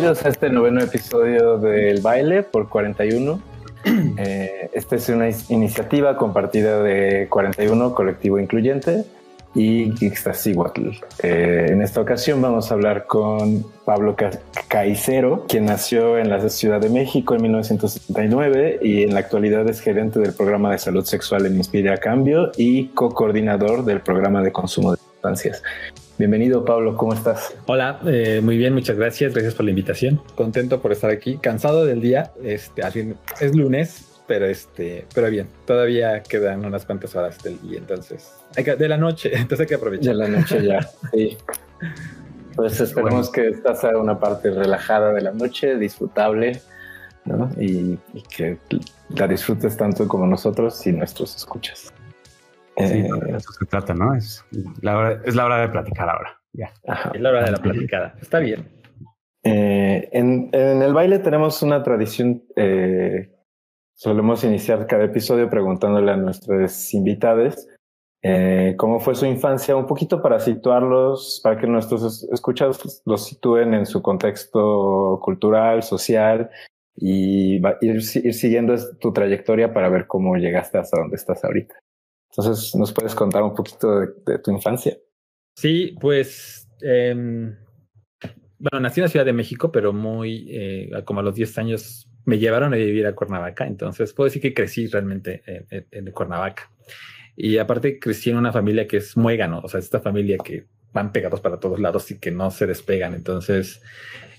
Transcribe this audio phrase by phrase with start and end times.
[0.00, 3.38] Bienvenidos a este noveno episodio del baile por 41.
[4.16, 9.04] Eh, esta es una iniciativa compartida de 41 Colectivo Incluyente
[9.54, 10.88] y Ixtasíhuatl.
[11.22, 14.16] Eh, en esta ocasión vamos a hablar con Pablo
[14.68, 19.80] Caicero, quien nació en la Ciudad de México en 1979 y en la actualidad es
[19.82, 24.92] gerente del programa de salud sexual en Inspira Cambio y co-coordinador del programa de consumo
[24.92, 25.09] de
[26.18, 27.54] Bienvenido, Pablo, ¿cómo estás?
[27.66, 30.20] Hola, eh, muy bien, muchas gracias, gracias por la invitación.
[30.34, 32.82] Contento por estar aquí, cansado del día, este,
[33.40, 38.64] es lunes, pero este, pero bien, todavía quedan unas cuantas horas del día, entonces, hay
[38.64, 40.14] que, de la noche, entonces hay que aprovechar.
[40.16, 40.80] De la noche ya,
[41.12, 41.36] sí.
[42.56, 46.60] Pues esperemos que esta sea una parte relajada de la noche, disfrutable,
[47.24, 47.50] ¿no?
[47.58, 47.98] Y,
[48.34, 48.58] que
[49.10, 51.92] la disfrutes tanto como nosotros y nuestros escuchas.
[52.76, 54.14] Sí, eh, eso se trata, ¿no?
[54.14, 54.44] Es
[54.80, 56.40] la, hora, es la hora de platicar ahora.
[56.52, 56.72] Ya.
[57.12, 58.14] Es la hora de la platicada.
[58.20, 58.68] Está bien.
[59.42, 63.30] Eh, en, en, el baile tenemos una tradición eh,
[63.94, 67.66] solemos iniciar cada episodio preguntándole a nuestros invitados
[68.22, 73.72] eh, cómo fue su infancia, un poquito para situarlos, para que nuestros escuchados los sitúen
[73.72, 76.50] en su contexto cultural, social
[76.96, 81.74] y ir, ir siguiendo tu trayectoria para ver cómo llegaste hasta donde estás ahorita.
[82.30, 84.96] Entonces, ¿nos puedes contar un poquito de, tu infancia?
[85.56, 87.14] Sí, pues, eh,
[88.58, 92.08] bueno, nací en la Ciudad de México, pero muy, eh, como a los 10 años
[92.24, 95.42] me llevaron a vivir a Cuernavaca, entonces puedo decir que crecí realmente
[95.90, 96.70] en, Cuernavaca.
[97.34, 101.12] Y aparte crecí en una familia que es muégano, o sea, esta familia que van
[101.12, 103.14] pegados para todos lados y que no se despegan.
[103.14, 103.80] Entonces,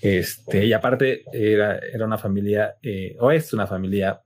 [0.00, 4.21] este, y aparte era, era una familia, eh, o es una familia,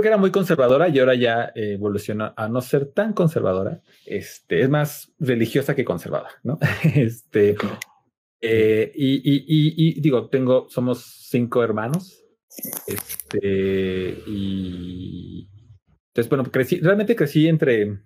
[0.00, 3.80] que era muy conservadora y ahora ya evolucionó a no ser tan conservadora.
[4.06, 6.58] Este, es más religiosa que conservada, ¿no?
[6.94, 7.56] Este,
[8.40, 12.24] eh, y, digo, tengo, somos cinco hermanos.
[12.86, 15.48] Este, y
[16.08, 18.00] entonces, bueno, crecí, realmente crecí entre,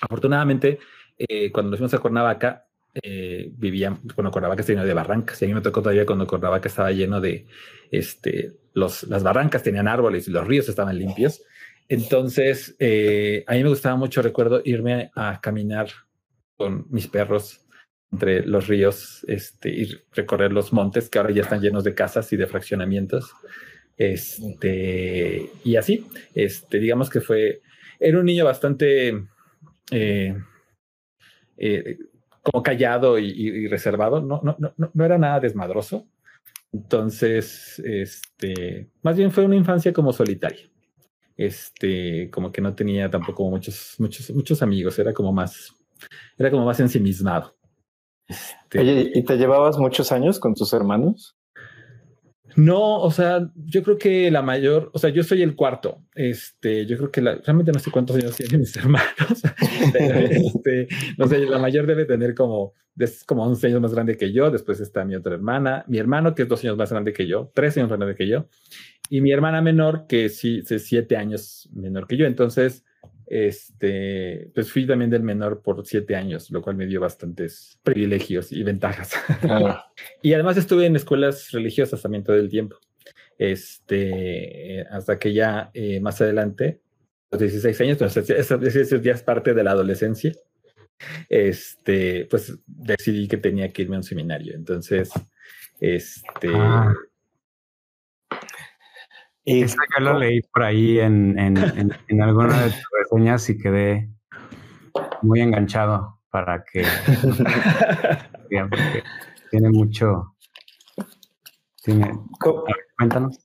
[0.00, 0.78] afortunadamente,
[1.16, 5.44] eh, cuando nos fuimos a Cuernavaca, eh, vivían, bueno, Cuernavaca está lleno de barrancas, y
[5.44, 7.46] a mí me tocó todavía cuando Cuernavaca estaba lleno de,
[7.90, 11.42] este, los, las barrancas tenían árboles y los ríos estaban limpios.
[11.88, 15.88] Entonces, eh, a mí me gustaba mucho, recuerdo, irme a caminar
[16.56, 17.60] con mis perros
[18.10, 22.32] entre los ríos este, y recorrer los montes que ahora ya están llenos de casas
[22.32, 23.32] y de fraccionamientos.
[23.96, 27.62] Este, y así, este, digamos que fue,
[27.98, 29.24] era un niño bastante
[29.90, 30.36] eh,
[31.56, 31.98] eh,
[32.42, 36.06] como callado y, reservado, no, no, no, no era nada desmadroso.
[36.72, 40.70] Entonces, este, más bien fue una infancia como solitaria.
[41.36, 45.74] Este, como que no tenía tampoco muchos, muchos, muchos amigos, era como más,
[46.36, 47.56] era como más ensimismado.
[48.26, 51.36] Este, Oye, ¿y te llevabas muchos años con tus hermanos?
[52.56, 56.02] No, o sea, yo creo que la mayor, o sea, yo soy el cuarto.
[56.14, 59.42] Este, yo creo que la, realmente no sé cuántos años tienen mis hermanos,
[59.94, 64.32] este, no sé, la mayor debe tener como, es como 11 años más grande que
[64.32, 64.50] yo.
[64.50, 67.50] Después está mi otra hermana, mi hermano, que es dos años más grande que yo,
[67.54, 68.48] tres años más grande que yo,
[69.08, 72.26] y mi hermana menor, que sí, es siete años menor que yo.
[72.26, 72.84] Entonces,
[73.32, 78.52] este, pues fui también del menor por siete años, lo cual me dio bastantes privilegios
[78.52, 79.12] y ventajas.
[80.22, 82.76] y además estuve en escuelas religiosas también todo el tiempo.
[83.38, 86.82] Este, hasta que ya eh, más adelante,
[87.30, 90.34] los 16 años, pues ese ya es parte de la adolescencia.
[91.30, 94.54] Este, pues decidí que tenía que irme a un seminario.
[94.54, 95.10] Entonces,
[95.80, 96.92] este, ah.
[99.44, 101.56] Y que lo leí por ahí en, en,
[102.08, 104.08] en, alguna de tus reseñas y quedé
[105.22, 106.84] muy enganchado para que
[109.50, 110.36] tiene mucho.
[111.82, 112.64] Tiene, ¿Cómo,
[112.96, 113.38] cuéntanos.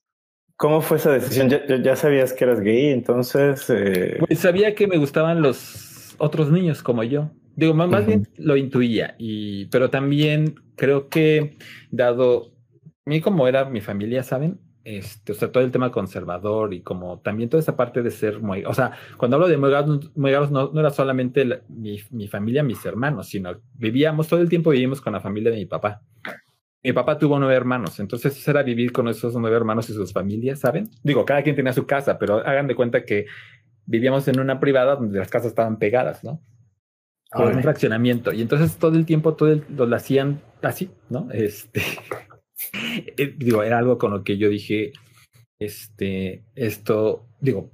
[0.56, 1.50] ¿Cómo fue esa decisión?
[1.50, 2.90] ¿Ya, ya sabías que eras gay?
[2.90, 3.66] Entonces.
[3.70, 4.17] Eh...
[4.20, 7.32] Pues sabía que me gustaban los otros niños como yo.
[7.55, 11.58] Digo, más, bien lo intuía, y, pero también creo que,
[11.90, 12.53] dado
[13.03, 14.59] a mí como era mi familia, ¿saben?
[14.87, 18.39] Este, o sea, todo el tema conservador y como también toda esa parte de ser
[18.39, 22.85] muy, o sea, cuando hablo de muegados, no, no, era solamente mi, mi, familia, mis
[22.85, 26.03] hermanos, sino vivíamos, todo el tiempo vivimos con la familia de mi papá.
[26.81, 30.61] Mi papá tuvo nueve hermanos, entonces era vivir con esos nueve hermanos y sus familias,
[30.61, 30.90] ¿saben?
[31.03, 33.25] Digo, cada quien tenía su casa, pero hagan de cuenta que
[33.85, 36.41] vivíamos en una privada donde las casas estaban pegadas, ¿no?
[37.29, 38.31] Con un fraccionamiento.
[38.31, 41.28] Y entonces todo el tiempo todo el, lo hacían así, ¿no?
[41.33, 41.81] Este,
[43.17, 44.91] Eh, digo, era algo con lo que yo dije,
[45.59, 47.71] este, esto, digo,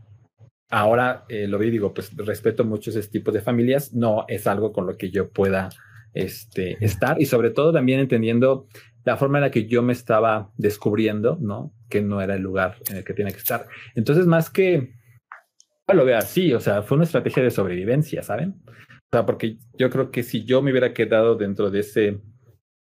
[0.69, 4.71] ahora eh, lo vi, digo, pues respeto mucho ese tipo de familias, no es algo
[4.71, 5.69] con lo que yo pueda
[6.13, 8.67] este, estar y sobre todo también entendiendo
[9.03, 11.73] la forma en la que yo me estaba descubriendo, ¿no?
[11.89, 13.67] Que no era el lugar en el que tenía que estar.
[13.95, 14.93] Entonces, más que
[15.91, 18.61] lo veo así, o sea, fue una estrategia de sobrevivencia, ¿saben?
[18.65, 22.21] O sea, porque yo creo que si yo me hubiera quedado dentro de ese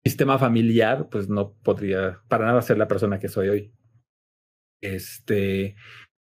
[0.04, 3.72] sistema familiar, pues no podría para nada ser la persona que soy hoy.
[4.82, 5.76] Este,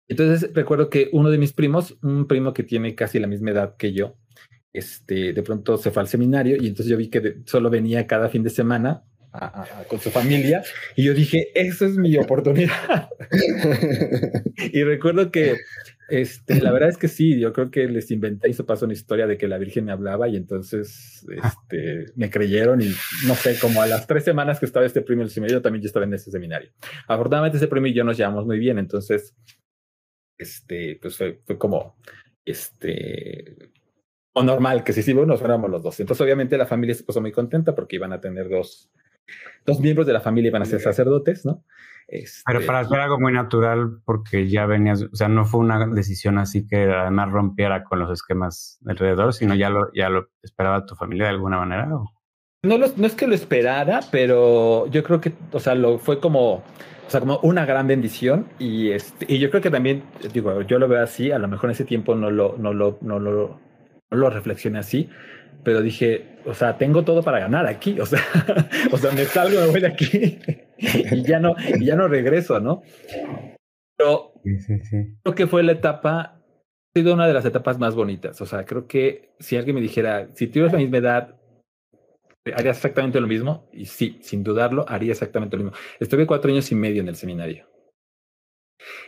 [0.07, 3.75] entonces recuerdo que uno de mis primos, un primo que tiene casi la misma edad
[3.75, 4.17] que yo,
[4.73, 8.29] este, de pronto se fue al seminario y entonces yo vi que solo venía cada
[8.29, 9.03] fin de semana
[9.87, 10.63] con su familia
[10.95, 13.09] y yo dije, esa es mi oportunidad.
[14.57, 15.57] y recuerdo que
[16.09, 18.93] este, la verdad es que sí, yo creo que les inventé y se pasó una
[18.93, 22.89] historia de que la Virgen me hablaba y entonces este, me creyeron y
[23.25, 25.83] no sé, como a las tres semanas que estaba este primo en el seminario, también
[25.83, 26.71] yo estaba en ese seminario.
[27.07, 29.35] Afortunadamente ese primo y yo nos llevamos muy bien, entonces,
[30.37, 31.97] este, pues fue, fue como,
[32.45, 33.71] este,
[34.33, 35.99] o normal que si sí, bueno, fuéramos los dos.
[35.99, 38.91] Entonces obviamente la familia se puso muy contenta porque iban a tener dos,
[39.65, 41.63] dos miembros de la familia iban a ser sacerdotes, ¿no?
[42.45, 46.37] Pero para hacer algo muy natural, porque ya venías, o sea, no fue una decisión
[46.37, 50.95] así que además rompiera con los esquemas alrededor, sino ya lo, ya lo esperaba tu
[50.95, 51.85] familia de alguna manera.
[52.63, 56.53] No, no es que lo esperara, pero yo creo que, o sea, lo fue como,
[56.53, 60.03] o sea, como una gran bendición y este, y yo creo que también,
[60.33, 62.99] digo, yo lo veo así, a lo mejor en ese tiempo no lo, no lo,
[63.01, 63.59] no lo,
[64.09, 65.09] no lo reflexioné así,
[65.63, 68.21] pero dije, o sea, tengo todo para ganar aquí, o sea,
[68.91, 70.39] o sea, me salgo, me voy de aquí
[70.77, 72.83] y ya no, y ya no regreso, ¿no?
[73.97, 74.33] Pero
[75.23, 76.41] creo que fue la etapa, ha
[76.95, 80.29] sido una de las etapas más bonitas, o sea, creo que si alguien me dijera,
[80.35, 81.35] si tuvieras la misma edad,
[82.55, 85.77] haría exactamente lo mismo, y sí, sin dudarlo, haría exactamente lo mismo.
[85.99, 87.67] Estuve cuatro años y medio en el seminario.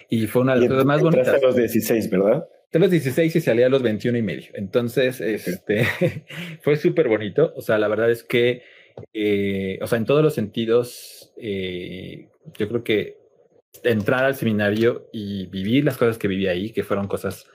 [0.10, 1.28] Y fue una de las cosas más bonitas.
[1.30, 2.46] a los 16, ¿verdad?
[2.72, 4.52] De los 16 y salía a los 21 y medio.
[4.54, 5.88] Entonces, este,
[6.62, 7.54] fue súper bonito.
[7.56, 8.64] O sea, la verdad es que,
[9.14, 13.18] eh, o sea, en todos los sentidos, eh, yo creo que
[13.84, 17.48] entrar al seminario y vivir las cosas que viví ahí, que fueron cosas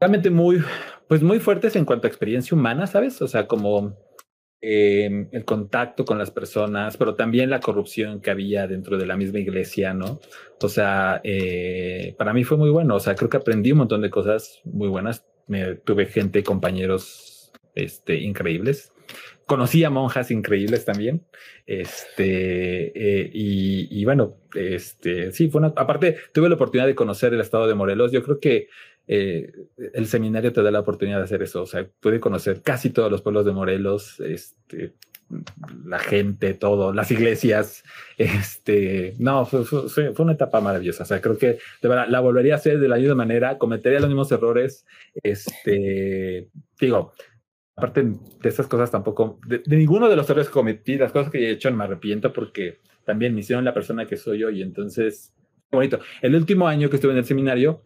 [0.00, 0.62] realmente muy,
[1.08, 3.20] pues muy fuertes en cuanto a experiencia humana, ¿sabes?
[3.22, 3.96] O sea, como
[4.60, 9.16] Em, el contacto con las personas, pero también la corrupción que había dentro de la
[9.16, 10.18] misma iglesia, ¿no?
[10.60, 14.02] O sea, eh, para mí fue muy bueno, o sea, creo que aprendí un montón
[14.02, 15.24] de cosas muy buenas,
[15.84, 18.92] tuve gente, compañeros este, increíbles,
[19.46, 21.24] conocí a monjas increíbles también,
[21.64, 27.40] este, eh, y, y, bueno, este, sí, fue aparte tuve la oportunidad de conocer el
[27.40, 28.68] estado de Morelos, yo creo que
[29.08, 29.50] eh,
[29.94, 31.62] el seminario te da la oportunidad de hacer eso.
[31.62, 34.94] O sea, puede conocer casi todos los pueblos de Morelos, este,
[35.84, 37.82] la gente, todo, las iglesias.
[38.18, 41.04] Este, no, fue, fue, una etapa maravillosa.
[41.04, 44.00] O sea, creo que de verdad la volvería a hacer de la misma manera, cometería
[44.00, 44.84] los mismos errores.
[45.22, 46.48] Este,
[46.80, 47.14] digo,
[47.76, 51.38] aparte de esas cosas tampoco, de, ninguno de los errores que cometí, las cosas que
[51.38, 54.60] he hecho me arrepiento porque también me hicieron la persona que soy hoy.
[54.60, 55.32] Entonces,
[55.70, 56.00] bonito.
[56.20, 57.84] El último año que estuve en el seminario,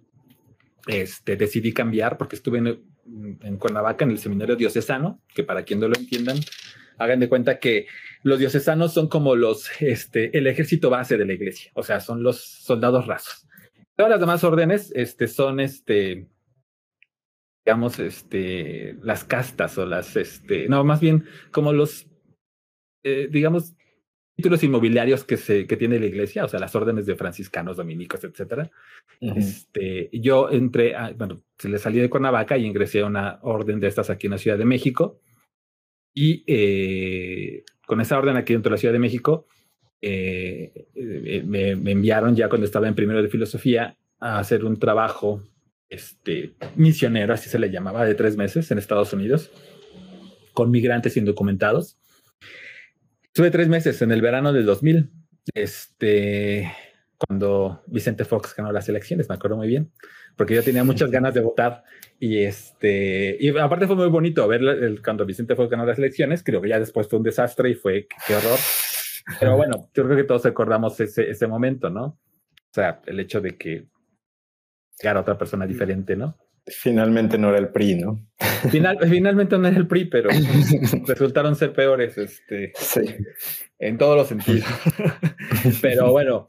[0.87, 5.81] este, decidí cambiar porque estuve en, en, Cuernavaca en el seminario diocesano, que para quien
[5.81, 6.39] no lo entiendan,
[6.99, 7.87] hagan de cuenta que
[8.23, 12.23] los diocesanos son como los, este, el ejército base de la iglesia, o sea, son
[12.23, 13.47] los soldados rasos.
[13.97, 16.29] Todas las demás órdenes, este, son, este,
[17.65, 22.07] digamos, este, las castas o las, este, no, más bien como los,
[23.05, 23.75] eh, digamos,
[24.43, 28.25] títulos inmobiliarios que, se, que tiene la iglesia, o sea, las órdenes de franciscanos, dominicos,
[28.25, 28.71] etcétera.
[29.21, 33.79] este, yo entré, a, bueno, se le salí de Cuernavaca y ingresé a una orden
[33.79, 35.21] de estas aquí en la Ciudad de México.
[36.13, 39.47] Y eh, con esa orden aquí dentro de la Ciudad de México,
[40.01, 44.77] eh, eh, me, me, enviaron ya cuando estaba en primero de filosofía a hacer un
[44.79, 45.41] trabajo
[45.89, 49.53] este, misionero, así se le llamaba, de tres meses en Estados Unidos,
[50.53, 51.97] con migrantes indocumentados.
[53.33, 55.11] Estuve tres meses en el verano del 2000,
[55.55, 56.71] este,
[57.17, 59.91] cuando Vicente Fox ganó las elecciones, me acuerdo muy bien,
[60.37, 61.83] porque yo tenía muchas ganas de votar
[62.21, 66.43] y este, y aparte fue muy bonito ver el, cuando Vicente Fox ganó las elecciones,
[66.45, 68.59] creo que ya después fue un desastre y fue qué horror.
[69.41, 72.05] Pero bueno, yo creo que todos recordamos ese, ese momento, ¿no?
[72.05, 73.87] O sea, el hecho de que
[75.01, 76.37] era otra persona diferente, ¿no?
[76.67, 78.25] Finalmente no era el PRI, ¿no?
[78.71, 80.31] Final, finalmente no era el PRI, pero
[81.07, 82.73] resultaron ser peores este,
[83.79, 84.65] en todos los sentidos.
[85.83, 86.49] pero bueno,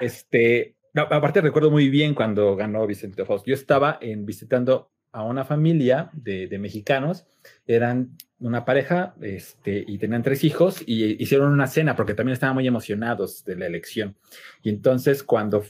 [0.00, 3.42] este, aparte recuerdo muy bien cuando ganó Vicente Fox.
[3.44, 7.26] Yo estaba en, visitando a una familia de, de, mexicanos,
[7.66, 12.54] eran una pareja este, y tenían tres hijos y hicieron una cena porque también estaban
[12.54, 14.16] muy emocionados de la elección.
[14.62, 15.62] Y entonces cuando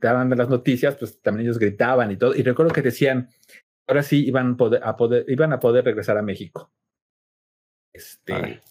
[0.00, 2.34] daban las noticias, pues también ellos gritaban y todo.
[2.34, 3.28] Y recuerdo que decían,
[3.86, 6.72] ahora sí iban, a poder, iban a poder regresar a México.
[7.92, 8.62] Este,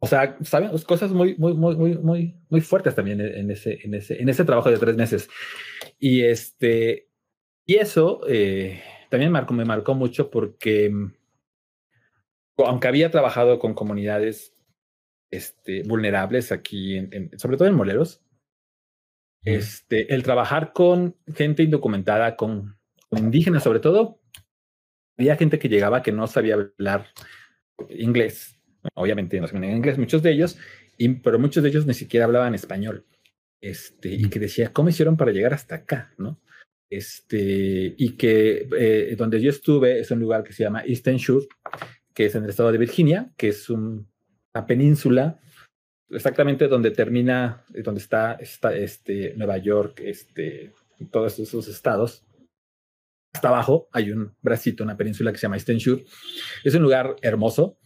[0.00, 3.94] o sea, saben, cosas muy, muy, muy, muy, muy, muy fuertes también en ese, en
[3.94, 5.28] ese, en ese trabajo de tres meses.
[5.98, 7.08] Y este,
[7.64, 10.92] y eso eh, también marcó, me marcó mucho porque
[12.56, 14.54] aunque había trabajado con comunidades
[15.30, 18.22] este, vulnerables aquí, en, sobre todo en Moleros,
[19.44, 22.78] este, el trabajar con gente indocumentada, con,
[23.10, 24.20] indígenas sobre todo,
[25.16, 27.06] había gente que llegaba que no sabía hablar
[27.90, 28.58] inglés,
[28.94, 30.58] obviamente no sabían inglés, muchos de ellos,
[30.96, 33.06] y, pero muchos de ellos ni siquiera hablaban español.
[33.60, 36.12] Este, y que decía, ¿cómo hicieron para llegar hasta acá?
[36.16, 36.40] ¿no?
[36.90, 41.46] Este, y que eh, donde yo estuve es un lugar que se llama Eastern Shore,
[42.14, 44.06] que es en el estado de Virginia, que es una
[44.66, 45.40] península
[46.10, 48.38] exactamente donde termina, eh, donde está,
[48.72, 50.72] este, Nueva York, este,
[51.10, 52.24] todos esos estados.
[53.32, 56.04] Hasta abajo hay un bracito, una península que se llama Eastern Shore.
[56.64, 57.78] Es un lugar hermoso,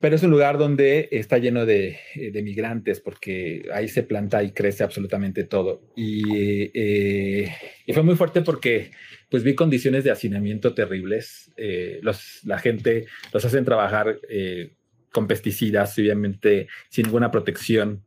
[0.00, 4.52] pero es un lugar donde está lleno de, de migrantes porque ahí se planta y
[4.52, 5.92] crece absolutamente todo.
[5.94, 7.54] Y, eh,
[7.92, 8.92] fue muy fuerte porque
[9.28, 11.52] pues vi condiciones de hacinamiento terribles.
[11.58, 12.00] Eh,
[12.44, 14.72] la gente los hacen trabajar eh,
[15.12, 18.04] con pesticidas, obviamente sin ninguna protección.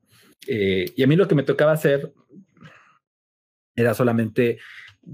[0.48, 2.14] Eh, y a mí lo que me tocaba hacer
[3.76, 4.60] era solamente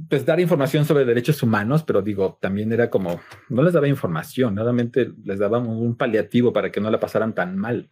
[0.08, 4.56] pues dar información sobre derechos humanos, pero digo, también era como, no les daba información,
[4.56, 7.90] solamente les daba un paliativo para que no la pasaran tan mal.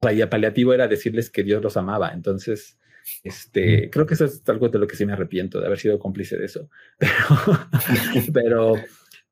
[0.00, 2.10] O sea, y el paliativo era decirles que Dios los amaba.
[2.12, 2.78] Entonces,
[3.22, 5.98] este, creo que eso es algo de lo que sí me arrepiento de haber sido
[5.98, 6.70] cómplice de eso.
[6.98, 7.12] Pero,
[8.32, 8.74] pero,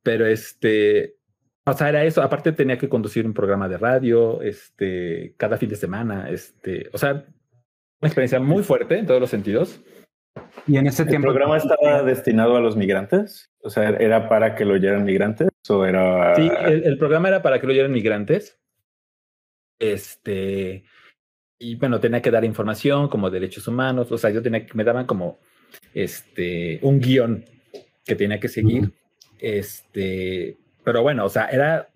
[0.02, 1.16] pero este,
[1.64, 2.22] o sea, era eso.
[2.22, 6.98] Aparte tenía que conducir un programa de radio, este, cada fin de semana, este, o
[6.98, 9.80] sea, una experiencia muy fuerte en todos los sentidos.
[10.66, 11.28] Y en ese tiempo.
[11.28, 13.50] ¿El programa estaba destinado a los migrantes?
[13.62, 16.34] O sea, ¿era para que lo oyeran migrantes o era...?
[16.34, 18.58] Sí, el, el programa era para que lo oyeran migrantes.
[19.78, 20.84] Este,
[21.62, 24.84] y bueno, tenía que dar información como derechos humanos, o sea, yo tenía que, me
[24.84, 25.38] daban como
[25.94, 27.44] este, un guion
[28.04, 28.92] que tenía que seguir,
[29.38, 31.88] este, pero bueno, o sea, era,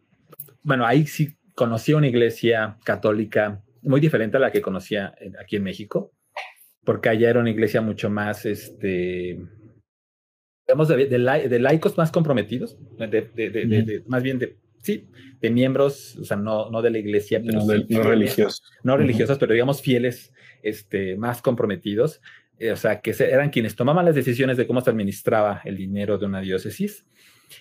[0.62, 5.64] bueno, ahí sí conocí una iglesia católica muy diferente a la que conocía aquí en
[5.64, 6.12] México,
[6.84, 9.38] porque allá era una iglesia mucho más, este,
[10.66, 15.08] digamos, de, de, laicos más comprometidos, de, más bien de sí,
[15.40, 18.62] de miembros, o sea, no, no de la iglesia, pero no, religiosos.
[18.84, 22.20] No religiosos, pero digamos fieles, este, más comprometidos,
[22.58, 26.18] eh, o sea, que eran quienes tomaban las decisiones de cómo se administraba el dinero
[26.18, 27.04] de una diócesis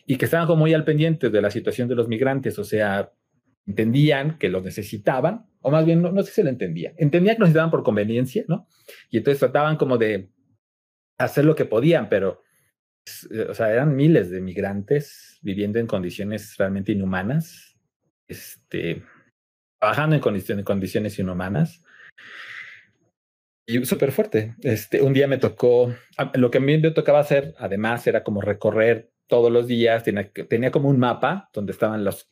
[0.06, 3.12] y que estaban como muy al pendiente de la situación de los migrantes, o sea,
[3.66, 7.40] entendían que los necesitaban, o más bien, no, no sé si lo entendía, entendían que
[7.40, 8.68] los necesitaban por conveniencia, ¿no?
[9.10, 10.30] Y entonces trataban como de
[11.18, 12.44] hacer lo que podían, pero
[13.50, 17.78] o sea, eran miles de migrantes viviendo en condiciones realmente inhumanas,
[18.28, 19.04] este,
[19.80, 21.84] trabajando en condiciones, condiciones inhumanas.
[23.68, 24.56] Y súper fuerte.
[24.62, 25.96] Este, un día me tocó,
[26.34, 30.32] lo que a mí me tocaba hacer, además, era como recorrer todos los días, tenía,
[30.32, 32.30] tenía como un mapa donde estaban los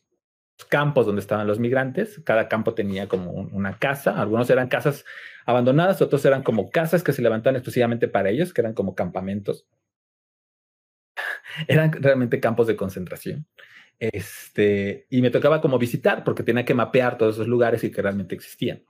[0.68, 2.20] campos donde estaban los migrantes.
[2.24, 4.20] Cada campo tenía como una casa.
[4.20, 5.04] Algunos eran casas
[5.46, 9.66] abandonadas, otros eran como casas que se levantaban exclusivamente para ellos, que eran como campamentos
[11.68, 13.46] eran realmente campos de concentración.
[13.98, 18.02] Este, y me tocaba como visitar porque tenía que mapear todos esos lugares y que
[18.02, 18.82] realmente existían.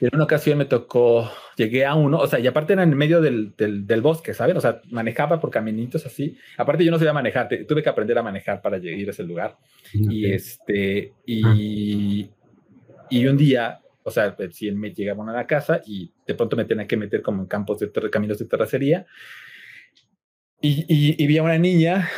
[0.00, 2.96] Y en una ocasión me tocó, llegué a uno, o sea, y aparte era en
[2.96, 4.56] medio del, del, bosque, ¿saben?
[4.56, 6.36] O sea, manejaba por caminitos así.
[6.56, 9.56] Aparte yo no sabía manejar, tuve que aprender a manejar para ir a ese lugar.
[9.92, 12.28] Y este, y,
[13.10, 16.64] y un día, o sea, si me llegaban a la casa y de pronto me
[16.64, 19.06] tenía que meter como en campos de caminos de terracería
[20.60, 22.08] y, vi a una niña,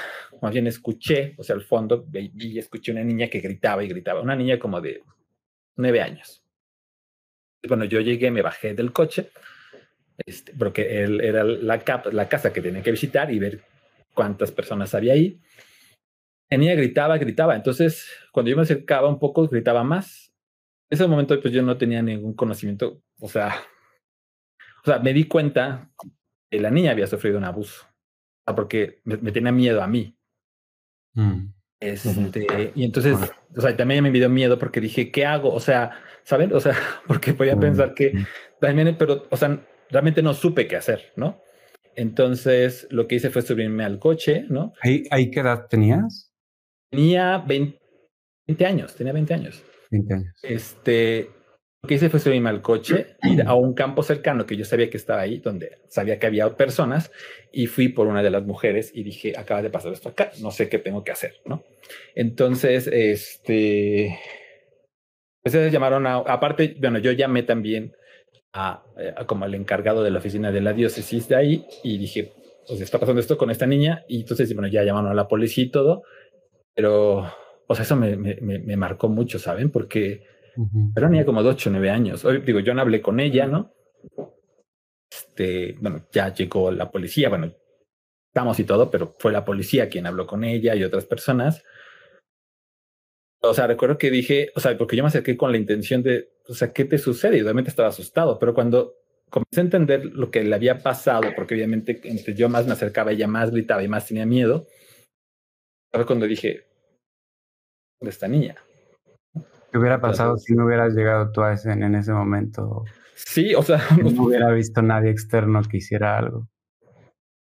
[0.40, 3.88] más bien escuché, o sea, al fondo, vi y escuché una niña que gritaba y
[3.88, 5.02] gritaba, una niña como de
[5.76, 6.42] nueve años.
[7.68, 9.30] Bueno, yo llegué, me bajé del coche,
[10.26, 11.82] este, porque él era la,
[12.12, 13.62] la casa que tenía que visitar y ver
[14.14, 15.40] cuántas personas había ahí.
[16.50, 17.54] Niña gritaba, gritaba.
[17.54, 20.32] Entonces, cuando yo me acercaba un poco, gritaba más.
[20.90, 23.02] En ese momento, pues yo no tenía ningún conocimiento.
[23.20, 23.54] O sea,
[24.82, 25.90] o sea, me di cuenta
[26.50, 27.86] que la niña había sufrido un abuso
[28.54, 30.16] porque me, tenía miedo a mí.
[31.14, 31.52] Mm.
[31.80, 33.16] Este, Y entonces,
[33.56, 35.52] o sea, también me dio miedo porque dije, ¿qué hago?
[35.52, 35.92] O sea,
[36.24, 36.52] ¿saben?
[36.52, 36.74] O sea,
[37.06, 38.12] porque podía pensar que
[38.60, 41.40] también, pero, o sea, realmente no supe qué hacer, ¿no?
[41.94, 44.72] Entonces, lo que hice fue subirme al coche, ¿no?
[44.82, 46.32] ¿Ahí, ahí qué edad tenías?
[46.90, 47.78] Tenía 20,
[48.46, 49.62] 20 años, tenía 20 años.
[49.90, 50.34] 20 años.
[50.42, 51.30] Este,
[51.82, 54.90] lo que hice fue subirme al coche, ir a un campo cercano que yo sabía
[54.90, 57.12] que estaba ahí, donde sabía que había personas,
[57.52, 60.50] y fui por una de las mujeres y dije, acaba de pasar esto acá, no
[60.50, 61.62] sé qué tengo que hacer, ¿no?
[62.16, 64.18] Entonces, este,
[65.44, 67.92] Entonces llamaron a, aparte, bueno, yo llamé también
[68.52, 68.82] a,
[69.16, 72.32] a, como al encargado de la oficina de la diócesis de ahí y dije,
[72.66, 75.64] pues está pasando esto con esta niña y entonces, bueno, ya llamaron a la policía
[75.64, 76.02] y todo,
[76.74, 77.32] pero,
[77.66, 79.70] o sea, eso me, me, me marcó mucho, ¿saben?
[79.70, 80.24] Porque
[80.96, 82.24] era niña como de 8 o 9 años.
[82.24, 83.72] Hoy, digo, yo no hablé con ella, ¿no?
[85.10, 87.52] Este, bueno, ya llegó la policía, bueno,
[88.28, 91.62] estamos y todo, pero fue la policía quien habló con ella y otras personas.
[93.40, 96.32] O sea, recuerdo que dije, o sea, porque yo me acerqué con la intención de,
[96.48, 97.38] o sea, ¿qué te sucede?
[97.38, 98.94] Y obviamente estaba asustado, pero cuando
[99.30, 103.12] comencé a entender lo que le había pasado, porque obviamente entre yo más me acercaba,
[103.12, 104.66] ella más gritaba y más tenía miedo,
[105.92, 106.66] fue cuando dije,
[108.00, 108.56] ¿dónde está niña?
[109.70, 112.84] ¿Qué hubiera pasado si no hubieras llegado tú a ese, en ese momento?
[113.14, 116.48] Sí, o sea, no hubiera visto nadie externo que hiciera algo.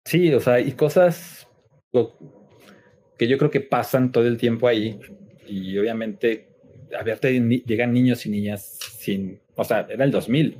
[0.04, 1.48] Sí, o sea, y cosas
[3.18, 4.98] que yo creo que pasan todo el tiempo ahí
[5.46, 6.48] y obviamente
[6.98, 7.32] a verte
[7.66, 10.58] llegan niños y niñas sin, o sea, era el 2000.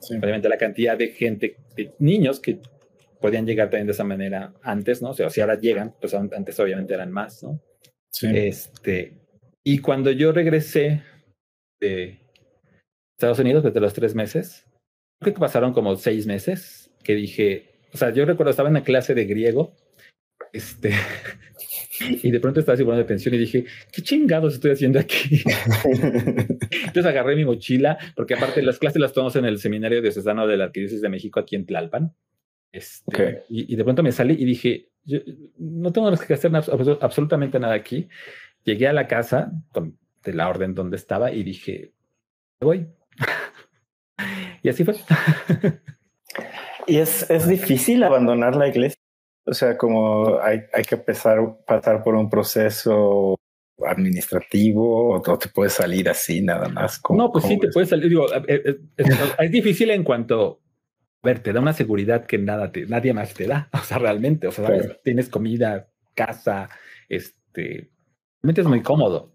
[0.00, 0.16] Sí.
[0.16, 2.60] Obviamente la cantidad de gente, de niños que
[3.20, 5.10] podían llegar también de esa manera antes, ¿no?
[5.10, 7.60] O sea, si ahora llegan, pues antes obviamente eran más, ¿no?
[8.10, 8.28] Sí.
[8.32, 9.14] Este,
[9.68, 11.02] y cuando yo regresé
[11.80, 12.20] de
[13.18, 14.64] Estados Unidos desde los tres meses,
[15.20, 18.84] creo que pasaron como seis meses, que dije, o sea, yo recuerdo estaba en la
[18.84, 19.74] clase de griego,
[20.52, 20.92] este,
[22.22, 25.42] y de pronto estaba así de pensión y dije, ¿qué chingados estoy haciendo aquí?
[25.84, 30.58] Entonces agarré mi mochila, porque aparte las clases las tomamos en el seminario diocesano de
[30.58, 32.14] la Arquidiócesis de México aquí en Tlalpan.
[32.70, 33.34] Este, okay.
[33.48, 35.18] y, y, de pronto me salí y dije, yo
[35.58, 36.52] no tengo que hacer
[37.00, 38.08] absolutamente nada aquí.
[38.66, 39.52] Llegué a la casa
[40.24, 41.92] de la orden donde estaba y dije,
[42.60, 42.88] voy.
[44.62, 44.96] y así fue.
[46.88, 49.00] y es, es difícil abandonar la iglesia.
[49.44, 53.38] O sea, como hay, hay que empezar, pasar por un proceso
[53.86, 56.98] administrativo o te puedes salir así nada más.
[56.98, 58.08] Como, no, pues sí, te puedes salir.
[58.08, 58.64] Digo, es,
[58.96, 59.06] es,
[59.38, 60.60] es, difícil en cuanto,
[61.22, 63.68] a ver, te da una seguridad que nada te, nadie más te da.
[63.80, 64.68] O sea, realmente, o sea,
[65.04, 66.68] tienes comida, casa,
[67.08, 67.92] este,
[68.42, 69.32] realmente es muy cómodo.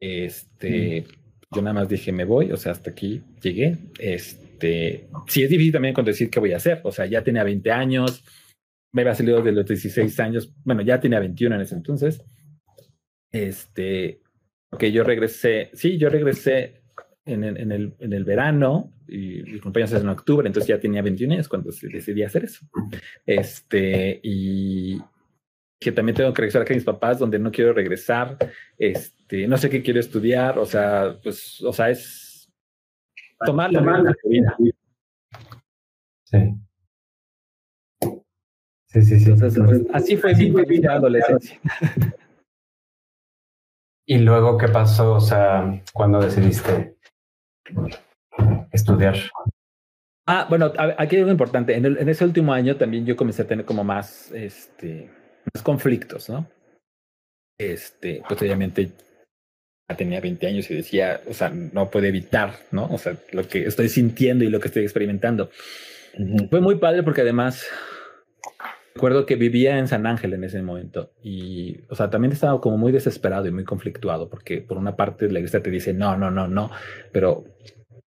[0.00, 1.54] Este, mm.
[1.54, 3.78] yo nada más dije, me voy, o sea, hasta aquí llegué.
[3.98, 6.80] Este, sí es difícil también con decir qué voy a hacer.
[6.84, 8.24] O sea, ya tenía 20 años,
[8.92, 12.22] me había salido de los 16 años, bueno, ya tenía 21 en ese entonces.
[13.32, 14.20] Este,
[14.78, 16.82] que yo regresé, sí, yo regresé
[17.24, 20.78] en el, en el, en el verano y mi cumpleaños es en octubre, entonces ya
[20.78, 22.66] tenía 21 años cuando decidí hacer eso.
[23.26, 24.98] Este, y
[25.84, 28.38] que también tengo que regresar acá a mis papás, donde no quiero regresar,
[28.78, 32.50] este, no sé qué quiero estudiar, o sea, pues, o sea, es
[33.44, 34.56] tomar la vida.
[36.24, 36.54] Sí.
[38.86, 39.30] Sí, sí, sí.
[39.30, 41.60] Entonces, pues, así fue mi, adolescencia.
[44.06, 45.14] ¿Y luego qué pasó?
[45.14, 46.96] O sea, cuando decidiste
[48.72, 49.16] estudiar?
[50.26, 51.76] Ah, bueno, aquí hay algo importante.
[51.76, 55.10] En, el, en, ese último año también yo comencé a tener como más, este,
[55.52, 56.48] más conflictos, ¿no?
[57.58, 58.90] Este, pues obviamente
[59.96, 62.86] tenía 20 años y decía, o sea, no puedo evitar, ¿no?
[62.86, 65.50] O sea, lo que estoy sintiendo y lo que estoy experimentando.
[66.18, 66.50] Uh -huh.
[66.50, 67.66] Fue muy padre porque además
[68.94, 72.78] Recuerdo que vivía en San Ángel en ese momento y, o sea, también estaba como
[72.78, 76.30] muy desesperado y muy conflictuado porque por una parte la iglesia te dice no, no,
[76.30, 76.70] no, no,
[77.10, 77.44] pero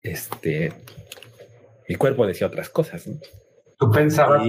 [0.02, 0.74] este,
[1.88, 3.08] mi cuerpo decía otras cosas.
[3.08, 3.20] ¿no?
[3.78, 4.44] ¿Tú pensabas,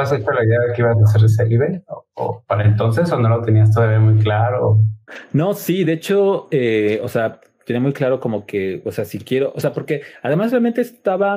[0.00, 1.82] ¿estabas hecho la idea de que ibas a hacer célibe
[2.14, 4.80] o, para entonces o no lo tenías todavía muy claro?
[5.32, 9.18] No, sí, de hecho, eh, o sea, tenía muy claro como que, o sea, si
[9.18, 11.36] quiero, o sea, porque además realmente estaba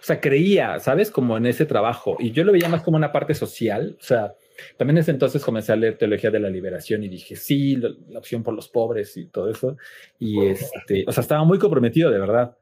[0.00, 1.10] o sea, creía, ¿sabes?
[1.10, 2.16] Como en ese trabajo.
[2.18, 3.98] Y yo lo veía más como una parte social.
[4.00, 4.34] O sea,
[4.78, 8.18] también en ese entonces comencé a leer Teología de la Liberación y dije, sí, la
[8.18, 9.76] opción por los pobres y todo eso.
[10.18, 12.56] Y este, o sea, estaba muy comprometido de verdad.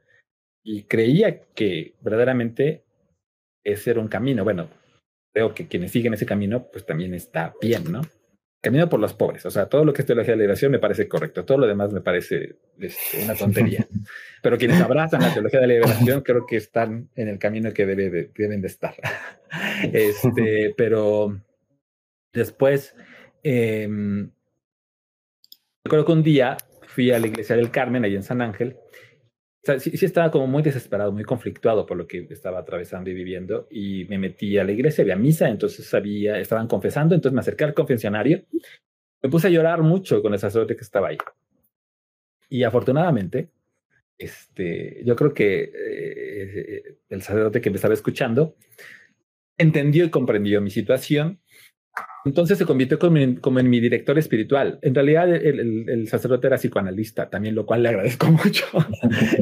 [0.64, 2.84] Y creía que verdaderamente
[3.64, 4.44] ese era un camino.
[4.44, 4.68] Bueno,
[5.32, 8.02] creo que quienes siguen ese camino, pues también está bien, ¿no?
[8.60, 9.46] Camino por los pobres.
[9.46, 11.44] O sea, todo lo que es teología de la liberación me parece correcto.
[11.44, 13.86] Todo lo demás me parece este, una tontería.
[14.42, 17.86] Pero quienes abrazan la teología de la liberación creo que están en el camino que
[17.86, 18.94] debe de, deben de estar.
[19.80, 21.40] Este, pero
[22.34, 22.94] después,
[23.44, 23.88] eh,
[25.84, 28.76] recuerdo que un día fui a la iglesia del Carmen, ahí en San Ángel.
[29.68, 33.12] Sea, sí, sí, estaba como muy desesperado, muy conflictuado por lo que estaba atravesando y
[33.12, 33.68] viviendo.
[33.70, 37.64] Y me metí a la iglesia, había misa, entonces sabía, estaban confesando, entonces me acerqué
[37.64, 38.44] al confesionario.
[39.20, 41.18] Me puse a llorar mucho con el sacerdote que estaba ahí.
[42.48, 43.50] Y afortunadamente,
[44.16, 48.56] este, yo creo que eh, el sacerdote que me estaba escuchando
[49.58, 51.40] entendió y comprendió mi situación.
[52.28, 54.78] Entonces se convirtió como en, mi director espiritual.
[54.82, 58.64] En realidad el, sacerdote era psicoanalista también, lo cual le agradezco mucho.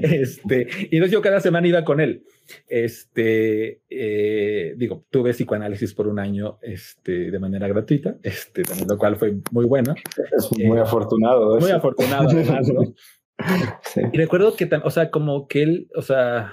[0.02, 2.24] este, y entonces yo cada semana iba con él.
[2.68, 9.16] Este, eh, digo, tuve psicoanálisis por un año este, de manera gratuita, este, lo cual
[9.16, 9.94] fue muy bueno.
[10.36, 11.58] Es muy eh, afortunado.
[11.58, 12.68] Muy afortunado además,
[14.12, 16.52] Y recuerdo que, o sea, como que él, o sea,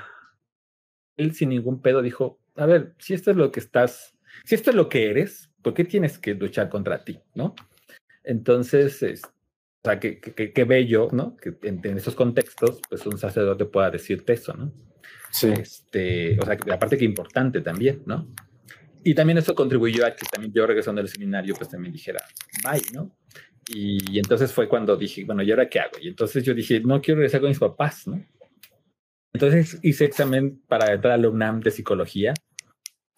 [1.16, 4.72] él sin ningún pedo dijo, a ver, si esto es lo que estás, si esto
[4.72, 7.20] es lo que eres, ¿por qué tienes que luchar contra ti?
[7.34, 7.56] ¿No?
[8.24, 9.30] Entonces, es, o
[9.84, 11.36] sea, qué bello, ¿no?
[11.38, 14.72] Que en, esos contextos, pues un sacerdote pueda decirte eso, ¿no?
[15.32, 15.48] Sí.
[15.48, 18.28] Este, o sea, aparte que importante también, ¿no?
[19.04, 22.24] Y también eso contribuyó a que también yo regresando al seminario, pues también dijera,
[22.64, 23.18] bye, ¿no?
[23.68, 25.98] Y, entonces fue cuando dije, bueno, ¿y ahora qué hago?
[26.02, 28.24] Y entonces yo dije, no quiero regresar con mis papás, ¿no?
[29.34, 32.34] Entonces hice examen para entrar al UNAM de psicología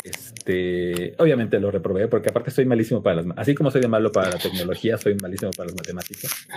[0.05, 4.11] este, obviamente lo reprobé porque aparte soy malísimo para las, así como soy de malo
[4.11, 6.47] para la tecnología, soy malísimo para las matemáticas.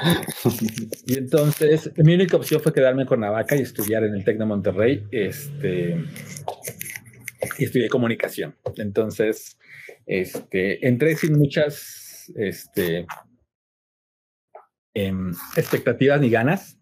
[1.06, 4.44] y entonces mi única opción fue quedarme con Cuernavaca y estudiar en el Tec de
[4.44, 6.04] Monterrey, este,
[7.58, 8.54] y estudié comunicación.
[8.76, 9.58] Entonces,
[10.04, 13.06] este, entré sin muchas, este,
[14.92, 16.78] em, expectativas ni ganas,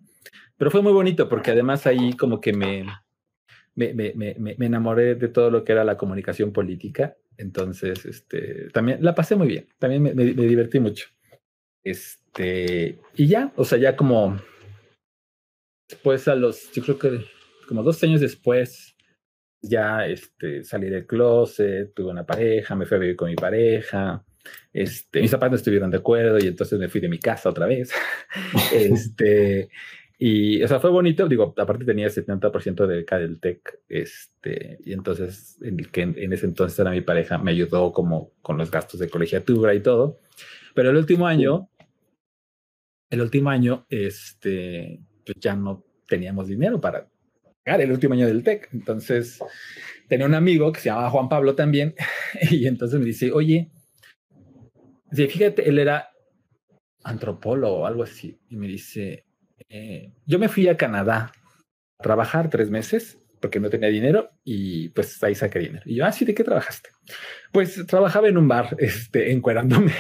[0.57, 2.87] pero fue muy bonito porque además ahí como que me,
[3.77, 7.17] me, me, me, me, enamoré de todo lo que era la comunicación política.
[7.37, 9.69] Entonces, este, también la pasé muy bien.
[9.79, 11.09] También me, divertí mucho.
[11.85, 14.41] Este, y ya, o sea, ya como
[15.89, 17.25] después a los, yo creo que
[17.69, 18.97] como dos años después,
[19.63, 24.25] ya este, salí del closet, tuve una pareja, me fui a vivir con mi pareja.
[24.73, 27.93] Este, mis zapatos estuvieron de acuerdo y entonces me fui de mi casa otra vez.
[28.73, 29.69] este,
[30.19, 34.95] y, o sea, fue bonito, digo, aparte tenía 70% de beca del TEC, este, y
[34.95, 38.99] entonces, en, que en, ese entonces era mi pareja, me ayudó como con los gastos
[38.99, 40.21] de colegiatura y todo.
[40.75, 41.69] Pero el último año,
[43.11, 47.09] el último año, este, pues ya no teníamos dinero para
[47.63, 48.71] pagar el último año del TEC.
[48.73, 49.39] Entonces,
[50.09, 51.95] tenía un amigo que se llamaba Juan Pablo también,
[52.51, 53.71] y entonces me dice, oye,
[55.13, 56.09] fíjate, él era
[57.05, 59.26] antropólogo o algo así, y me dice,
[59.69, 61.33] eh, yo me fui a Canadá
[61.99, 65.83] a trabajar tres meses porque no tenía dinero y pues ahí saqué dinero.
[65.85, 66.91] Y yo, ah, sí, ¿de qué trabajaste?
[67.53, 69.93] Pues trabajaba en un bar, este, encuerándome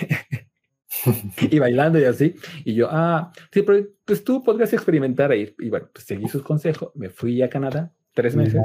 [1.50, 2.34] y bailando y así.
[2.64, 5.54] Y yo, ah, sí, pero pues tú podrías experimentar ahí.
[5.58, 8.62] Y bueno, pues seguí sus consejos, me fui a Canadá tres meses.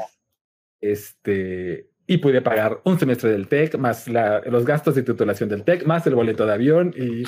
[0.80, 5.86] Este, y pude pagar un semestre del TEC, más los gastos de titulación del TEC,
[5.86, 7.24] más el boleto de avión y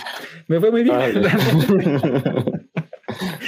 [0.47, 0.93] me fue muy bien.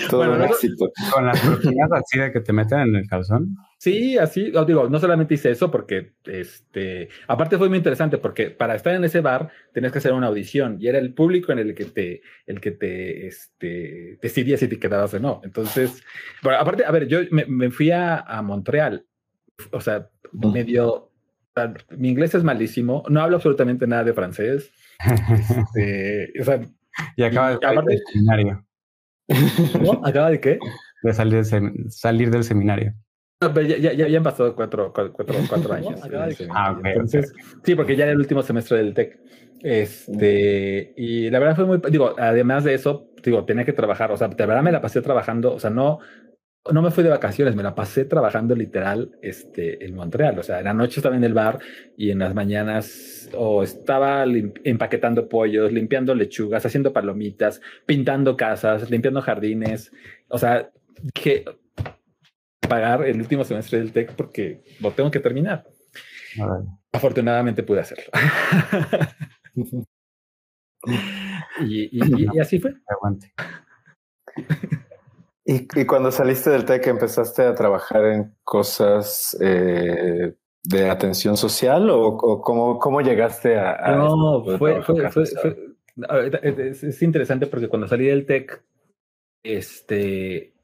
[0.10, 0.92] Todo éxito.
[1.12, 3.56] Con las proteínas así de que te meten en el calzón.
[3.78, 8.76] Sí, así, digo, no solamente hice eso porque, este, aparte fue muy interesante porque para
[8.76, 11.76] estar en ese bar tenías que hacer una audición y era el público en el
[11.76, 15.42] que te, el que te, este, decidía si te quedabas o no.
[15.44, 16.04] Entonces,
[16.42, 19.06] bueno, aparte, a ver, yo me, fui a, a, Montreal,
[19.72, 21.12] o sea, medio,
[21.98, 24.72] mi inglés es malísimo, no hablo absolutamente nada de francés.
[25.76, 26.62] Este, o sea,
[27.16, 28.02] y acaba de aparte,
[30.04, 30.60] ¿Acaba de qué?
[31.04, 31.44] De salir,
[31.90, 32.94] salir del seminario.
[33.42, 35.14] ya, ya, ya, han pasado cuatro, cuatro,
[35.50, 36.00] cuatro años.
[36.52, 37.34] ah, Entonces,
[37.64, 39.20] sí, porque ya era el último semestre del TEC.
[39.62, 44.18] Este, y la verdad fue muy, digo, además de eso, digo, tenía que trabajar, o
[44.18, 46.00] sea, de verdad me la pasé trabajando, o sea, no,
[46.72, 50.40] no me fui de vacaciones, me la pasé trabajando literal este, en Montreal.
[50.40, 51.60] O sea, en la noche estaba en el bar
[51.96, 54.26] y en las mañanas o estaba
[54.64, 59.92] empaquetando pollos, limpiando lechugas, haciendo palomitas, pintando casas, limpiando jardines.
[60.28, 60.72] O sea,
[61.14, 61.46] que
[62.68, 65.66] pagar el último semestre del TEC porque lo tengo que terminar.
[66.92, 68.06] Afortunadamente pude hacerlo.
[71.62, 72.74] y, y, así fue.
[72.88, 73.34] Aguante.
[75.48, 82.18] ¿Y, cuando saliste del TEC empezaste a trabajar en cosas eh, de atención social o,
[82.18, 83.96] cómo, cómo, llegaste a...
[83.96, 85.24] no, fue, fue, fue,
[86.44, 88.64] es, interesante porque cuando salí del TEC,
[89.44, 90.56] este,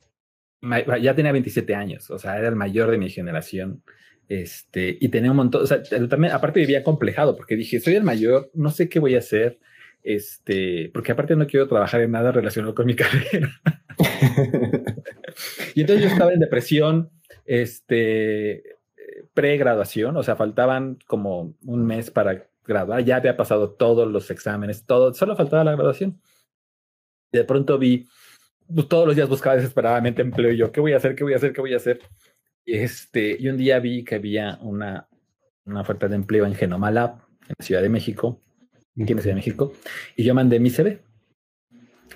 [0.99, 3.83] ya tenía 27 años, o sea, era el mayor de mi generación.
[4.27, 8.03] Este, y tenía un montón, o sea, también, aparte vivía complejado porque dije, soy el
[8.03, 9.59] mayor, no sé qué voy a hacer,
[10.03, 13.49] este, porque aparte no quiero trabajar en nada relacionado con mi carrera.
[15.75, 17.11] y entonces yo estaba en depresión,
[17.45, 18.63] este,
[19.33, 24.85] pre-graduación, o sea, faltaban como un mes para graduar, ya había pasado todos los exámenes,
[24.85, 26.21] todo, solo faltaba la graduación.
[27.31, 28.07] Y de pronto vi,
[28.73, 31.15] pues, todos los días buscaba desesperadamente empleo y yo, ¿qué voy a hacer?
[31.15, 31.53] ¿Qué voy a hacer?
[31.53, 32.01] ¿Qué voy a hacer?
[32.65, 35.07] Este, y un día vi que había una,
[35.65, 38.41] una oferta de empleo en Genoma Lab, en la Ciudad de México,
[38.99, 39.73] aquí en Ciudad de México,
[40.15, 40.99] y yo mandé mi CV.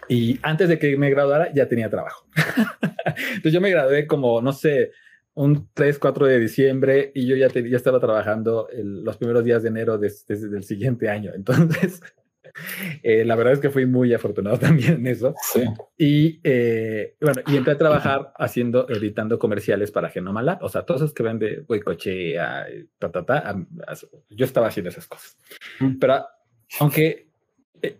[0.07, 2.27] Y antes de que me graduara ya tenía trabajo.
[3.15, 4.91] Entonces yo me gradué como, no sé,
[5.35, 9.69] un 3, 4 de diciembre y yo ya, ya estaba trabajando los primeros días de
[9.69, 11.31] enero desde el siguiente año.
[11.35, 12.01] Entonces,
[13.03, 15.35] eh, la verdad es que fui muy afortunado también en eso.
[15.53, 15.63] Sí.
[15.97, 20.63] Y eh, bueno, y entré a trabajar haciendo, editando comerciales para Genoma Lab.
[20.63, 22.35] O sea, todos esos que vende coche
[22.97, 23.55] ta, ta, ta,
[24.29, 25.37] yo estaba haciendo esas cosas.
[25.79, 25.99] Mm.
[25.99, 26.25] Pero
[26.79, 27.27] aunque
[27.81, 27.97] eh,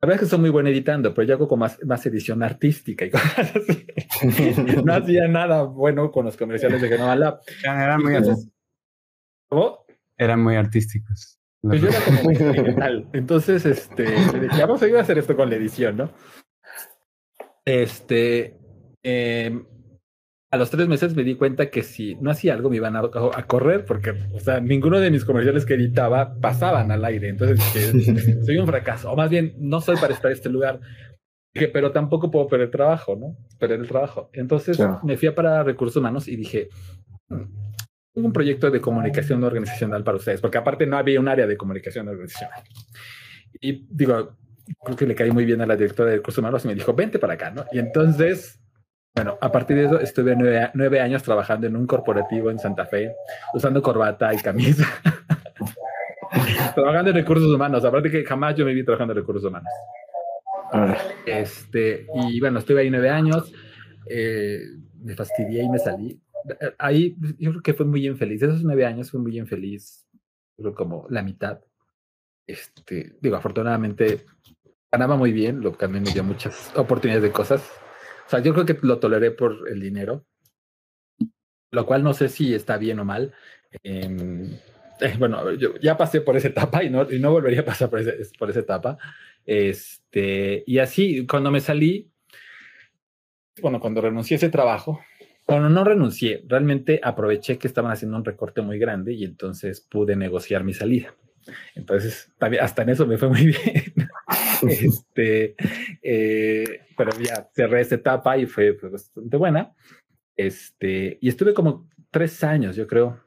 [0.00, 2.42] la verdad es que soy muy bueno editando, pero yo hago como más, más edición
[2.42, 3.86] artística y cosas así.
[4.84, 7.40] no hacía nada bueno con los comerciales de Genoma Lab.
[7.62, 8.14] Eran muy,
[10.16, 11.38] Eran muy artísticos.
[11.60, 14.04] Pues yo era como muy Entonces, este,
[14.60, 16.10] vamos a ir a hacer esto con la edición, ¿no?
[17.64, 18.56] Este,
[19.02, 19.66] em,
[20.50, 23.02] a los tres meses me di cuenta que si no hacía algo me iban a,
[23.46, 27.28] correr porque, o sea, ninguno de mis comerciales que editaba pasaban al aire.
[27.28, 27.60] Entonces,
[28.46, 29.12] soy un fracaso.
[29.12, 30.80] O más bien, no soy para estar en este lugar.
[31.72, 33.36] pero tampoco puedo perder trabajo, ¿no?
[33.58, 34.30] Perder el trabajo.
[34.32, 36.68] Entonces me fui a para recursos humanos y dije,
[37.28, 37.42] hmm,
[38.14, 42.08] un proyecto de comunicación organizacional para ustedes, porque aparte no había un área de comunicación
[42.08, 42.62] organizacional.
[43.60, 44.36] Y digo,
[44.82, 46.94] creo que le caí muy bien a la directora de recursos humanos y me dijo,
[46.94, 47.64] vente para acá, ¿no?
[47.70, 48.60] Y entonces,
[49.14, 53.14] bueno, a partir de eso estuve nueve, años trabajando en un corporativo en Santa Fe,
[53.54, 54.86] usando corbata y camisa.
[56.74, 59.68] trabajando en recursos humanos, aparte que jamás yo me vi trabajando en recursos humanos.
[61.26, 63.52] Este, y bueno, estuve ahí nueve años,
[64.08, 64.60] eh,
[65.02, 66.20] me fastidié y me salí
[66.78, 68.42] ahí yo creo que fue muy infeliz.
[68.42, 70.06] Esos nueve años fue muy infeliz,
[70.56, 71.60] creo como la mitad.
[72.46, 74.24] Este, digo, afortunadamente
[74.90, 77.70] ganaba muy bien, lo que también me dio muchas oportunidades de cosas.
[78.28, 80.26] O sea, yo creo que lo toleré por el dinero,
[81.70, 83.32] lo cual no sé si está bien o mal.
[83.82, 84.52] Em,
[85.00, 87.88] eh, bueno, yo ya pasé por esa etapa y no, y no volvería a pasar
[87.88, 88.02] por,
[88.38, 88.98] por esa etapa.
[89.46, 92.12] Este, y así, cuando me salí,
[93.62, 95.00] bueno, cuando renuncié a ese trabajo,
[95.46, 100.16] bueno, no renuncié, realmente aproveché que estaban haciendo un recorte muy grande y entonces pude
[100.16, 101.14] negociar mi salida.
[101.74, 104.07] Entonces, hasta en eso me fue muy bien.
[104.68, 105.54] este,
[106.02, 109.74] eh, pero ya cerré esta etapa y fue, bastante buena.
[110.36, 113.20] Este, y estuve como tres años, yo creo.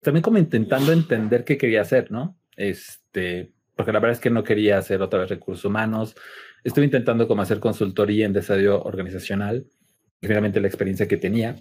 [0.00, 2.38] También como intentando entender qué quería hacer, ¿no?
[2.56, 6.14] Este, porque la verdad es que no quería hacer otra vez recursos humanos.
[6.64, 9.66] Estuve intentando como hacer consultoría en desarrollo organizacional
[10.20, 11.56] finalmente la experiencia que tenía.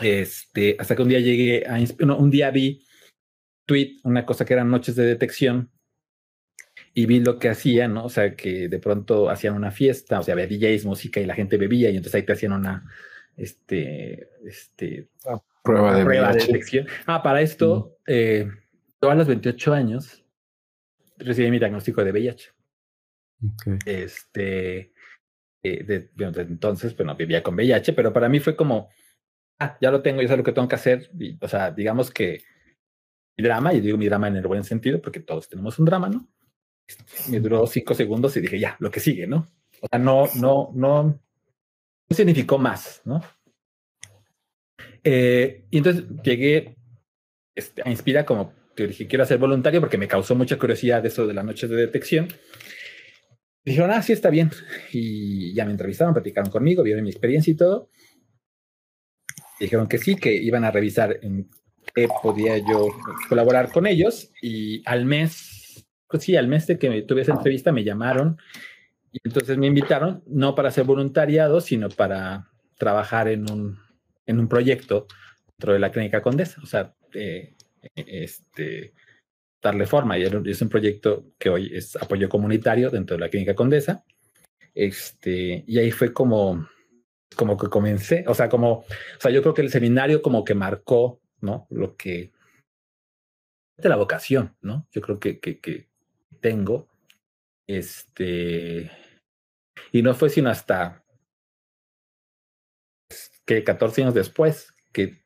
[0.00, 1.78] Este, hasta que un día llegué a,
[2.14, 2.84] un día vi
[3.66, 5.70] tweet, una cosa que eran noches de detección,
[6.94, 8.04] y vi lo que hacían, ¿no?
[8.04, 11.34] O sea, que de pronto hacían una fiesta, o sea, había DJs, música y la
[11.34, 12.84] gente bebía, y entonces ahí te hacían una,
[13.36, 15.08] este, este,
[15.62, 16.86] prueba, de, prueba de, detección.
[17.06, 18.48] Ah, para esto, eh,
[19.00, 20.24] yo a los 28 años
[21.16, 22.50] recibí mi diagnóstico de VIH.
[23.86, 24.92] Este,
[25.62, 26.10] eh, de,
[26.42, 28.90] entonces, bueno, vivía con VIH, pero para mí fue como,
[29.58, 31.10] ah, ya lo tengo, ya sé lo que tengo que hacer.
[31.40, 32.42] o sea, digamos que
[33.36, 36.10] mi drama, y digo mi drama en el buen sentido, porque todos tenemos un drama,
[36.10, 36.28] ¿no?
[37.28, 39.46] Me duró cinco segundos y dije, ya, lo que sigue, ¿no?
[39.80, 43.20] O sea, no, no, no, no significó más, ¿no?
[45.04, 46.76] Eh, y entonces llegué
[47.54, 51.26] este, a Inspira como te dije, quiero ser voluntario porque me causó mucha curiosidad eso
[51.26, 52.28] de las noches de detección.
[53.64, 54.50] Dijeron, ah, sí, está bien.
[54.92, 57.90] Y ya me entrevistaron, platicaron conmigo, vieron mi experiencia y todo.
[59.60, 61.48] Dijeron que sí, que iban a revisar en
[61.94, 62.88] qué podía yo
[63.28, 64.32] colaborar con ellos.
[64.40, 65.61] Y al mes,
[66.12, 68.38] pues sí, al mes de que tuve esa entrevista me llamaron
[69.12, 73.78] y entonces me invitaron, no para ser voluntariado, sino para trabajar en un,
[74.26, 75.06] en un proyecto
[75.48, 76.60] dentro de la Clínica Condesa.
[76.62, 77.54] O sea, eh,
[77.94, 78.92] este,
[79.62, 80.18] darle forma.
[80.18, 84.04] Y es un proyecto que hoy es apoyo comunitario dentro de la Clínica Condesa.
[84.74, 86.68] Este, y ahí fue como,
[87.36, 88.86] como que comencé, o sea, como, o
[89.18, 91.66] sea, yo creo que el seminario como que marcó, ¿no?
[91.70, 92.32] Lo que,
[93.76, 94.86] de la vocación, ¿no?
[94.90, 95.91] Yo creo que, que, que
[96.42, 96.88] tengo,
[97.66, 98.90] este,
[99.92, 101.02] y no fue sino hasta
[103.46, 105.22] que 14 años después que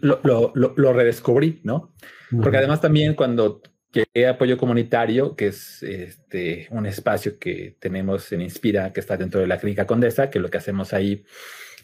[0.00, 1.92] lo, lo, lo, lo redescubrí, ¿no?
[2.42, 3.60] Porque además también cuando
[3.92, 9.40] que apoyo comunitario, que es este, un espacio que tenemos en Inspira, que está dentro
[9.40, 11.24] de la Clínica Condesa, que lo que hacemos ahí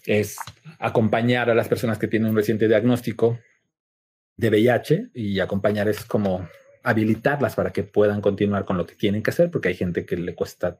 [0.06, 0.36] es
[0.78, 3.40] acompañar a las personas que tienen un reciente diagnóstico
[4.36, 6.48] de VIH y acompañar es como
[6.86, 10.16] habilitarlas para que puedan continuar con lo que tienen que hacer, porque hay gente que
[10.16, 10.78] le cuesta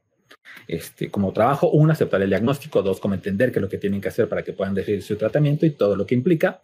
[0.65, 3.99] este, como trabajo, uno, aceptar el diagnóstico, dos, como entender qué es lo que tienen
[3.99, 6.61] que hacer para que puedan decidir su tratamiento y todo lo que implica.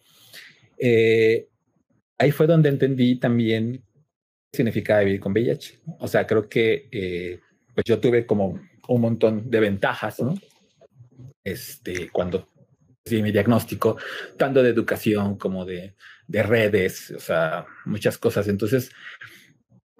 [0.78, 1.50] Eh,
[2.18, 3.84] ahí fue donde entendí también
[4.54, 5.80] significa vivir con VIH.
[6.00, 7.40] O sea, creo que eh,
[7.76, 10.36] pues yo tuve como un montón de ventajas, ¿no?
[11.44, 12.48] Este, cuando
[13.04, 13.98] sí, mi diagnóstico,
[14.38, 15.96] tanto de educación como de,
[16.28, 18.48] de redes, o sea, muchas cosas.
[18.48, 18.92] Entonces,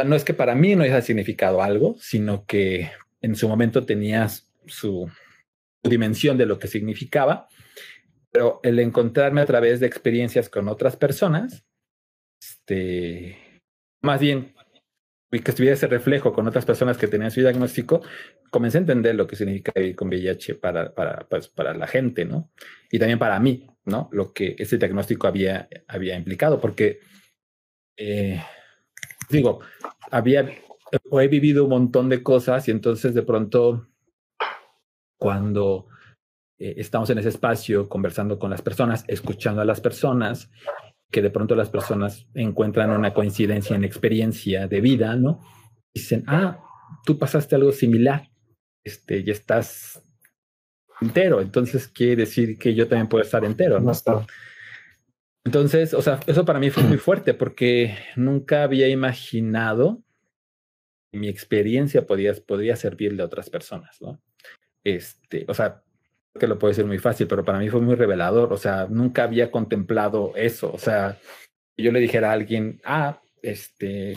[0.04, 4.50] no es que para mí no haya significado algo, sino que en su momento tenías
[4.66, 5.10] su,
[5.84, 7.48] dimensión de lo que significaba,
[8.32, 11.66] pero el encontrarme a través de experiencias con otras personas,
[12.42, 13.62] este,
[14.02, 14.53] más bien
[15.40, 18.02] que estuviera ese reflejo con otras personas que tenían su diagnóstico,
[18.50, 22.26] comencé a entender lo que significa vivir con VIH para, para, pues, para la gente,
[22.26, 22.52] ¿no?
[22.92, 24.10] Y también para mí, ¿no?
[24.12, 27.00] Lo que ese diagnóstico había, había implicado, porque,
[27.98, 28.42] eh,
[29.30, 29.62] digo,
[30.12, 30.50] había,
[31.10, 33.88] o he vivido un montón de cosas y entonces de pronto
[35.18, 35.88] cuando
[36.60, 40.52] eh, estamos en ese espacio conversando con las personas, escuchando a las personas,
[41.14, 45.40] que de pronto las personas encuentran una coincidencia en experiencia de vida, ¿no?
[45.94, 46.60] Dicen, ah,
[47.06, 48.32] tú pasaste algo similar,
[48.84, 50.02] este, y estás
[51.00, 53.92] entero, entonces quiere decir que yo también puedo estar entero, ¿no?
[55.46, 60.02] Entonces, o sea, eso para mí fue muy fuerte porque nunca había imaginado
[61.14, 64.20] mi experiencia podía, podría servirle a otras personas, ¿no?
[64.84, 65.83] Este, o sea,
[66.40, 68.54] que lo puede decir muy fácil, pero para mí fue muy revelador.
[68.54, 70.72] O sea, nunca había contemplado eso.
[70.74, 71.18] O sea,
[71.78, 74.16] yo le dijera a alguien, ah, este,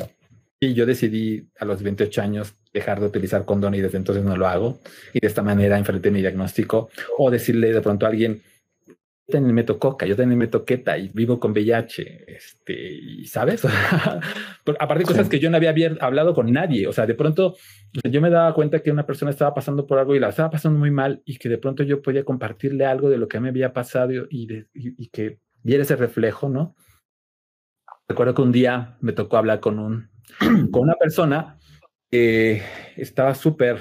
[0.61, 4.37] y yo decidí a los 28 años dejar de utilizar condón y desde entonces no
[4.37, 4.81] lo hago.
[5.13, 6.91] Y de esta manera enfrenté mi diagnóstico.
[7.19, 8.43] O decirle de pronto a alguien,
[9.29, 13.65] también me coca, yo también me toqueta y vivo con VIH, este, y sabes,
[14.79, 17.57] aparte de cosas que yo no había hablado con nadie, o sea, de pronto
[17.93, 20.79] yo me daba cuenta que una persona estaba pasando por algo y la estaba pasando
[20.79, 23.73] muy mal y que de pronto yo podía compartirle algo de lo que me había
[23.73, 26.77] pasado y, de, y, que viera ese reflejo, ¿no?
[28.09, 30.09] Recuerdo que un día me tocó hablar con un,
[30.71, 31.59] con una persona
[32.09, 32.63] que
[32.97, 33.81] estaba súper,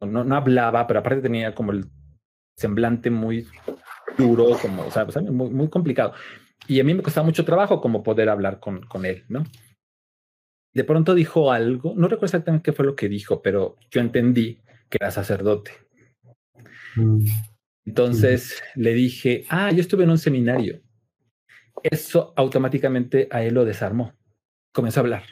[0.00, 1.84] no, no hablaba, pero aparte tenía como el
[2.56, 3.46] semblante muy
[4.20, 6.14] duro, como, o sea, muy, muy, complicado.
[6.66, 9.44] Y a mí me costaba mucho trabajo como poder hablar con, con él, ¿no?
[10.72, 14.60] De pronto dijo algo, no recuerdo exactamente qué fue lo que dijo, pero yo entendí
[14.88, 15.72] que era sacerdote.
[16.94, 17.24] Mm.
[17.86, 20.80] Entonces le dije, ah, yo estuve en un seminario.
[21.82, 24.14] Eso automáticamente a él lo desarmó.
[24.72, 25.24] Comenzó a hablar,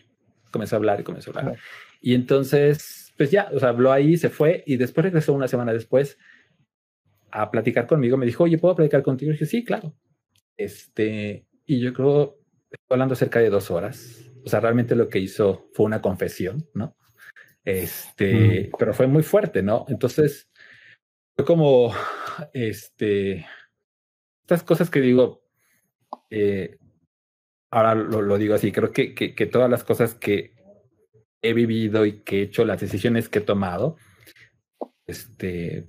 [0.50, 1.58] comenzó a hablar y comenzó a hablar.
[2.00, 5.72] Y entonces, pues ya, o sea, habló ahí, se fue y después regresó una semana
[5.72, 6.18] después
[7.30, 9.30] a platicar conmigo, me dijo, oye, ¿puedo platicar contigo?
[9.30, 9.94] Y dije, sí, claro.
[10.56, 12.38] Este, y yo creo,
[12.70, 14.30] estoy hablando cerca de dos horas.
[14.44, 16.96] O sea, realmente lo que hizo fue una confesión, ¿no?
[17.64, 18.76] Este, mm.
[18.78, 19.84] pero fue muy fuerte, ¿no?
[19.88, 20.48] Entonces,
[21.36, 21.92] fue como,
[22.52, 23.46] este,
[24.42, 25.44] estas cosas que digo,
[26.30, 26.78] eh,
[27.70, 30.54] ahora lo, lo, digo así, creo que, que, que todas las cosas que
[31.42, 33.96] he vivido y que he hecho, las decisiones que he tomado,
[35.06, 35.86] este,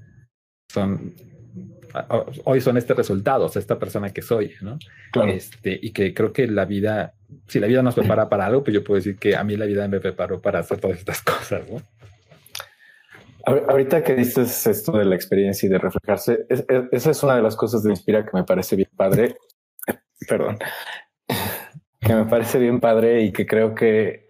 [0.70, 1.14] son
[2.46, 4.78] hoy son este resultado, o sea, esta persona que soy, ¿no?
[5.28, 7.14] Este, y que creo que la vida,
[7.48, 9.66] si la vida nos prepara para algo, pues yo puedo decir que a mí la
[9.66, 11.82] vida me preparó para hacer todas estas cosas, ¿no?
[13.46, 16.46] Ahorita que dices esto de la experiencia y de reflejarse,
[16.92, 19.38] esa es una de las cosas de Inspira que me parece bien padre.
[20.28, 20.60] Perdón.
[22.00, 24.28] Que me parece bien padre y que creo que,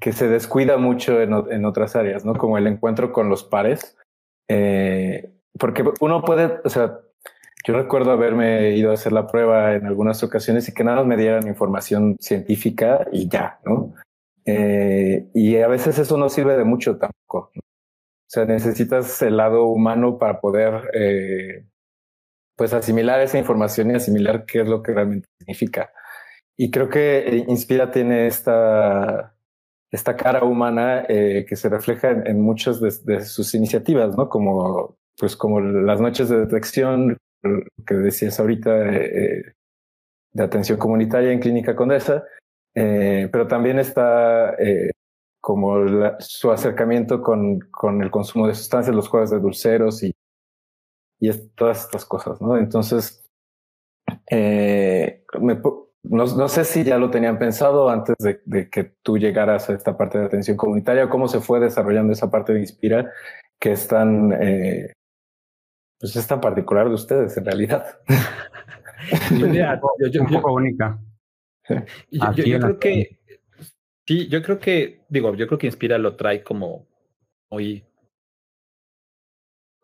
[0.00, 2.34] que se descuida mucho en, en otras áreas, ¿no?
[2.34, 3.98] Como el encuentro con los pares.
[4.48, 7.00] Eh, porque uno puede, o sea,
[7.64, 11.16] yo recuerdo haberme ido a hacer la prueba en algunas ocasiones y que nada me
[11.16, 13.94] dieran información científica y ya, ¿no?
[14.44, 17.52] Eh, y a veces eso no sirve de mucho tampoco.
[17.54, 21.66] O sea, necesitas el lado humano para poder, eh,
[22.56, 25.92] pues, asimilar esa información y asimilar qué es lo que realmente significa.
[26.56, 29.34] Y creo que Inspira tiene esta,
[29.90, 34.28] esta cara humana eh, que se refleja en, en muchas de, de, sus iniciativas, ¿no?
[34.28, 37.16] Como pues como las noches de detección
[37.86, 39.54] que decías ahorita eh,
[40.32, 42.24] de atención comunitaria en Clínica Condesa,
[42.74, 44.90] eh, pero también está eh,
[45.40, 45.76] como
[46.20, 50.14] su acercamiento con, con el consumo de sustancias, los juegos de dulceros y,
[51.20, 52.56] y todas estas cosas, ¿no?
[52.56, 53.24] Entonces,
[54.30, 55.60] me,
[56.04, 59.74] no, no, sé si ya lo tenían pensado antes de, de, que tú llegaras a
[59.74, 63.12] esta parte de atención comunitaria, cómo se fue desarrollando esa parte de Inspira,
[63.60, 64.92] que es tan, eh,
[66.02, 68.00] pues es tan particular de ustedes en realidad.
[70.10, 70.98] yo, un poco única.
[72.10, 73.20] Yo, creo que
[74.04, 76.88] sí, yo creo que digo, yo creo que Inspira lo trae como
[77.52, 77.84] muy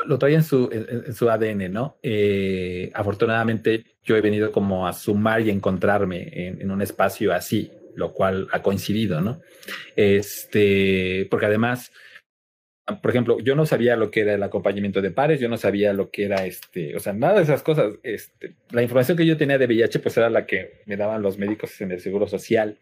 [0.04, 1.98] lo trae en su, en, su ADN, ¿no?
[2.02, 7.70] Eh, afortunadamente yo he venido como a sumar y encontrarme en, en, un espacio así,
[7.94, 9.40] lo cual ha coincidido, ¿no?
[9.94, 11.92] Este, porque además,
[12.96, 15.92] por ejemplo, yo no sabía lo que era el acompañamiento de pares, yo no sabía
[15.92, 17.94] lo que era este, o sea, nada de esas cosas.
[18.02, 21.38] Este, la información que yo tenía de VIH, pues era la que me daban los
[21.38, 22.78] médicos en el seguro social.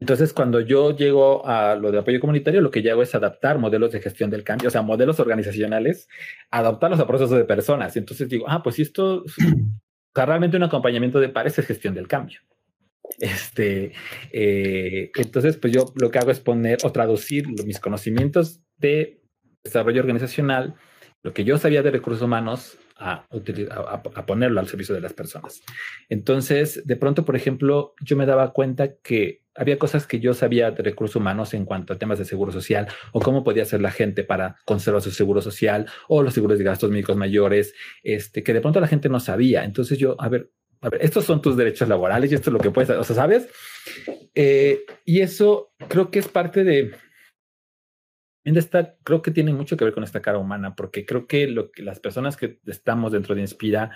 [0.00, 3.58] Entonces, cuando yo llego a lo de apoyo comunitario, lo que yo hago es adaptar
[3.58, 6.08] modelos de gestión del cambio, o sea, modelos organizacionales,
[6.50, 7.96] adaptarlos a procesos de personas.
[7.96, 9.28] Entonces digo, ah, pues esto, o
[10.14, 12.40] sea, realmente un acompañamiento de pares es gestión del cambio.
[13.18, 13.92] Este,
[14.32, 19.20] eh, entonces, pues yo lo que hago es poner o traducir mis conocimientos de
[19.64, 20.74] desarrollo organizacional,
[21.22, 25.62] lo que yo sabía de recursos humanos, a, a, ponerlo al servicio de las personas.
[26.08, 30.70] Entonces, de pronto, por ejemplo, yo me daba cuenta que había cosas que yo sabía
[30.70, 33.90] de recursos humanos en cuanto a temas de seguro social o cómo podía hacer la
[33.90, 38.52] gente para conservar su seguro social o los seguros de gastos médicos mayores, este, que
[38.52, 39.64] de pronto la gente no sabía.
[39.64, 40.50] Entonces yo, a ver,
[40.80, 43.16] a ver, estos son tus derechos laborales y esto es lo que puedes, o sea,
[43.16, 43.48] ¿sabes?
[44.34, 46.92] Eh, y eso creo que es parte de,
[48.56, 51.70] esta, creo que tiene mucho que ver con esta cara humana, porque creo que lo
[51.70, 53.90] que las personas que estamos dentro de Inspira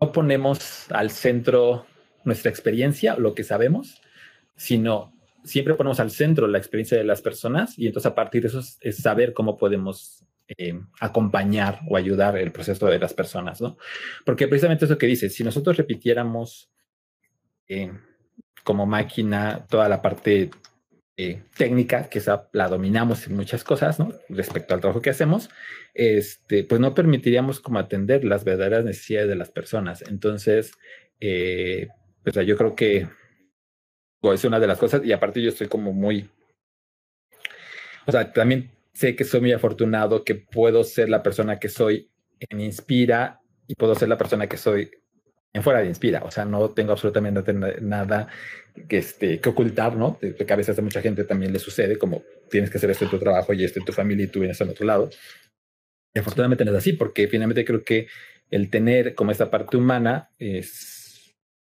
[0.00, 1.86] no ponemos al centro
[2.24, 4.02] nuestra experiencia, lo que sabemos,
[4.56, 5.12] sino
[5.44, 8.60] siempre ponemos al centro la experiencia de las personas y entonces a partir de eso
[8.80, 13.78] es, saber cómo podemos eh, acompañar o ayudar el proceso de las personas, ¿no?
[14.24, 16.70] Porque precisamente eso que dice, si nosotros repitiéramos
[17.68, 17.92] eh,
[18.64, 20.50] como máquina toda la parte
[21.22, 24.12] eh, técnica, que esa la dominamos en muchas cosas, ¿no?
[24.28, 25.50] Respecto al trabajo que hacemos,
[25.94, 30.02] este, pues no permitiríamos como atender las verdaderas necesidades de las personas.
[30.02, 30.72] Entonces,
[31.18, 33.08] pues yo creo que
[34.22, 36.28] es una de las cosas y aparte yo estoy como muy,
[38.06, 42.10] o sea, también sé que soy muy afortunado, que puedo ser la persona que soy
[42.38, 44.90] en Inspira y puedo ser la persona que soy
[45.52, 46.22] en fuera de Inspira.
[46.24, 48.28] O sea, no tengo absolutamente nada
[48.88, 50.18] que, este, que ocultar, ¿no?
[50.18, 53.10] Que a veces a mucha gente también le sucede, como tienes que hacer esto en
[53.10, 55.10] tu trabajo y esto en tu familia y tú vienes al otro lado.
[56.14, 58.08] Y afortunadamente no es así, porque finalmente creo que
[58.50, 61.00] el tener como esta parte humana es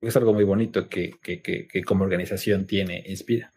[0.01, 3.51] es algo muy bonito que, que, que, como organización tiene Inspira.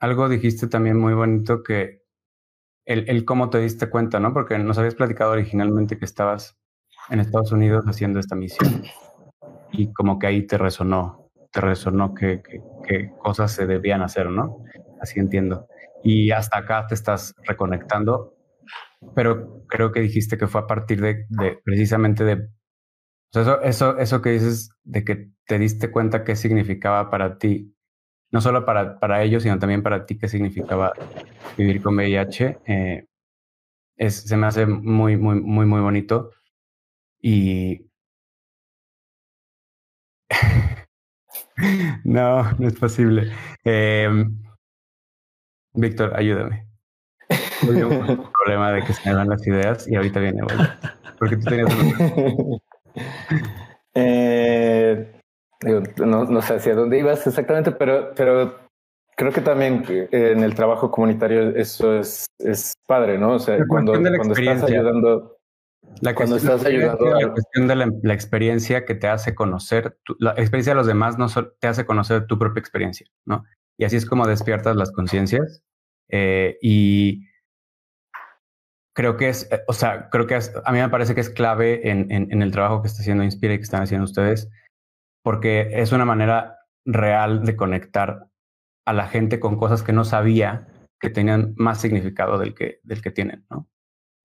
[0.00, 2.02] Algo dijiste también muy bonito que
[2.86, 4.32] el, el cómo te diste cuenta, ¿no?
[4.32, 6.58] Porque nos habías platicado originalmente que estabas
[7.10, 8.82] en Estados Unidos haciendo esta misión
[9.72, 12.42] y como que ahí te resonó, te resonó que,
[12.86, 14.64] que, cosas se debían hacer, ¿no?
[15.00, 15.66] Así entiendo.
[16.02, 18.34] Y hasta acá te estás reconectando,
[19.14, 22.48] pero creo que dijiste que fue a partir de, de precisamente de
[23.40, 27.74] eso, eso, eso que dices de que te diste cuenta qué significaba para ti,
[28.30, 30.92] no solo para, para ellos, sino también para ti qué significaba
[31.56, 33.06] vivir con VIH, eh,
[33.96, 36.30] es, se me hace muy, muy, muy, muy bonito.
[37.26, 37.80] Y
[42.04, 43.32] no, no es posible.
[43.64, 44.26] Eh,
[45.72, 46.66] Víctor, ayúdame.
[47.62, 50.42] Tuve un problema de que se me van las ideas y ahorita viene,
[51.18, 51.74] Porque tú tenías
[53.94, 55.18] eh,
[55.96, 58.68] no, no, sé hacia dónde ibas exactamente, pero, pero
[59.16, 63.36] creo que también en el trabajo comunitario eso es, es padre, ¿no?
[63.36, 65.33] O sea, cuando, cuando estás ayudando.
[66.00, 67.18] La cuando estás ayudando.
[67.18, 71.26] La cuestión de la, experiencia que te hace conocer, la experiencia de los demás no
[71.58, 73.44] te hace conocer tu propia experiencia, ¿no?
[73.78, 75.62] Y así es como despiertas las conciencias.
[76.10, 77.26] Eh, y
[78.94, 81.88] creo que es, eh, o sea, creo que a mí me parece que es clave
[81.90, 84.50] en, en, el trabajo que está haciendo Inspira y que están haciendo ustedes,
[85.22, 88.26] porque es una manera real de conectar
[88.86, 90.68] a la gente con cosas que no sabía
[91.00, 93.68] que tenían más significado del que, del que tienen, ¿no?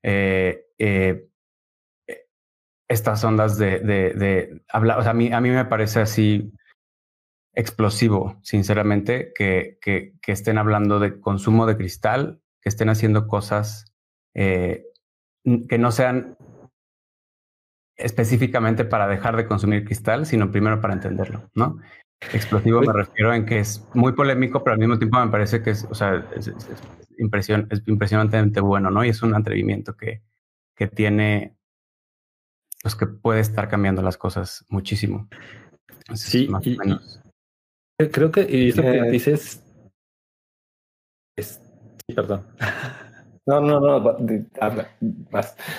[0.03, 1.27] Eh, eh,
[2.89, 6.51] estas ondas de, de, de hablar, o sea, a mí, a mí me parece así
[7.53, 13.93] explosivo, sinceramente, que, que, que estén hablando de consumo de cristal, que estén haciendo cosas
[14.33, 14.85] eh,
[15.67, 16.37] que no sean
[17.95, 21.79] específicamente para dejar de consumir cristal, sino primero para entenderlo, ¿no?
[22.33, 25.71] Explosivo me refiero en que es muy polémico, pero al mismo tiempo me parece que
[25.71, 26.51] es, o sea, es,
[27.17, 29.03] impresión, es impresionantemente bueno, ¿no?
[29.03, 30.21] Y es un atrevimiento que,
[30.75, 31.57] que tiene,
[32.81, 35.27] pues que puede estar cambiando las cosas muchísimo.
[36.13, 37.21] sí, más o menos.
[38.11, 39.63] creo que y eso que dices
[41.35, 41.61] es,
[42.15, 42.45] perdón.
[43.45, 44.17] No, no, no,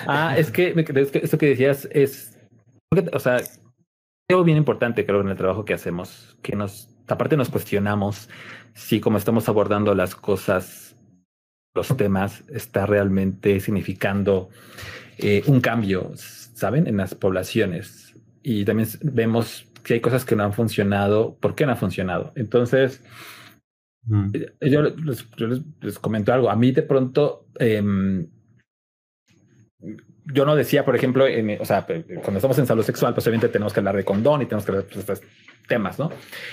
[0.05, 2.37] Ah, es que, es que esto que decías es,
[3.13, 3.37] o sea,
[4.29, 8.27] algo bien importante creo en el trabajo que hacemos, que nos, aparte nos cuestionamos
[8.73, 10.97] si como estamos abordando las cosas,
[11.73, 14.49] los temas, está realmente significando
[15.17, 16.11] eh, un cambio,
[16.61, 16.87] ¿saben?
[16.87, 18.15] En las poblaciones.
[18.43, 22.31] Y también vemos si hay cosas que no han funcionado, ¿por qué no han funcionado?
[22.35, 23.03] Entonces,
[24.33, 26.49] eh, yo, les, comento algo.
[26.49, 28.27] A mí de pronto, em,
[30.25, 31.25] yo no decía, por ejemplo,
[31.59, 34.45] o sea, cuando estamos en salud sexual, pues obviamente tenemos que hablar de condón y
[34.45, 35.21] tenemos que hablar de estos
[35.67, 36.11] temas, ¿no?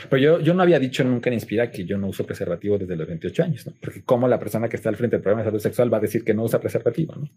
[0.09, 2.97] Pero yo, yo no había dicho nunca en Inspira que yo no uso preservativo desde
[2.97, 3.75] los 28 años, ¿no?
[3.81, 6.01] Porque como la persona que está al frente del programa de salud sexual va a
[6.01, 7.29] decir que no usa preservativo, ¿no?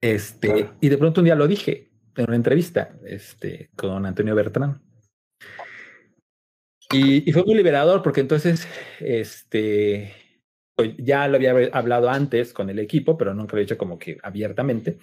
[0.00, 4.80] Este, y de pronto un día lo dije en una entrevista este, con Antonio Bertrán.
[6.92, 8.66] Y, fue muy liberador porque entonces,
[9.00, 10.14] este,
[10.74, 13.98] pues, ya lo había hablado antes con el equipo, pero nunca lo he dicho como
[13.98, 14.98] que abiertamente.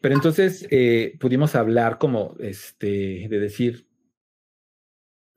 [0.00, 3.86] Pero entonces eh, pudimos hablar como, este, de decir,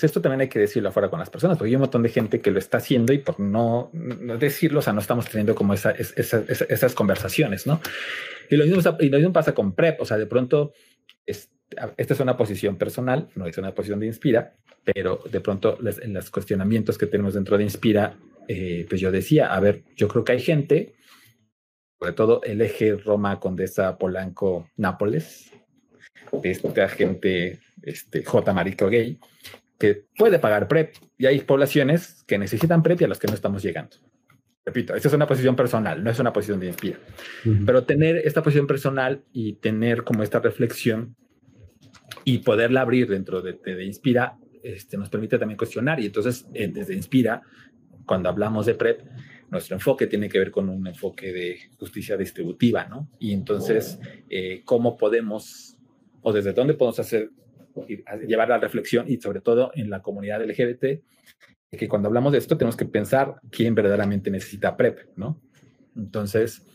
[0.06, 2.40] esto también hay que decirlo afuera con las personas, porque hay un montón de gente
[2.40, 3.90] que lo está haciendo y por no,
[4.40, 7.82] decirlo, o sea, no estamos teniendo como esa, esas conversaciones, ¿no?
[8.50, 10.74] Y lo, mismo, y lo mismo pasa con PrEP, o sea, de pronto,
[11.26, 16.14] esta es una posición personal, no es una posición de Inspira, pero de pronto en
[16.14, 18.16] los cuestionamientos que tenemos dentro de Inspira,
[18.48, 20.94] eh, pues yo decía, a ver, yo creo que hay gente,
[22.00, 25.52] sobre todo el eje Roma, Condesa, Polanco, Nápoles,
[26.32, 28.54] de esta gente, este, J.
[28.54, 29.20] Marico Gay,
[29.80, 33.34] que puede pagar PrEP y hay poblaciones que necesitan PrEP y a las que no
[33.34, 33.98] estamos llegando.
[34.66, 37.00] Repito, esta es una posición personal, no es una posición de inspira.
[37.66, 41.16] Pero tener esta posición personal y tener como esta reflexión
[42.26, 46.02] y poderla abrir dentro de, de, Inspira este, nos permite también cuestionar.
[46.02, 47.42] Y entonces, eh, desde Inspira,
[48.06, 49.02] cuando hablamos de PrEP,
[49.50, 53.10] nuestro enfoque tiene que ver con un enfoque de justicia distributiva, ¿no?
[53.20, 54.00] Y entonces,
[54.30, 55.78] eh, ¿cómo podemos
[56.22, 57.30] o desde dónde podemos hacer
[57.86, 61.02] llevar la reflexión y sobre todo en la comunidad LGBT,
[61.72, 65.42] que cuando hablamos de esto tenemos que pensar quién verdaderamente necesita PrEP, ¿no?
[65.96, 66.66] Entonces,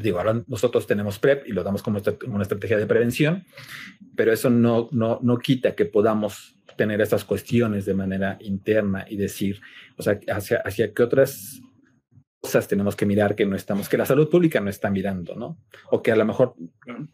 [0.00, 3.44] digo, ahora nosotros tenemos PrEP y lo damos como una estrategia de prevención,
[4.16, 9.16] pero eso no, no, no quita que podamos tener esas cuestiones de manera interna y
[9.16, 9.60] decir,
[9.96, 11.60] o sea, hacia, hacia qué otras
[12.42, 15.58] cosas tenemos que mirar que no estamos, que la salud pública no está mirando, ¿no?
[15.90, 16.54] O que a lo mejor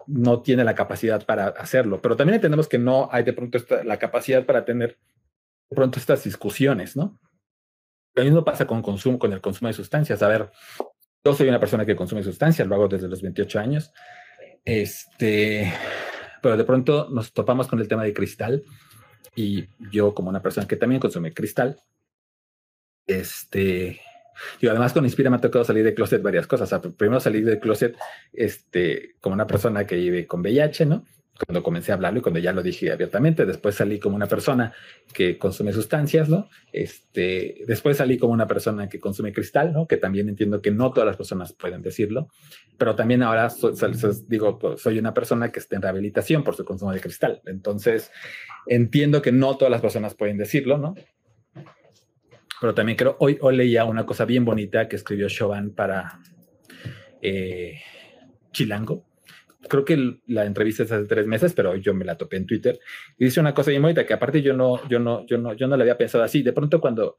[0.06, 3.98] no tiene la capacidad para hacerlo, pero también entendemos que no hay de pronto la
[3.98, 4.98] capacidad para tener
[5.70, 7.20] de pronto estas discusiones, ¿no?
[8.14, 10.22] Lo mismo pasa con consumo, con el consumo de sustancias.
[10.22, 10.50] A ver,
[11.22, 13.92] yo soy una persona que consume sustancias, lo hago desde los 28 años.
[14.64, 15.70] Este,
[16.42, 18.64] pero de pronto nos topamos con el tema de cristal
[19.36, 21.76] y yo como una persona que también consume cristal,
[23.06, 24.00] este,
[24.60, 26.72] y además con Inspira me ha tocado salir de closet varias cosas.
[26.96, 27.96] primero salir del closet
[28.32, 31.04] este, como una persona que vive con VIH, ¿no?
[31.46, 34.72] Cuando comencé a hablarlo y cuando ya lo dije abiertamente, después salí como una persona
[35.12, 36.48] que consume sustancias, ¿no?
[36.72, 39.86] Este, después salí como una persona que consume cristal, ¿no?
[39.86, 42.28] Que también entiendo que no todas las personas pueden decirlo,
[42.76, 43.48] pero también ahora
[44.26, 47.40] digo, pues, soy una persona que está en rehabilitación por su consumo de cristal.
[47.46, 48.10] Entonces,
[48.66, 50.96] entiendo que no todas las personas pueden decirlo, ¿no?
[52.60, 56.20] Pero también creo, hoy, hoy leía una cosa bien bonita que escribió Chauvin para
[57.22, 57.80] eh,
[58.52, 59.06] Chilango.
[59.68, 62.78] Creo que la entrevista es hace tres meses, pero yo me la topé en Twitter.
[63.18, 65.66] Y dice una cosa bien bonita que aparte yo no, yo no, yo no, yo
[65.66, 66.42] no la había pensado así.
[66.42, 67.16] De pronto cuando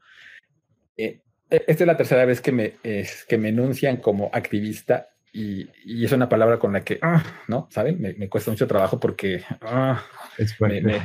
[0.96, 6.04] eh, esta es la tercera vez que me, que me enuncian como activista y, y,
[6.04, 7.68] es una palabra con la que, ah, ¿no?
[7.70, 8.00] ¿Saben?
[8.00, 10.04] Me, me cuesta mucho trabajo porque ah,
[10.38, 11.04] es me,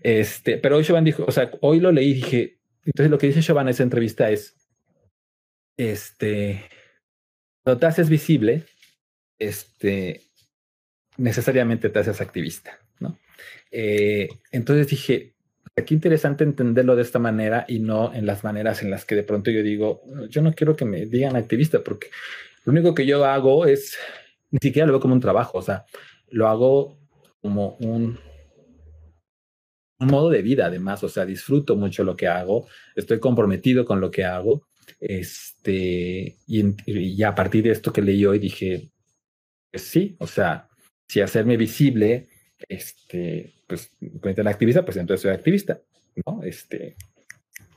[0.00, 2.57] este, pero hoy Chauvin dijo, o sea, hoy lo leí y dije,
[2.88, 4.56] entonces lo que dice Chauvin en esa entrevista es,
[5.76, 6.64] este,
[7.62, 8.64] cuando te haces visible,
[9.38, 10.22] este,
[11.18, 13.18] necesariamente te haces activista, ¿no?
[13.70, 15.34] Eh, entonces dije,
[15.84, 19.22] qué interesante entenderlo de esta manera y no en las maneras en las que de
[19.22, 22.08] pronto yo digo, yo no quiero que me digan activista porque
[22.64, 23.98] lo único que yo hago es,
[24.50, 25.84] ni siquiera lo veo como un trabajo, o sea,
[26.30, 26.98] lo hago
[27.42, 28.18] como un
[30.00, 34.00] un modo de vida además, o sea, disfruto mucho lo que hago, estoy comprometido con
[34.00, 34.68] lo que hago,
[35.00, 38.90] este, y, a partir de esto que leí hoy dije,
[39.70, 40.68] pues sí, o sea,
[41.08, 42.28] si hacerme visible,
[42.68, 45.80] este, pues, la activista, pues entonces soy activista,
[46.26, 46.42] ¿no?
[46.42, 46.96] Este,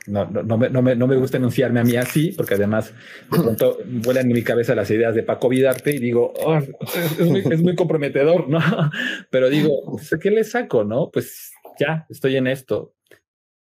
[0.07, 2.93] no, no, no, me, no, me, no me gusta enunciarme a mí así, porque además
[3.31, 7.61] de pronto vuelan en mi cabeza las ideas de Paco Vidarte y digo, oh, es,
[7.61, 8.59] muy, comprometedor, ¿no?
[9.29, 9.71] Pero digo,
[10.19, 11.11] ¿qué le saco, no?
[11.11, 11.51] Pues
[11.81, 12.95] ya, estoy en esto.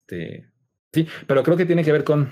[0.07, 0.49] Este,
[0.93, 2.31] sí, pero creo que tiene que ver con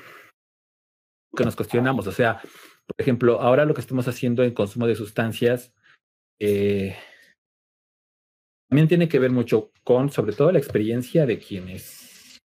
[1.36, 2.06] que nos cuestionamos.
[2.08, 2.42] O sea,
[2.86, 5.74] por ejemplo, ahora lo que estamos haciendo en consumo de sustancias
[6.40, 6.96] eh,
[8.70, 12.38] también tiene que ver mucho con, sobre todo, la experiencia de quienes,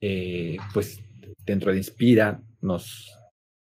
[0.00, 1.00] eh, pues,
[1.46, 3.16] dentro de Inspira nos,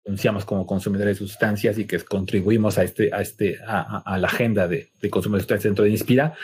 [0.06, 4.68] anunciamos como consumidores de sustancias y que contribuimos a este, a este, a, la agenda
[4.68, 6.36] de, de, consumo de sustancias dentro de Inspira,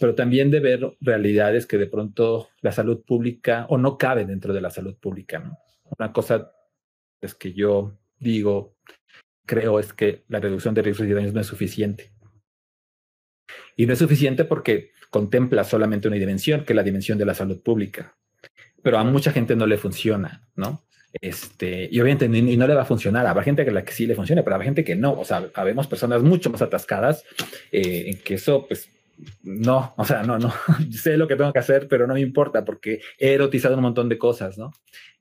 [0.00, 4.54] pero también de ver realidades que de pronto la salud pública o no cabe dentro
[4.54, 5.38] de la salud pública.
[5.38, 5.58] ¿no?
[5.98, 6.52] Una cosa
[7.20, 8.76] es que yo digo,
[9.46, 12.12] creo es que la reducción de riesgos y daños no es suficiente.
[13.76, 17.34] Y no es suficiente porque contempla solamente una dimensión, que es la dimensión de la
[17.34, 18.16] salud pública.
[18.82, 20.84] Pero a mucha gente no le funciona, ¿no?
[21.20, 23.26] Este, y obviamente y no le va a funcionar.
[23.26, 25.12] Habrá gente que la que sí le funcione, pero habrá gente que no.
[25.12, 27.24] O sea, habemos personas mucho más atascadas
[27.72, 28.90] eh, en que eso, pues,
[29.42, 30.52] no, o sea, no, no.
[30.90, 34.08] sé lo que tengo que hacer, pero no me importa porque he erotizado un montón
[34.08, 34.72] de cosas, ¿no?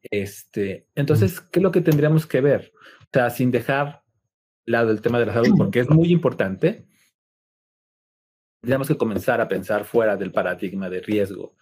[0.02, 2.74] Este, entonces, ¿qué es lo que tendríamos que ver?
[3.02, 4.02] O sea, sin dejar
[4.66, 6.88] lado el tema de la salud, porque es muy importante,
[8.62, 11.56] tenemos que comenzar a pensar fuera del paradigma de riesgo.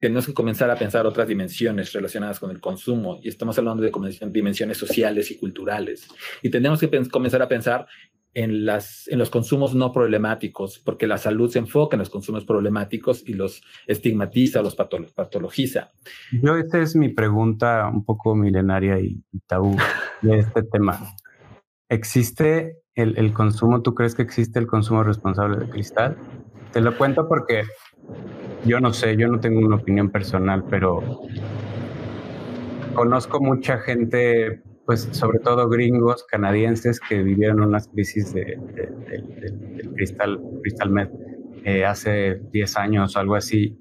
[0.00, 3.92] Tenemos que comenzar a pensar otras dimensiones relacionadas con el consumo y estamos hablando de
[4.32, 6.08] dimensiones sociales y culturales.
[6.42, 7.86] Y tenemos que comenzar a pensar
[8.34, 12.44] en, las, en los consumos no problemáticos, porque la salud se enfoca en los consumos
[12.44, 15.90] problemáticos y los estigmatiza, los patologiza.
[16.42, 19.76] Yo, esta es mi pregunta un poco milenaria y tabú
[20.22, 21.14] de este tema.
[21.88, 23.82] ¿Existe el, el, consumo?
[23.82, 26.16] ¿Tú crees que existe el consumo responsable de cristal?
[26.72, 27.64] Te lo cuento porque
[28.64, 31.22] yo no sé, yo no tengo una opinión personal, pero
[32.94, 40.40] conozco mucha gente, pues sobre todo gringos, canadienses, que vivieron unas crisis de, del cristal,
[40.62, 41.08] cristal med
[41.64, 43.78] eh, hace 10 años o algo así,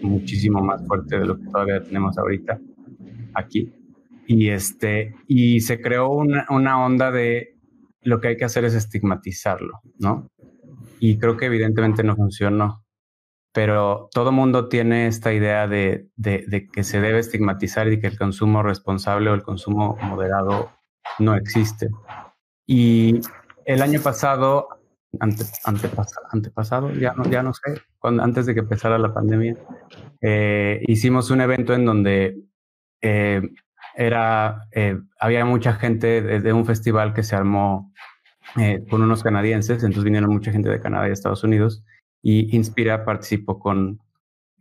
[0.00, 2.60] muchísimo más fuerte de lo que todavía tenemos ahorita
[3.34, 3.72] aquí
[4.26, 7.58] y, este, y se creó una, una onda de
[8.02, 10.30] lo que hay que hacer es estigmatizarlo, ¿no?
[11.00, 12.84] Y creo que evidentemente no funcionó.
[13.52, 18.18] Pero todo mundo tiene esta idea de, de, que se debe estigmatizar y que el
[18.18, 20.70] consumo responsable o el consumo moderado
[21.18, 21.90] no existe.
[22.66, 23.20] Y
[23.66, 24.68] el año pasado,
[25.20, 29.56] ante, antepasado, antepasado ya, no, ya no sé, antes de que empezara la pandemia,
[30.20, 32.38] eh, hicimos un evento en donde
[33.00, 33.42] eh,
[33.94, 37.92] era, eh, había mucha gente de, un festival que se armó
[38.90, 41.84] con unos canadienses, entonces vinieron mucha gente de Canadá y Estados Unidos,
[42.22, 44.00] y Inspira participó con,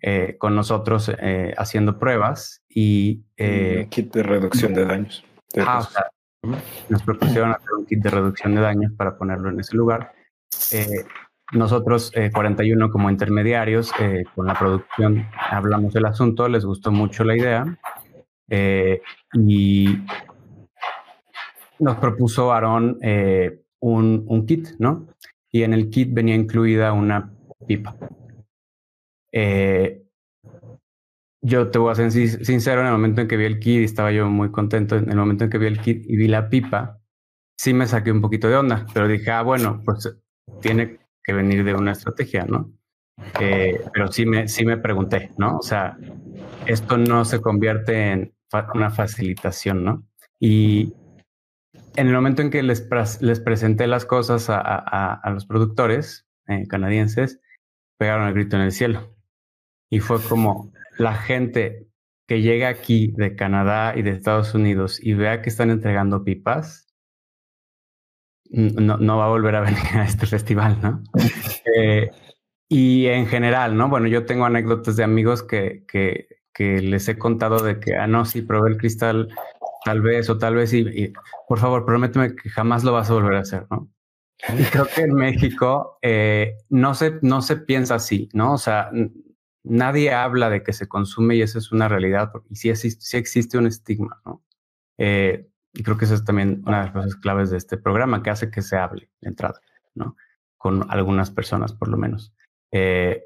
[0.01, 1.11] eh, con nosotros
[1.57, 3.21] haciendo pruebas y...
[3.39, 5.23] un kit de reducción de daños.
[5.57, 5.87] Ah,
[6.89, 10.13] nos propusieron hacer un kit de reducción de daños para ponerlo en ese lugar.
[11.51, 13.91] nosotros, 41 como intermediarios,
[14.33, 17.77] con la producción hablamos del asunto, les gustó mucho la idea
[18.53, 19.01] eh,
[19.33, 19.97] y
[21.79, 25.07] nos propuso Aaron eh, un, un, kit, ¿no?
[25.49, 27.31] Y en el kit venía incluida una
[27.67, 27.95] pipa.
[29.31, 30.03] Eh,
[31.43, 34.11] yo te voy a ser sincero, en el momento en que vi el kit, estaba
[34.11, 37.01] yo muy contento, en el momento en que vi el kit y vi la pipa,
[37.57, 40.15] sí me saqué un poquito de onda, pero dije, ah, bueno, pues
[40.61, 42.71] tiene que venir de una estrategia, ¿no?
[43.93, 45.57] pero sí me, sí me pregunté, ¿no?
[45.57, 45.97] O sea,
[46.65, 48.33] esto no se convierte en
[48.73, 50.07] una facilitación, ¿no?
[50.39, 50.93] Y
[51.95, 52.87] en el momento en que les,
[53.21, 57.40] les presenté las cosas a, a, los productores eh, canadienses,
[58.01, 59.15] pegaron el grito en el cielo.
[59.91, 61.87] Y fue como la gente
[62.27, 66.87] que llega aquí de Canadá y de Estados Unidos y vea que están entregando pipas,
[68.49, 71.03] no, no va a volver a venir a este festival, ¿no?
[71.77, 72.09] Eh,
[72.67, 73.87] y en general, ¿no?
[73.87, 78.07] Bueno, yo tengo anécdotas de amigos que, que que les he contado de que, ah,
[78.07, 79.29] no, sí, probé el cristal,
[79.85, 81.13] tal vez, o tal vez, y,
[81.47, 83.89] por favor, prométeme que jamás lo vas a volver a hacer, ¿no?
[84.49, 88.53] Y creo que en México eh, no, se, no se piensa así, ¿no?
[88.53, 88.89] O sea,
[89.63, 93.57] nadie habla de que se consume y esa es una realidad, y sí, sí existe
[93.57, 94.43] un estigma, ¿no?
[94.97, 98.23] Eh, y creo que esa es también una de las cosas claves de este programa,
[98.23, 99.59] que hace que se hable de entrada,
[99.95, 100.15] ¿no?
[100.57, 102.33] Con algunas personas, por lo menos.
[102.71, 103.25] Eh,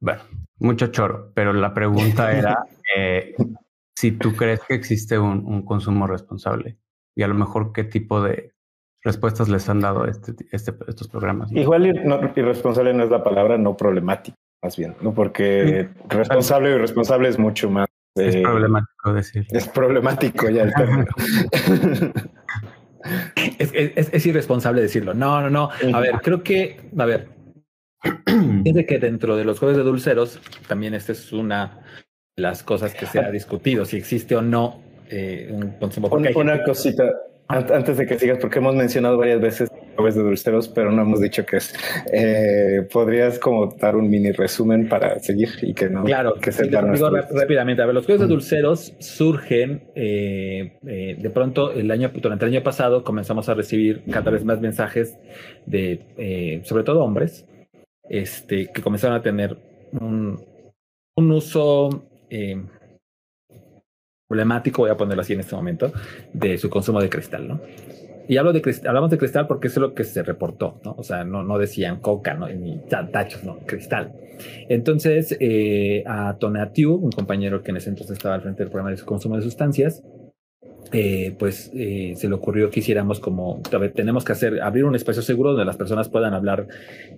[0.00, 0.22] bueno,
[0.58, 2.64] mucho choro, pero la pregunta era
[2.96, 3.34] eh,
[3.94, 6.78] si tú crees que existe un, consumo responsable
[7.14, 8.54] y a lo mejor qué tipo de
[9.02, 11.50] respuestas les han dado este, este, estos programas.
[11.52, 11.86] Igual
[12.36, 15.14] irresponsable no es la palabra, no problemático, más bien, ¿no?
[15.14, 17.86] Porque responsable o irresponsable es mucho más.
[18.16, 19.46] es problemático decir.
[19.50, 21.06] Es problemático ya el término.
[23.58, 25.14] es, es, es, irresponsable decirlo.
[25.14, 25.70] No, no, no.
[25.94, 27.28] A ver, creo que, a ver,
[28.64, 31.80] Fíjate que dentro de los juegos de dulceros, también esta es una
[32.36, 36.08] de las cosas que se ha discutido, si existe o no eh, un consumo.
[36.08, 37.04] Una, una cosita,
[37.50, 41.20] antes de que sigas, porque hemos mencionado varias veces jueves de dulceros, pero no hemos
[41.20, 41.74] dicho qué es.
[42.12, 46.04] Eh, ¿Podrías como dar un mini resumen para seguir y que no...
[46.04, 46.80] Claro, que se digo
[47.32, 47.82] rápidamente.
[47.82, 52.52] A ver, los jueves de dulceros surgen eh, eh, de pronto el año, durante el
[52.52, 55.18] año pasado comenzamos a recibir cada vez más mensajes
[55.66, 57.46] de, sobre todo hombres,
[58.08, 59.56] este, que comenzaron a tener
[59.92, 60.40] un,
[61.16, 62.06] un uso
[64.30, 65.92] problemático, voy a ponerlo así en este momento,
[66.32, 67.60] de su consumo de cristal, ¿no?
[68.28, 70.94] Y hablo de hablamos de cristal porque eso es lo que se reportó, ¿no?
[70.96, 72.46] O sea, no, no decían coca, ¿no?
[72.48, 72.78] ni
[73.12, 74.12] tachos, no, cristal.
[74.68, 78.94] Entonces, eh, a Tonatiu, un compañero que en ese entonces estaba al frente del programa
[78.94, 80.04] de consumo de sustancias,
[80.92, 83.62] eh, pues eh, se le ocurrió que hiciéramos como
[83.94, 86.66] tenemos que hacer abrir un espacio seguro donde las personas puedan hablar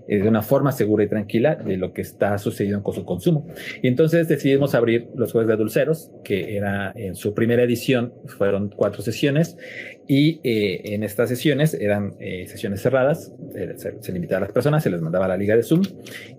[0.09, 3.47] eh, de una forma segura y tranquila de lo que está sucediendo con su consumo.
[3.83, 8.69] Y entonces decidimos abrir los jueves de dulceros, que era en su primera edición, fueron
[8.69, 9.57] cuatro sesiones
[10.07, 12.15] y en estas sesiones eran
[12.47, 13.33] sesiones cerradas,
[13.77, 15.83] se, se, limitaba a las personas, se les mandaba la liga de Zoom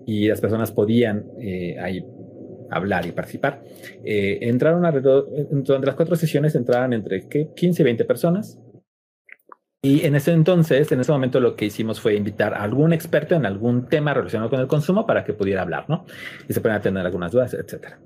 [0.06, 1.24] y las personas podían
[1.80, 2.04] ahí
[2.76, 3.62] hablar y participar.
[4.04, 8.58] Eh, entraron alrededor, durante las cuatro sesiones entraban entre 15 y 20 personas.
[9.82, 13.34] Y en ese entonces, en ese momento, lo que hicimos fue invitar a algún experto
[13.34, 16.06] en algún tema relacionado con el consumo para que pudiera hablar, ¿no?
[16.48, 17.98] Y se puedan atender algunas dudas, etcétera.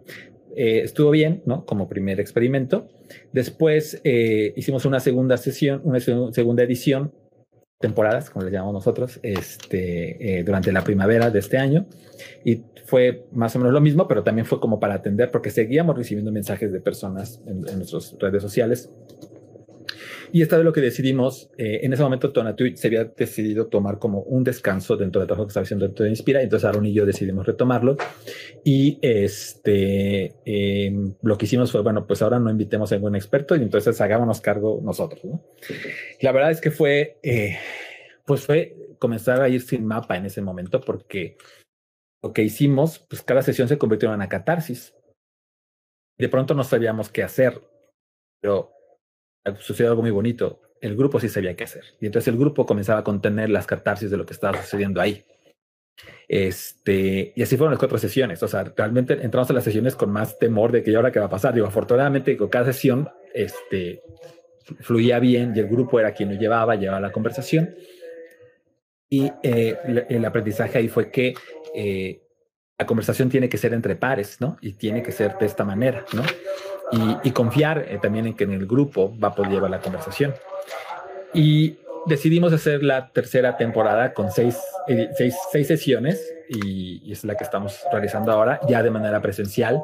[0.56, 1.64] Eh, estuvo bien, ¿no?
[1.64, 2.88] Como primer experimento.
[3.32, 7.12] Después eh, hicimos una segunda sesión, una segunda edición
[7.78, 11.86] temporadas, como les llamamos nosotros, este, eh, durante la primavera de este año.
[12.44, 15.96] Y fue más o menos lo mismo, pero también fue como para atender, porque seguíamos
[15.96, 18.90] recibiendo mensajes de personas en, en nuestras redes sociales
[20.32, 23.98] y esta vez lo que decidimos, eh, en ese momento Tonatui se había decidido tomar
[23.98, 26.92] como un descanso dentro del trabajo que estaba haciendo dentro de Inspira, entonces Aaron y
[26.92, 27.96] yo decidimos retomarlo.
[28.64, 33.56] Y este, em, lo que hicimos fue, bueno, pues ahora no invitemos a ningún experto
[33.56, 35.24] y entonces hagámonos cargo nosotros.
[35.24, 35.42] ¿no?
[36.20, 37.56] La verdad es que fue, eh,
[38.26, 41.36] pues fue comenzar a ir sin mapa en ese momento porque
[42.22, 44.94] lo que hicimos, pues cada sesión se convirtió en una catarsis.
[46.18, 47.62] De pronto no sabíamos qué hacer,
[48.40, 48.72] pero
[49.60, 50.60] sucedió algo muy bonito.
[50.80, 51.84] El grupo sí sabía qué hacer.
[52.00, 55.24] Y entonces el grupo comenzaba a contener las catarsis de lo que estaba sucediendo ahí.
[56.28, 58.42] Este, y así fueron las cuatro sesiones.
[58.42, 61.26] O sea, realmente entramos a las sesiones con más temor de que ahora qué va
[61.26, 61.54] a pasar.
[61.54, 64.02] Digo, afortunadamente, con cada sesión este,
[64.80, 67.74] fluía bien y el grupo era quien lo llevaba, llevaba la conversación.
[69.10, 71.34] Y eh, el aprendizaje ahí fue que
[71.80, 72.22] eh,
[72.76, 74.56] la conversación tiene que ser entre pares, ¿no?
[74.60, 76.22] Y tiene que ser de esta manera, ¿no?
[77.22, 80.34] y, confiar eh, también en que en el grupo va a poder llevar la conversación.
[81.32, 81.76] Y
[82.06, 84.58] decidimos hacer la tercera temporada con seis,
[84.88, 89.80] eh, seis, sesiones y, es la que estamos realizando ahora ya de manera presencial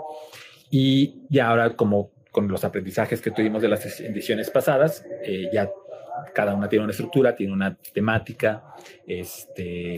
[0.71, 5.05] y ya ahora como con los aprendizajes que tuvimos de las ediciones pasadas,
[5.53, 5.71] ya
[6.35, 8.65] cada una tiene una estructura, tiene una temática,
[9.07, 9.97] este,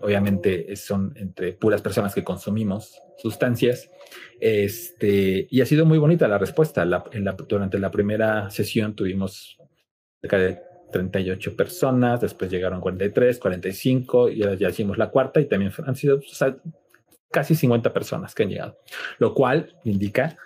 [0.00, 3.90] obviamente son entre puras personas que consumimos sustancias
[4.40, 6.84] este, y ha sido muy bonita la respuesta.
[7.48, 9.58] durante la primera sesión tuvimos
[10.20, 10.58] cerca de
[10.92, 16.20] 38 personas, después llegaron 43, 45 y ya hicimos la cuarta y también han sido
[17.30, 18.78] casi 50 personas que han llegado,
[19.18, 20.36] lo cual indica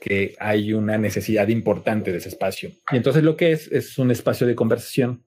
[0.00, 2.70] que hay una necesidad importante de ese espacio.
[2.92, 5.24] Y entonces lo que es es un espacio de conversación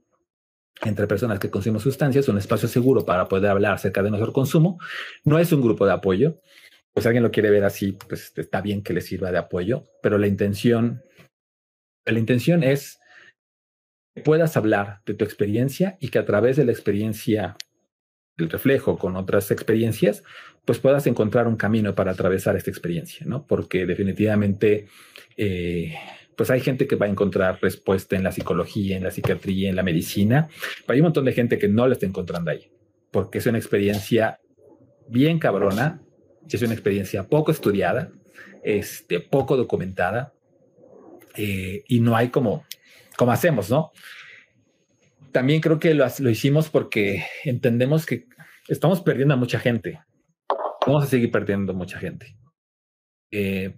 [0.84, 4.80] entre personas que consumen sustancias, un espacio seguro para poder hablar acerca de nuestro consumo.
[5.24, 6.40] No es un grupo de apoyo,
[6.94, 10.18] pues alguien lo quiere ver así, pues está bien que le sirva de apoyo, pero
[10.18, 11.04] la intención,
[12.06, 13.00] la intención es
[14.16, 17.56] que puedas hablar de tu experiencia y que a través de la experiencia,
[18.38, 20.24] el reflejo con otras experiencias,
[20.66, 23.46] pues puedas encontrar un camino para atravesar esta experiencia, ¿no?
[23.46, 24.88] Porque definitivamente,
[25.38, 25.96] eh,
[26.36, 29.76] pues hay gente que va a encontrar respuesta en la psicología, en la psiquiatría, en
[29.76, 30.48] la medicina,
[30.86, 32.72] pero hay un montón de gente que no la está encontrando ahí,
[33.12, 34.40] porque es una experiencia
[35.08, 36.02] bien cabrona,
[36.50, 38.12] es una experiencia poco estudiada,
[38.64, 40.34] este, poco documentada,
[41.36, 42.66] eh, y no hay como,
[43.18, 43.92] como hacemos, ¿no?
[45.32, 48.26] También creo que lo, lo hicimos porque entendemos que
[48.68, 50.00] estamos perdiendo a mucha gente.
[50.86, 52.36] Vamos a seguir perdiendo mucha gente.
[53.32, 53.78] Eh,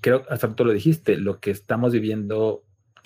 [0.00, 2.64] creo, hasta tú lo dijiste, lo que estamos viviendo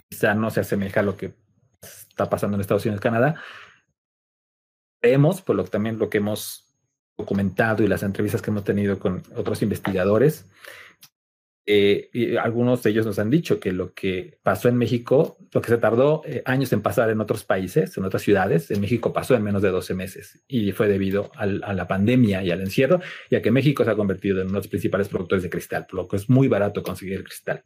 [0.09, 1.35] quizá no se asemeja a lo que
[1.83, 3.41] está pasando en Estados Unidos Canadá.
[5.01, 6.65] Creemos, por lo también lo que hemos
[7.17, 10.47] documentado y las entrevistas que hemos tenido con otros investigadores,
[11.67, 15.63] eh, y algunos de ellos nos han dicho que lo que pasó en México, lo
[15.63, 19.15] que se tardó eh, años en pasar en otros países, en otras ciudades, en México
[19.15, 23.01] pasó en menos de 12 meses y fue debido a la pandemia y al encierro,
[23.31, 26.01] ya que México se ha convertido en uno de los principales productores de cristal, por
[26.01, 27.65] lo que es muy barato conseguir el cristal.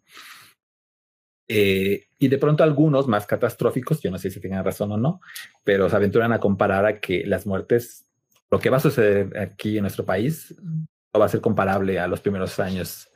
[1.49, 5.21] Eh, y de pronto algunos más catastróficos, yo no sé si tengan razón o no,
[5.65, 8.07] pero se aventuran a comparar a que las muertes,
[8.51, 12.07] lo que va a suceder aquí en nuestro país, no va a ser comparable a
[12.07, 13.08] los primeros años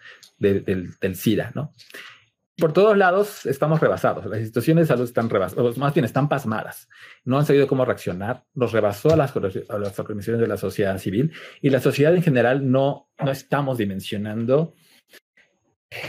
[0.43, 1.73] del, del SIDA, ¿no?
[2.59, 4.27] Por todos lados estamos rebasados.
[4.27, 6.89] Las instituciones de salud están rebasadas, más bien están pasmadas.
[7.25, 8.45] No han sabido cómo reaccionar.
[8.55, 11.33] Nos rebasó a las, a las organizaciones de la sociedad civil
[11.63, 14.75] y la sociedad en general no, no estamos dimensionando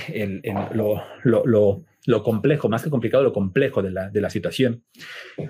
[0.09, 0.41] el,
[0.73, 4.83] lo, lo, lo, lo, complejo, más que complicado, lo complejo de la, de la situación.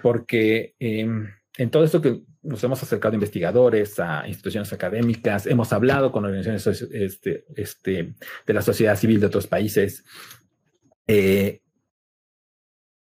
[0.01, 1.27] Porque em,
[1.57, 6.25] en todo esto que nos hemos acercado a investigadores, a instituciones académicas, hemos hablado con
[6.25, 10.03] organizaciones este, este, de la sociedad civil de otros países,
[11.07, 11.61] eh,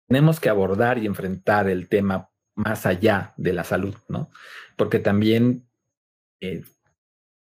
[0.09, 4.31] tenemos que abordar y enfrentar el tema más allá de la salud, ¿no?
[4.77, 5.67] Porque también
[6.41, 6.63] eh,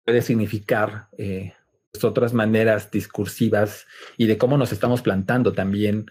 [0.03, 1.53] puede significar eh,
[2.03, 6.07] otras maneras discursivas y de cómo nos estamos plantando también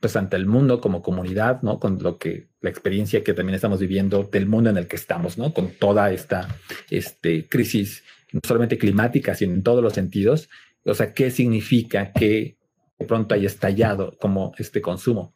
[0.00, 1.78] pues ante el mundo como comunidad, ¿no?
[1.78, 5.38] Con lo que la experiencia que también estamos viviendo del mundo en el que estamos,
[5.38, 5.52] ¿no?
[5.52, 6.48] Con toda esta
[6.90, 10.48] este, crisis, no solamente climática, sino en todos los sentidos.
[10.84, 12.60] O sea, ¿qué significa que
[13.00, 15.34] de pronto haya estallado como este consumo.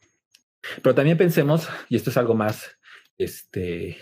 [0.82, 2.76] Pero también pensemos, y esto es algo más,
[3.16, 3.96] este,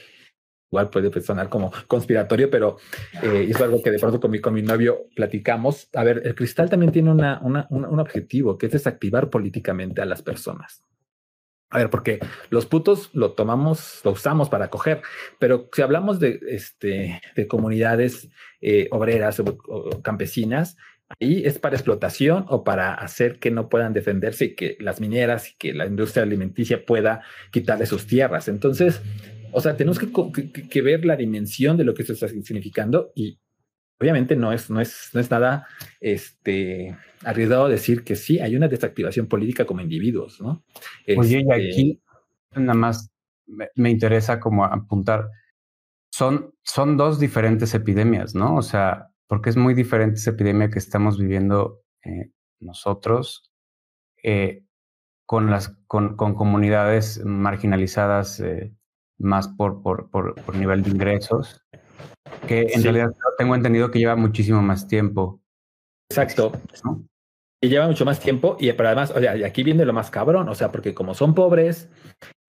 [0.72, 2.78] igual puede sonar como conspiratorio, pero
[3.22, 5.90] eh, es algo que de pronto con mi, con mi novio platicamos.
[5.94, 10.22] A ver, el cristal también tiene una, un objetivo, que es desactivar políticamente a las
[10.22, 10.82] personas.
[11.68, 12.20] A ver, porque
[12.50, 15.00] los putos lo tomamos, lo usamos para coger,
[15.38, 18.28] pero si hablamos de, este, de comunidades
[18.60, 20.76] eh, obreras o campesinas,
[21.20, 25.50] ahí es para explotación o para hacer que no puedan defenderse y que las mineras
[25.50, 28.48] y que la industria alimenticia pueda quitarle sus tierras.
[28.48, 29.00] Entonces,
[29.52, 33.38] o sea, tenemos que, ver la dimensión de lo que esto está significando y
[34.00, 35.66] obviamente no es, no es, no es nada
[36.00, 40.64] este, arriesgado decir que sí, hay una desactivación política como individuos, ¿no?
[41.16, 42.02] Oye, y este aquí
[42.54, 43.10] nada más
[43.46, 45.28] me, interesa como apuntar,
[46.10, 48.56] son, son dos diferentes epidemias, ¿no?
[48.56, 52.30] O sea, porque es muy diferente esa epidemia que estamos viviendo eh,
[52.60, 53.52] nosotros
[54.22, 54.64] eh,
[55.26, 58.74] con, las, con, con, comunidades marginalizadas eh,
[59.22, 61.62] más por, por, por, nivel de ingresos,
[62.46, 65.40] que en realidad tengo entendido que lleva muchísimo más tiempo.
[66.10, 66.52] Exacto.
[67.60, 70.48] Y lleva mucho más tiempo y pero además, o sea, aquí viene lo más cabrón,
[70.48, 71.88] o sea, porque como son pobres,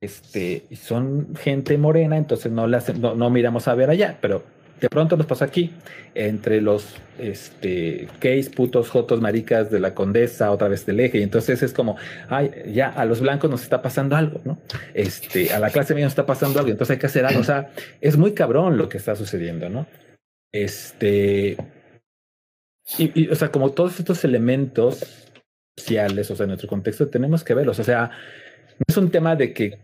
[0.01, 4.43] este, son gente morena, entonces no, las, no, no miramos a ver allá, pero
[4.83, 5.71] de pronto nos pasó aquí,
[6.13, 11.19] entre los este, gays, putos, jotos, maricas de la condesa, otra vez del eje.
[11.19, 11.95] Y entonces es como,
[12.27, 14.59] ay, ya a los blancos nos está pasando algo, ¿no?
[14.93, 17.39] Este, a la clase media nos está pasando algo, entonces hay que hacer algo.
[17.39, 17.71] O sea,
[18.01, 19.87] es muy cabrón lo que está sucediendo, ¿no?
[20.51, 21.55] Este.
[22.97, 25.31] Y, o sea, como todos estos elementos
[25.77, 27.79] sociales, o sea, en nuestro contexto, tenemos que verlos.
[27.79, 28.11] O sea,
[28.79, 29.79] no es un tema de que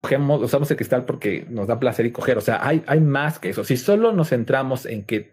[0.00, 2.38] cogemos, usamos el cristal porque nos da placer y coger.
[2.38, 3.64] O sea, hay, hay más que eso.
[3.64, 5.32] Si solo nos centramos en que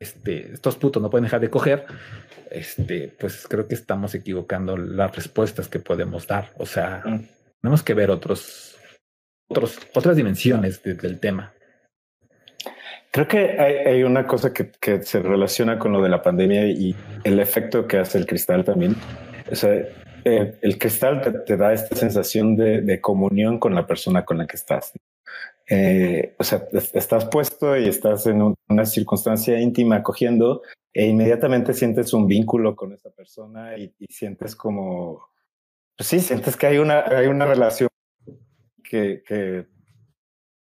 [0.00, 1.86] este, estos putos no pueden dejar de coger,
[2.50, 6.52] este, pues creo que estamos equivocando las respuestas que podemos dar.
[6.58, 7.20] O sea, mm.
[7.60, 8.76] tenemos que ver otros,
[9.48, 11.52] otros, otras dimensiones del tema.
[13.10, 16.66] Creo que hay, hay una cosa que, que, se relaciona con lo de la pandemia
[16.66, 16.94] y
[17.24, 18.94] el efecto que hace el cristal también.
[19.50, 19.72] O sea,
[20.28, 24.56] eh, el cristal te, da esta sensación de, comunión con la persona con la que
[24.56, 24.92] estás.
[25.70, 30.62] Eh, o sea, estás puesto y estás en una circunstancia íntima cogiendo
[30.92, 35.28] e inmediatamente sientes un vínculo con esa persona y, sientes como,
[35.96, 37.88] pues sí, sientes que hay una, hay una relación
[38.82, 39.68] que, que,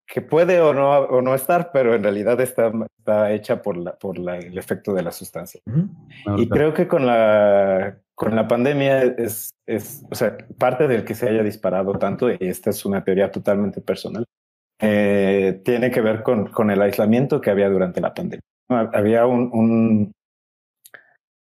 [0.06, 3.98] que puede o no, o no estar, pero en realidad está, está hecha por, la,
[3.98, 5.60] por la, el efecto de la sustancia.
[6.38, 11.14] Y creo que con la, con la pandemia es, es, o sea, parte del que
[11.14, 14.26] se haya disparado tanto, y esta es una teoría totalmente personal,
[14.78, 18.42] eh, tiene que ver con, con el aislamiento que había durante la pandemia.
[18.68, 20.12] Había un, un,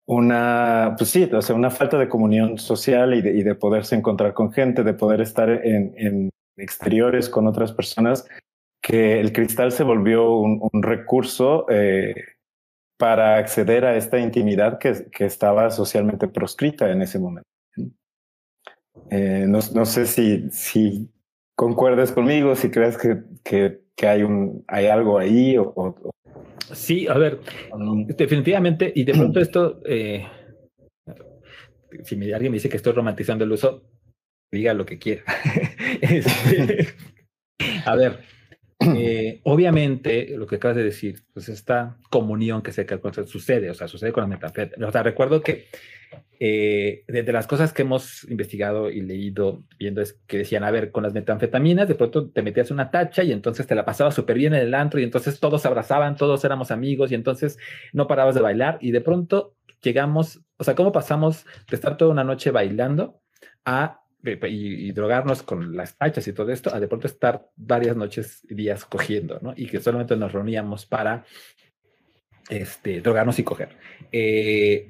[0.06, 4.52] una, pues sí, o sea, una falta de comunión social y de, poderse encontrar con
[4.52, 8.28] gente, de poder estar en, exteriores con otras personas,
[8.80, 12.14] que el cristal se volvió un, un recurso eh,
[13.00, 17.48] para acceder a esta intimidad que, que estaba socialmente proscrita en ese momento.
[19.10, 21.08] Eh, no, no, sé si, si
[21.56, 26.10] concuerdes conmigo, si crees que, que, que hay, un, hay algo ahí o, o,
[26.72, 27.40] Sí, a ver,
[28.16, 30.26] definitivamente, y de pronto esto, eh,
[32.04, 33.82] si me, alguien me dice que estoy romantizando el uso,
[34.52, 35.24] diga lo que quiera.
[36.02, 36.88] este,
[37.86, 38.20] a ver,
[38.80, 42.86] Eh, obviamente, lo que acabas de decir, pues esta comunión que se
[43.26, 44.88] sucede, o sea, sucede con las metanfetaminas.
[44.88, 45.66] O sea, recuerdo que
[46.42, 50.90] eh, de, las cosas que hemos investigado y leído, viendo, es que decían, a ver,
[50.90, 54.38] con las metanfetaminas, de pronto te metías una tacha y entonces te la pasabas súper
[54.38, 57.58] bien en el antro y entonces todos abrazaban, todos éramos amigos y entonces
[57.92, 62.10] no parabas de bailar y de pronto llegamos, o sea, ¿cómo pasamos de estar toda
[62.10, 63.20] una noche bailando
[63.66, 68.46] a y, drogarnos con las tachas y todo esto, a de pronto estar varias noches
[68.48, 69.54] y días cogiendo, ¿no?
[69.56, 71.24] Y que solamente nos reuníamos para
[72.48, 73.70] este, drogarnos y coger.
[74.12, 74.88] Eh,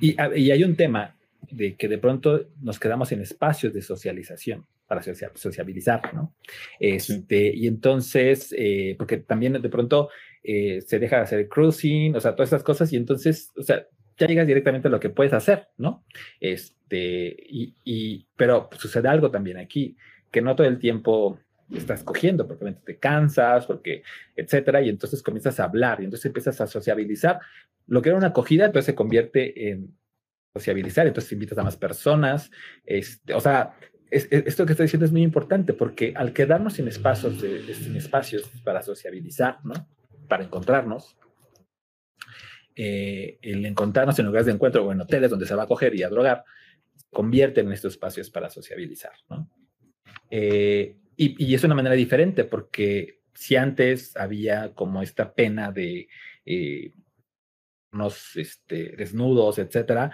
[0.00, 1.16] y, y, hay un tema
[1.50, 6.34] de que de pronto nos quedamos en espacios de socialización para sociabilizar, ¿no?
[6.78, 10.10] Este, Y entonces, eh, porque también de pronto
[10.42, 13.86] eh, se deja de hacer cruising, o sea, todas esas cosas, y entonces, o sea,
[14.16, 16.04] ya llegas directamente a lo que puedes hacer, ¿no?
[16.40, 19.96] Este, y, pero sucede algo también aquí,
[20.30, 21.38] que no todo el tiempo
[21.74, 24.02] estás cogiendo, porque te cansas, porque,
[24.36, 27.40] etcétera, y entonces comienzas a hablar, y entonces empiezas a sociabilizar.
[27.86, 29.96] Lo que era una acogida, entonces se convierte en
[30.54, 32.50] sociabilizar, entonces invitas a más personas,
[32.84, 33.74] este, o sea,
[34.10, 38.48] esto que estoy diciendo es muy importante, porque al quedarnos sin espacios, de, sin espacios
[38.62, 39.74] para sociabilizar, ¿no?
[40.28, 41.16] Para encontrarnos,
[42.76, 45.94] eh, el encontrarnos en lugares de encuentro o en hoteles donde se va a coger
[45.94, 46.44] y a drogar,
[47.10, 49.12] convierte en estos espacios para sociabilizar.
[49.28, 49.50] ¿no?
[50.30, 56.08] Eh, y, es una manera diferente porque si antes había como esta pena de
[56.44, 56.92] eh,
[57.92, 60.10] unos este, desnudos, etcétera,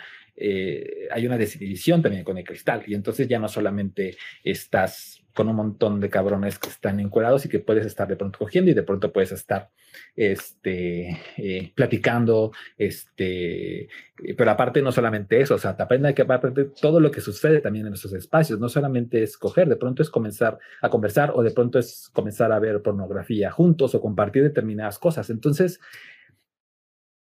[1.10, 5.56] hay una desinhibición también con el cristal y entonces ya no solamente estás con un
[5.56, 8.82] montón de cabrones que están encuerados y que puedes estar de pronto cogiendo y de
[8.82, 9.70] pronto puedes estar
[10.14, 13.88] este, eh, platicando, este,
[14.36, 17.60] pero aparte no solamente eso, o sea, te aprende que aparte todo lo que sucede
[17.60, 21.42] también en esos espacios, no solamente es coger, de pronto es comenzar a conversar o
[21.42, 25.30] de pronto es comenzar a ver pornografía juntos o compartir determinadas cosas.
[25.30, 25.80] Entonces,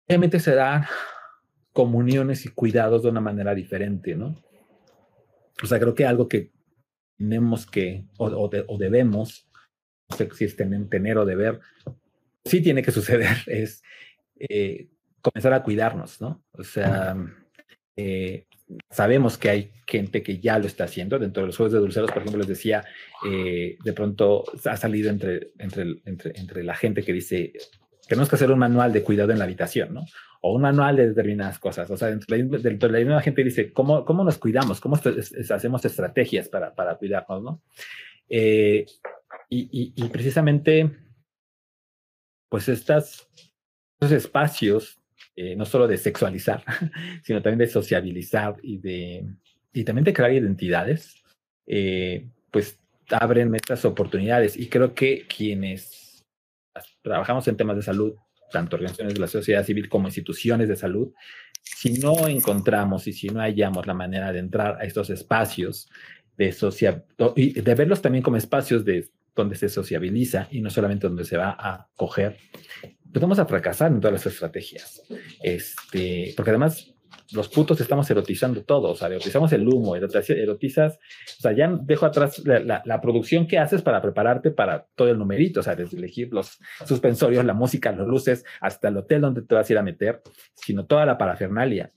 [0.06, 0.84] obviamente se dan
[1.72, 4.34] comuniones y cuidados de una manera diferente, ¿no?
[5.62, 6.50] O sea, creo que algo que
[7.18, 8.48] tenemos que, o,
[8.78, 9.48] debemos,
[10.08, 11.60] no sé si es tener, o deber,
[12.44, 13.82] sí tiene que suceder, es
[14.38, 14.88] eh,
[15.20, 16.44] comenzar a cuidarnos, ¿no?
[16.52, 17.16] O sea,
[17.96, 18.46] eh,
[18.90, 21.18] sabemos que hay gente que ya lo está haciendo.
[21.18, 22.84] Dentro de los juegos de dulceros, por ejemplo, les decía,
[23.28, 27.52] eh, de pronto ha salido entre, entre, entre, entre la gente que dice,
[28.06, 30.04] tenemos que hacer un manual de cuidado en la habitación, ¿no?
[30.40, 31.90] O un manual de determinadas cosas.
[31.90, 34.80] O sea, dentro de la, misma gente dice, ¿cómo, cómo nos cuidamos?
[34.80, 37.42] ¿Cómo hacemos estrategias para, para cuidarnos?
[37.42, 37.62] ¿no?
[38.28, 38.86] Eh,
[39.50, 40.90] y, y, precisamente,
[42.50, 43.28] pues estas,
[43.94, 45.00] estos espacios,
[45.34, 46.62] eh, no solo de sexualizar,
[47.22, 49.26] sino también de sociabilizar y, de,
[49.72, 51.24] y también de crear identidades,
[51.66, 52.78] eh, pues
[53.10, 54.56] abren estas oportunidades.
[54.56, 56.26] Y creo que quienes
[57.02, 58.14] trabajamos en temas de salud
[58.50, 61.12] tanto organizaciones de la sociedad civil como instituciones de salud,
[61.62, 65.88] si no encontramos y si no hallamos la manera de entrar a estos espacios
[66.36, 67.04] de social
[67.36, 71.36] y de verlos también como espacios de donde se sociabiliza y no solamente donde se
[71.36, 72.36] va a coger,
[73.12, 75.02] pues vamos a fracasar en todas las estrategias.
[75.42, 76.92] Este, porque además
[77.32, 80.98] los putos estamos erotizando todo, o sea, erotizamos el humo, erotizas,
[81.38, 85.60] o sea, ya dejo atrás la, producción que haces para prepararte para todo el numerito,
[85.60, 89.54] o sea, desde elegir los suspensorios, la música, las luces, hasta el hotel donde te
[89.54, 90.22] vas a ir a meter,
[90.54, 91.92] sino toda la parafernalia.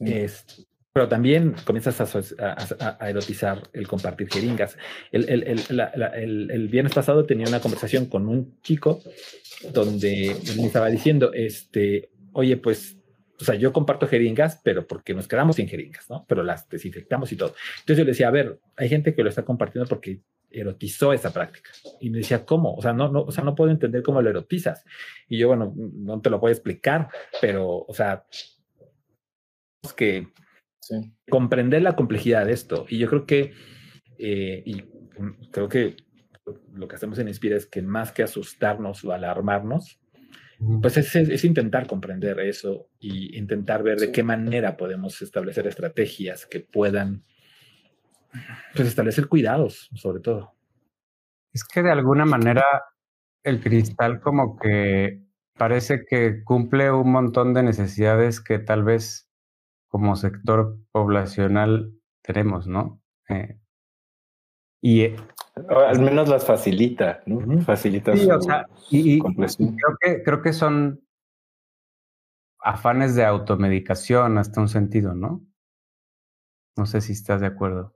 [0.00, 4.78] Es, pero también comienzas a, erotizar el compartir jeringas.
[5.10, 9.02] El, el, el, viernes pasado tenía una conversación con un chico
[9.72, 12.96] donde me estaba diciendo, este, oye, pues
[13.40, 16.24] o sea, yo comparto jeringas, pero porque nos quedamos sin jeringas, ¿no?
[16.28, 17.54] Pero las desinfectamos y todo.
[17.80, 20.20] Entonces yo le decía, a ver, hay gente que lo está compartiendo porque
[20.50, 21.70] erotizó esa práctica.
[22.00, 22.74] Y me decía, ¿cómo?
[22.74, 24.84] O sea, no, no, o sea, no puedo entender cómo lo erotizas.
[25.28, 27.08] Y yo, bueno, no te lo voy a explicar,
[27.40, 28.24] pero, o sea,
[29.82, 30.28] es que
[31.28, 32.86] comprender la complejidad de esto.
[32.88, 33.52] Y yo creo que,
[34.18, 34.84] eh, y
[35.50, 35.96] creo que
[36.74, 40.00] lo que hacemos en Inspira es que más que asustarnos o alarmarnos,
[40.80, 46.60] pues es, intentar comprender eso y intentar ver de qué manera podemos establecer estrategias que
[46.60, 47.22] puedan
[48.74, 50.54] pues, establecer cuidados, sobre todo.
[51.52, 52.64] Es que de alguna manera
[53.42, 55.22] el cristal como que
[55.56, 59.28] parece que cumple un montón de necesidades que tal vez
[59.88, 61.92] como sector poblacional
[62.22, 63.00] tenemos, ¿no?
[63.28, 63.58] Eh,
[64.80, 65.14] y
[65.56, 67.60] al menos las facilita, ¿no?
[67.62, 71.00] Facilita sí, o sea, y, creo que creo que son
[72.60, 75.42] afanes de automedicación hasta un sentido, ¿no?
[76.76, 77.94] No sé si estás de acuerdo.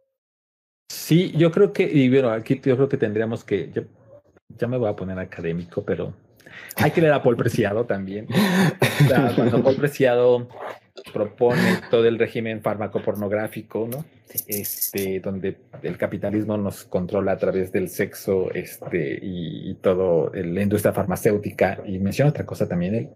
[0.88, 3.72] Sí, yo creo que, y bueno, aquí yo creo que tendríamos que,
[4.48, 6.14] ya me voy a poner académico, pero
[6.76, 8.26] hay que leer a Paul Preciado también.
[9.36, 10.48] cuando Paul Preciado
[11.12, 14.04] propone todo el régimen farmacopornográfico, ¿no?
[14.46, 20.92] Este, donde el capitalismo nos controla a través del sexo, este, y, todo la industria
[20.92, 23.08] farmacéutica, y menciona otra cosa también, él,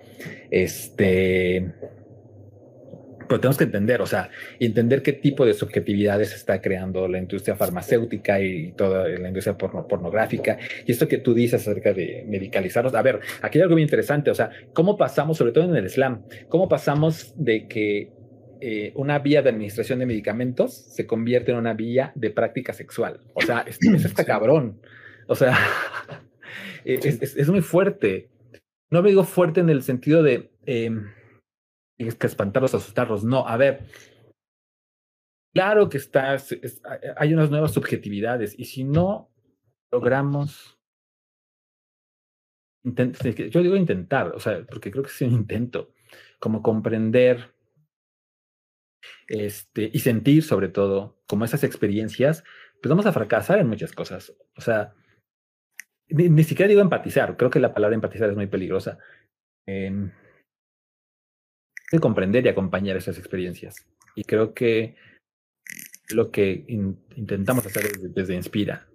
[0.51, 1.73] este,
[3.33, 4.29] pero tenemos que entender, o sea,
[4.61, 10.59] entender qué tipo de subjetividades está creando la industria farmacéutica y toda la industria pornográfica.
[10.85, 12.95] Y esto que tú dices acerca de medicalizarnos.
[12.95, 15.87] A ver, aquí hay algo muy interesante, o sea, cómo pasamos, sobre todo en el
[15.87, 18.13] Islam, cómo pasamos de que
[18.61, 23.21] eh, una vía de administración de medicamentos se convierte en una vía de práctica sexual.
[23.33, 24.79] O sea, es, está cabrón.
[25.27, 25.57] O sea,
[26.85, 28.29] es, muy fuerte.
[28.91, 30.51] No me digo fuerte en el sentido de...
[30.67, 31.07] Em,
[32.19, 33.25] que espantarlos, asustarlos.
[33.25, 33.87] No, a ver.
[35.55, 36.57] Claro que estás,
[37.17, 39.31] hay unas nuevas subjetividades y si no
[39.93, 40.79] logramos,
[42.83, 45.93] yo digo intentar, o sea, porque creo que es un intento,
[46.41, 47.55] como comprender
[49.29, 52.45] este, y sentir sobre todo como esas experiencias,
[52.81, 54.35] pues vamos a fracasar en muchas cosas.
[54.57, 54.95] O sea,
[56.09, 58.99] ni, siquiera digo empatizar, creo que la palabra empatizar es muy peligrosa.
[59.67, 60.11] Eh,
[62.01, 63.75] comprender y acompañar esas experiencias.
[64.15, 64.97] Y creo que
[66.11, 68.89] lo que intentamos hacer desde, Inspira,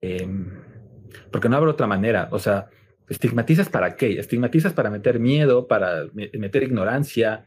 [0.00, 0.50] em,
[1.30, 2.68] porque no habrá otra manera, o sea,
[3.08, 7.46] estigmatizas para qué, estigmatizas para meter miedo, para meter ignorancia,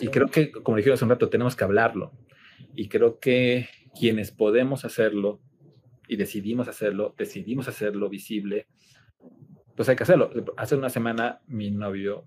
[0.00, 2.12] y creo que, como dijimos hace un rato, tenemos que hablarlo.
[2.74, 5.40] Y creo que quienes podemos hacerlo
[6.08, 8.66] y decidimos hacerlo, decidimos hacerlo visible,
[9.74, 10.30] pues hay que hacerlo.
[10.56, 12.24] Hace una semana mi novio,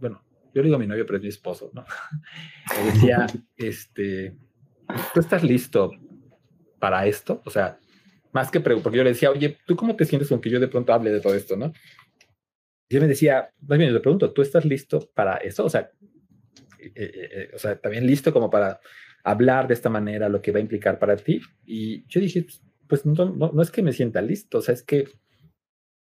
[0.00, 0.22] bueno,
[0.54, 1.84] yo le digo a mi novio, pero es mi esposo, ¿no?
[2.76, 3.26] Me decía,
[3.56, 4.36] este,
[5.14, 5.92] ¿tú estás listo
[6.78, 7.42] para esto?
[7.44, 7.78] O sea,
[8.32, 10.68] más que porque yo le decía, oye, ¿tú cómo te sientes con que yo de
[10.68, 11.72] pronto hable de todo esto, no?
[12.88, 15.64] Y él me decía, más bien, le pregunto, ¿tú estás listo para eso?
[15.64, 15.90] O sea,
[16.78, 18.80] eh, eh, eh, o sea, también listo como para
[19.22, 21.40] hablar de esta manera, lo que va a implicar para ti.
[21.64, 22.46] Y yo dije,
[22.88, 25.08] pues no, no, no es que me sienta listo, o sea, es que,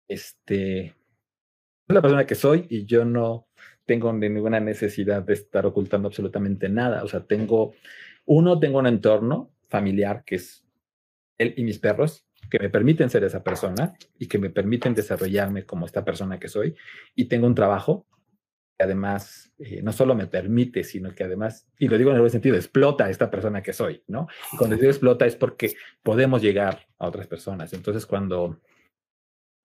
[0.08, 0.93] este, es
[1.93, 3.47] la persona que soy y yo no,
[3.88, 7.03] tengo ninguna necesidad de estar ocultando absolutamente nada.
[7.03, 7.73] O sea, tengo,
[8.25, 10.63] uno, tengo un entorno familiar que es
[11.39, 15.65] él y mis perros, que me permiten ser esa persona y que me permiten desarrollarme
[15.65, 16.75] como esta persona que soy.
[17.15, 18.05] Y tengo un trabajo
[18.77, 22.21] que además eh, no solo me permite, sino que además, y lo digo en el
[22.21, 24.27] buen sentido, explota esta persona que soy, ¿no?
[24.51, 27.71] Y cuando digo explota es porque podemos llegar a otras personas.
[27.73, 28.59] Entonces, cuando,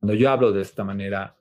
[0.00, 1.36] cuando yo hablo de esta manera,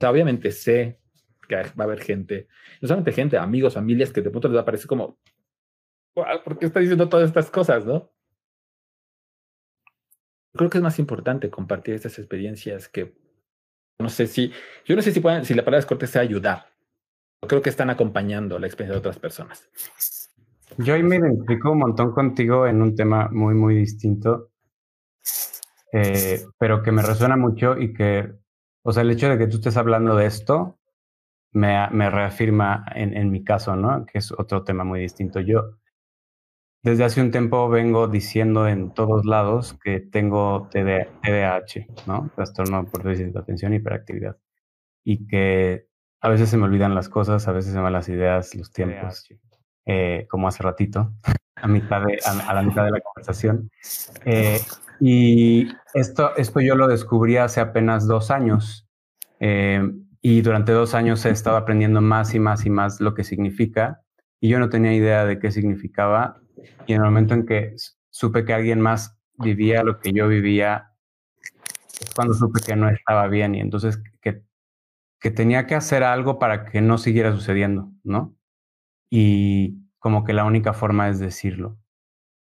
[0.00, 1.00] obviamente sé
[1.48, 2.46] que va a haber gente,
[2.80, 5.18] no solamente gente, amigos, familias, que de pronto les va a parecer como,
[6.14, 8.12] ¿por qué está diciendo todas estas cosas, no?
[10.54, 13.14] Creo que es más importante compartir estas experiencias que,
[13.98, 14.52] no sé si,
[14.84, 16.66] yo no sé si pueden, si la palabra es corte sea ayudar.
[17.46, 19.68] Creo que están acompañando la experiencia de otras personas.
[20.76, 24.50] Yo ahí me identifico un montón contigo en un tema muy, muy distinto,
[25.92, 28.32] eh, pero que me resuena mucho y que,
[28.82, 30.78] o sea, el hecho de que tú estés hablando de esto
[31.52, 34.06] me, reafirma en, en, mi caso, ¿no?
[34.06, 35.40] Que es otro tema muy distinto.
[35.40, 35.78] Yo
[36.82, 42.30] desde hace un tiempo vengo diciendo en todos lados que tengo TDAH, ¿no?
[42.34, 44.36] Trastorno por déficit de atención y hiperactividad.
[45.04, 45.88] Y que
[46.20, 48.72] a veces se me olvidan las cosas, a veces se me van las ideas, los
[48.72, 49.28] tiempos,
[49.86, 51.12] eh, como hace ratito,
[51.56, 53.70] a, mitad de, a, la mitad de la conversación.
[54.24, 54.60] Eh,
[55.00, 58.88] y esto, esto yo lo descubrí hace apenas dos años.
[59.38, 59.80] Eh,
[60.20, 64.02] y durante dos años he estado aprendiendo más y más y más lo que significa
[64.40, 66.40] y yo no tenía idea de qué significaba
[66.86, 67.74] y en el momento en que
[68.10, 70.92] supe que alguien más vivía lo que yo vivía
[72.00, 74.42] es cuando supe que no estaba bien y entonces que,
[75.20, 78.36] que tenía que hacer algo para que no siguiera sucediendo, ¿no?
[79.10, 81.78] Y como que la única forma es decirlo.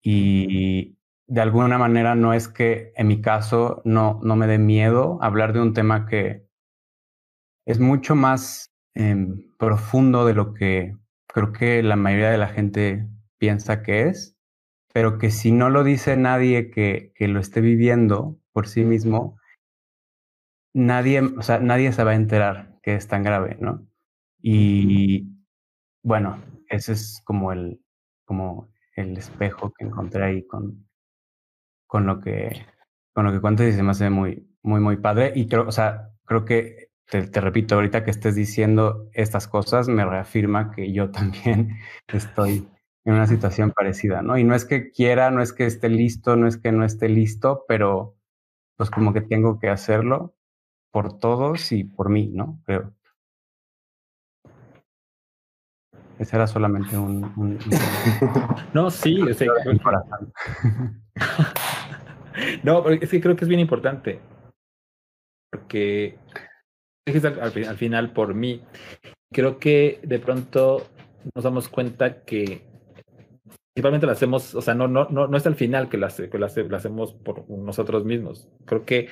[0.02, 0.98] Y
[1.28, 5.54] de alguna manera no es que en mi caso no, no me dé miedo hablar
[5.54, 6.46] de un tema que,
[7.72, 13.08] es mucho más em, profundo de lo que creo que la mayoría de la gente
[13.38, 14.38] piensa que es,
[14.94, 19.38] pero que si no lo dice nadie que, que lo esté viviendo por sí mismo,
[20.74, 23.88] nadie, o sea, nadie se va a enterar que es tan grave, ¿no?
[24.42, 25.28] Y
[26.04, 27.80] bueno, ese es como el,
[28.26, 30.90] como el espejo que encontré ahí con,
[31.88, 32.66] con lo que,
[33.14, 35.32] con lo que cuentas y se me hace muy, muy, muy padre.
[35.36, 36.81] Y creo, o sea, creo que
[37.12, 41.78] te, repito, ahorita que estés diciendo estas cosas, me reafirma que yo también
[42.08, 42.68] estoy
[43.04, 44.38] en una situación parecida, ¿no?
[44.38, 47.10] Y no es que quiera, no es que esté listo, no es que no esté
[47.10, 48.16] listo, pero
[48.78, 50.36] pues como que tengo que hacerlo
[50.92, 52.62] por todos y por mí, ¿no?
[52.66, 52.94] Creo.
[56.18, 57.22] Ese era solamente un...
[58.74, 59.50] no, sí, o sea,
[62.64, 64.22] no, es que creo que es bien importante.
[65.52, 66.18] Porque
[67.06, 68.62] al, al final por mí.
[69.34, 70.88] Creo que de pronto
[71.34, 72.62] nos damos cuenta que
[73.74, 76.30] principalmente lo hacemos, o sea, no, no, no, no es al final que lo, hace,
[76.30, 78.50] que lo, hace, lo hacemos por nosotros mismos.
[78.66, 79.08] Creo que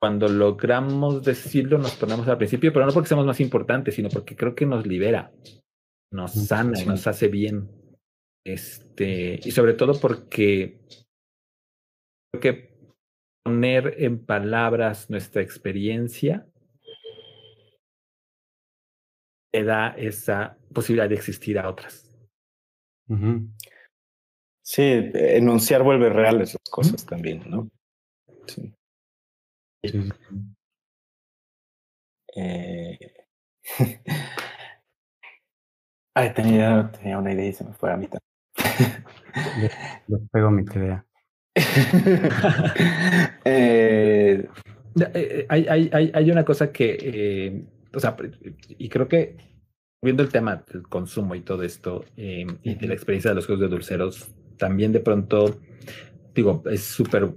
[0.00, 4.36] cuando logramos decirlo nos ponemos al principio, pero no porque seamos más importantes, sino porque
[4.36, 5.32] creo que nos libera
[6.12, 7.68] nos sana y nos hace bien.
[8.46, 10.80] Este, y sobre todo porque
[12.32, 12.78] creo que
[13.44, 16.46] poner en palabras nuestra experiencia
[19.50, 22.04] te da esa posibilidad de existir a otras.
[24.62, 24.82] Sí,
[25.14, 27.70] enunciar vuelve reales las cosas también, ¿no?
[28.46, 28.74] Sí.
[32.36, 32.98] Eh...
[36.14, 38.18] Ay, tenía, tenía una idea y se me fue a mitad.
[40.08, 41.04] Yo pego mi idea.
[43.44, 44.46] Eh,
[45.00, 48.16] eh, eh, hay, hay, hay, hay, una cosa que, o sea,
[48.68, 49.36] y creo que
[50.02, 53.62] viendo el tema del consumo y todo esto, y de la experiencia de los juegos
[53.62, 55.60] de dulceros, también de pronto,
[56.34, 57.34] digo, es súper,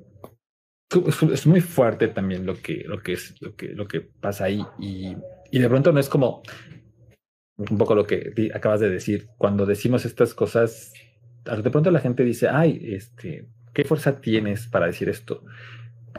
[1.34, 4.64] es muy fuerte también lo que, lo que es, lo que, lo que pasa ahí.
[4.80, 5.16] Y,
[5.52, 6.44] y de pronto no es como,
[7.58, 10.94] un poco lo que acabas de decir, cuando decimos estas cosas,
[11.44, 15.44] de pronto la gente dice, ay, este, ¿qué fuerza tienes para decir esto?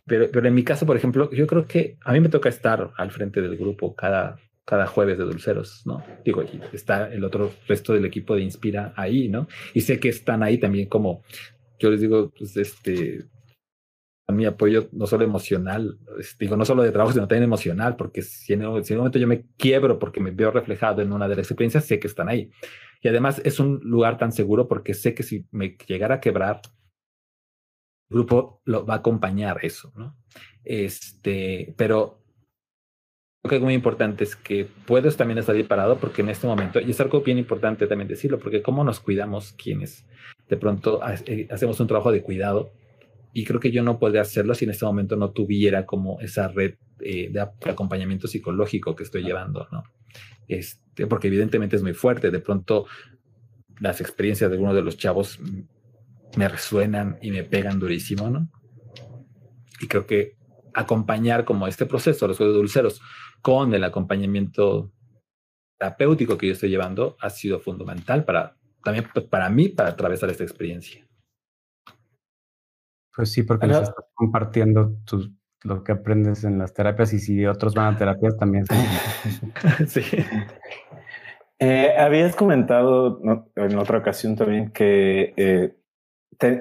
[0.07, 3.11] Pero, en mi caso, por ejemplo, yo creo que a mí me toca estar al
[3.11, 6.03] frente del grupo cada, cada jueves de Dulceros, ¿no?
[6.25, 6.43] Digo,
[6.73, 9.49] está el otro resto del equipo de Inspira ahí, ¿no?
[9.75, 11.23] Y sé que están ahí también como,
[11.79, 13.27] yo les digo, pues, este,
[14.33, 15.99] mi apoyo no solo emocional,
[16.39, 19.45] digo, no solo de trabajo, sino también emocional, porque si en, un momento yo me
[19.57, 22.51] quiebro porque me veo reflejado en una de las experiencias, sé que están ahí.
[23.03, 26.61] Y además es un lugar tan seguro porque sé que si me llegara a quebrar,
[28.13, 30.17] el grupo lo va a acompañar eso, ¿no?
[30.65, 32.19] Este, pero
[33.43, 36.47] lo que es muy importante es que puedes también estar ahí parado porque en este
[36.47, 40.05] momento, y es algo bien importante también decirlo, porque cómo nos cuidamos quienes
[40.49, 42.73] de pronto eh, hacemos un trabajo de cuidado
[43.33, 46.49] y creo que yo no podría hacerlo si en este momento no tuviera como esa
[46.49, 49.85] red eh, de acompañamiento psicológico que estoy llevando, ¿no?
[50.47, 52.31] Este, porque evidentemente es muy fuerte.
[52.31, 52.87] De pronto
[53.81, 55.41] las experiencias de algunos de los chavos
[56.37, 58.49] me resuenan y me pegan durísimo, ¿no?
[59.81, 60.37] Y creo que
[60.75, 63.01] acompañar como este proceso, los juegos dulceros,
[63.43, 64.93] con el acompañamiento
[65.79, 70.45] terapéutico que yo estoy llevando, ha sido fundamental para también para mí para atravesar esta
[70.45, 71.07] experiencia.
[73.15, 75.31] Pues sí, porque les estás compartiendo tus,
[75.65, 78.65] lo que aprendes en las terapias y si otros van a terapias también.
[79.87, 80.03] sí.
[81.59, 83.21] Eh, habías comentado
[83.55, 85.77] en otra ocasión también que eh,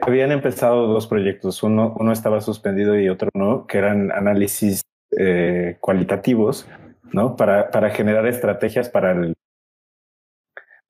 [0.02, 1.64] habían empezado dos proyectos.
[1.64, 4.82] Uno, uno estaba suspendido y otro no, que eran análisis
[5.18, 6.68] eh, cualitativos,
[7.12, 7.36] ¿no?
[7.36, 9.34] Para, para generar estrategias para el,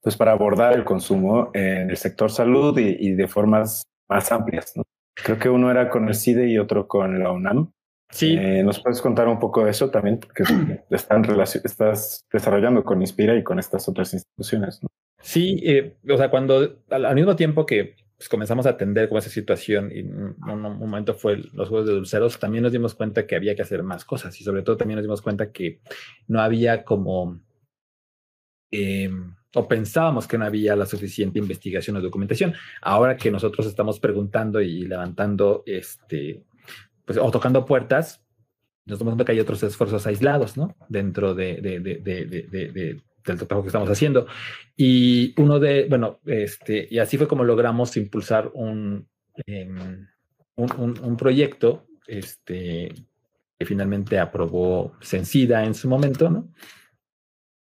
[0.02, 4.74] pues para abordar el consumo en el sector salud y, y de formas más amplias,
[4.76, 4.84] ¿no?
[5.14, 7.72] Creo que uno era con el CIDE y otro con la UNAM.
[8.12, 8.36] Sí.
[8.38, 10.20] Eh, ¿Nos puedes contar un poco de eso también?
[10.20, 10.44] Porque
[10.90, 11.26] están
[11.64, 14.82] estás desarrollando con Inspira y con estas otras instituciones.
[14.82, 14.90] ¿no?
[15.22, 19.31] Sí, eh, o sea, cuando al, mismo tiempo que pues, comenzamos a atender con esa
[19.31, 23.35] situación y un, un, momento fue los juegos de dulceros, también nos dimos cuenta que
[23.35, 25.81] había que hacer más cosas y sobre todo también nos dimos cuenta que
[26.27, 27.41] no había como...
[28.69, 29.10] Eh,
[29.56, 32.53] o pensábamos que no había la suficiente investigación o documentación.
[32.84, 36.43] Ahora que nosotros estamos preguntando y levantando, este,
[37.03, 38.23] pues, o tocando puertas,
[38.85, 40.76] nos damos cuenta que hay otros esfuerzos aislados, ¿no?
[40.89, 44.27] Dentro de, de, de, del trabajo que estamos haciendo.
[44.76, 49.07] Y uno de, bueno, este, y así fue como logramos impulsar un,
[49.45, 50.07] em,
[50.56, 52.93] un, un, proyecto, este,
[53.57, 56.49] que finalmente aprobó Sencida en su momento, ¿no?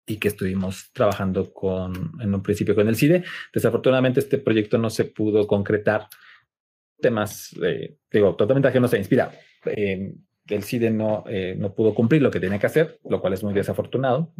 [0.07, 3.25] y que estuvimos trabajando con, en un principio con el CIDE.
[3.53, 6.07] Desafortunadamente este proyecto no se pudo concretar.
[6.99, 9.31] Temas, eh, digo, totalmente ajenos se Inspira.
[9.65, 10.13] Eh,
[10.49, 13.43] el CIDE no, eh, no pudo cumplir lo que tenía que hacer, lo cual es
[13.43, 14.31] muy desafortunado.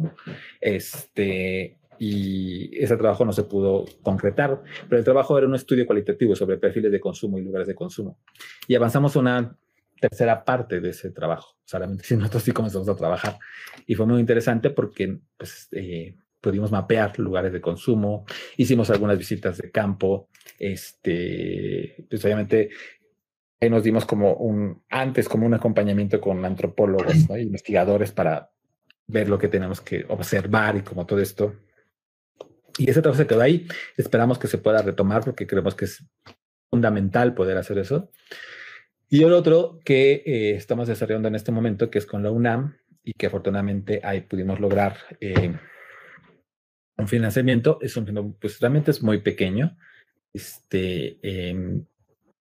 [0.60, 6.36] Este, y ese trabajo no se pudo concretar, pero el trabajo era un estudio cualitativo
[6.36, 8.18] sobre perfiles de consumo y lugares de consumo.
[8.66, 9.56] Y avanzamos una
[10.00, 11.56] tercera parte de ese trabajo.
[11.64, 13.38] Solamente si nosotros sí comenzamos a trabajar.
[13.86, 18.24] Y fue muy interesante porque pues, eh, pudimos mapear lugares de consumo,
[18.56, 20.28] hicimos algunas visitas de campo,
[20.58, 22.70] este, pues obviamente
[23.60, 27.36] ahí nos dimos como un, antes como un acompañamiento con antropólogos, ¿no?
[27.36, 28.50] investigadores para
[29.06, 31.54] ver lo que tenemos que observar y como todo esto.
[32.78, 33.66] Y ese trabajo se quedó ahí.
[33.96, 36.04] Esperamos que se pueda retomar porque creemos que es
[36.70, 38.10] fundamental poder hacer eso.
[39.08, 42.76] Y el otro que eh, estamos desarrollando en este momento, que es con la UNAM,
[43.02, 45.56] y que afortunadamente ahí pudimos lograr eh,
[46.98, 49.78] un financiamiento, es un pues realmente es muy pequeño.
[50.34, 51.86] Este, em,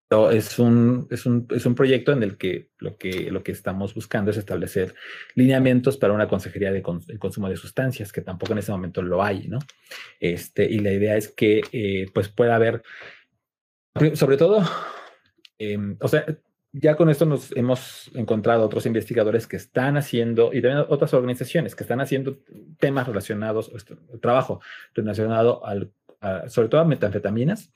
[0.09, 3.93] es un, es, un, es un proyecto en el que lo, que lo que estamos
[3.93, 4.95] buscando es establecer
[5.35, 9.47] lineamientos para una consejería de, consumo de sustancias, que tampoco en ese momento lo hay,
[9.49, 9.59] ¿no?
[10.19, 12.83] Este, y la idea es que eh, pues pueda haber,
[14.13, 14.63] sobre todo,
[15.57, 16.25] em, o sea,
[16.71, 21.75] ya con esto nos hemos encontrado otros investigadores que están haciendo, y también otras organizaciones
[21.75, 22.37] que están haciendo
[22.79, 24.61] temas relacionados, este, trabajo
[24.93, 25.91] relacionado al,
[26.47, 27.73] sobre todo a metanfetaminas,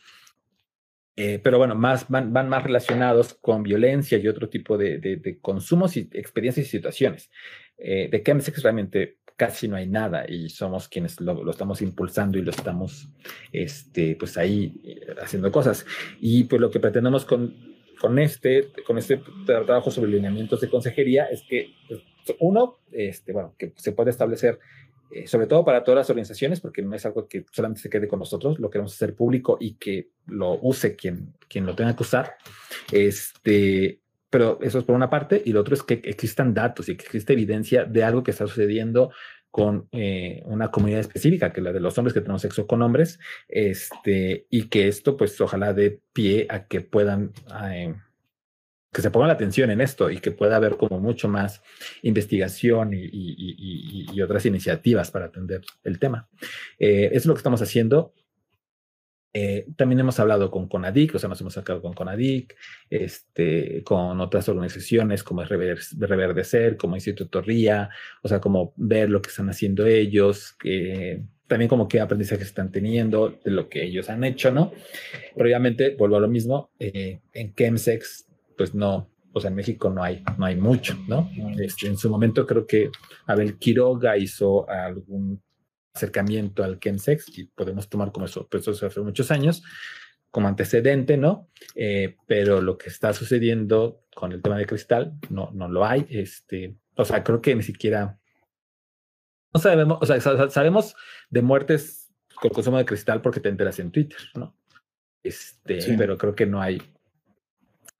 [1.24, 5.38] eh, pero bueno, más, van, van, más relacionados con violencia y otro tipo de, de,
[5.40, 7.30] consumos y experiencias y situaciones.
[7.78, 12.40] Eh, de chemsex realmente casi no hay nada y somos quienes lo, lo, estamos impulsando
[12.40, 13.08] y lo estamos
[13.52, 15.86] este, pues ahí eh, haciendo cosas.
[16.20, 17.56] Y pues lo que pretendemos con,
[18.00, 22.02] con, este, con este trabajo sobre lineamientos de consejería es que, pues,
[22.40, 24.58] uno, este, bueno, que se puede establecer
[25.14, 28.08] eh, sobre todo para todas las organizaciones, porque no es algo que solamente se quede
[28.08, 32.04] con nosotros, lo queremos hacer público y que lo use quien, quien lo tenga que
[32.04, 32.36] usar.
[32.92, 36.96] Este, pero eso es por una parte, y lo otro es que existan datos y
[36.96, 39.12] que existe evidencia de algo que está sucediendo
[39.52, 42.82] con eh, una comunidad específica, que es la de los hombres que tenemos sexo con
[42.82, 43.20] hombres,
[43.50, 47.34] este, y que esto pues ojalá dé pie a que puedan
[47.70, 47.94] eh,
[48.92, 51.62] que se ponga la atención en esto y que pueda haber como mucho más
[52.02, 56.30] investigación y, y, otras iniciativas para atender el tema.
[56.78, 58.14] Eh, es lo que estamos haciendo.
[59.34, 62.54] Eh, también hemos hablado con CONADIC, o sea, nos hemos sacado con CONADIC,
[62.90, 67.90] este, con otras organizaciones como Reverdecer, como Instituto RIA,
[68.22, 70.58] o sea, como ver lo que están haciendo ellos,
[71.48, 74.74] también como qué aprendizaje están teniendo de lo que ellos han hecho, ¿no?
[75.34, 78.31] Pero obviamente, vuelvo a lo mismo, eh, en Chemsex
[78.62, 81.32] pues no, o sea, en México no hay, no hay mucho, ¿no?
[81.58, 82.92] Este, en su momento creo que
[83.26, 85.42] Abel Quiroga hizo algún
[85.92, 89.64] acercamiento al chemsex y podemos tomar como eso, pues eso hace muchos años
[90.30, 91.50] como antecedente, ¿no?
[91.74, 96.06] Eh, pero lo que está sucediendo con el tema de cristal no, no lo hay.
[96.12, 98.20] Este, o sea, creo que ni siquiera
[99.52, 100.22] no sabemos, o sea,
[100.52, 100.96] sabemos
[101.32, 104.56] de muertes con consumo de cristal porque te enteras en Twitter, ¿no?
[105.24, 106.80] Este, pero creo que no hay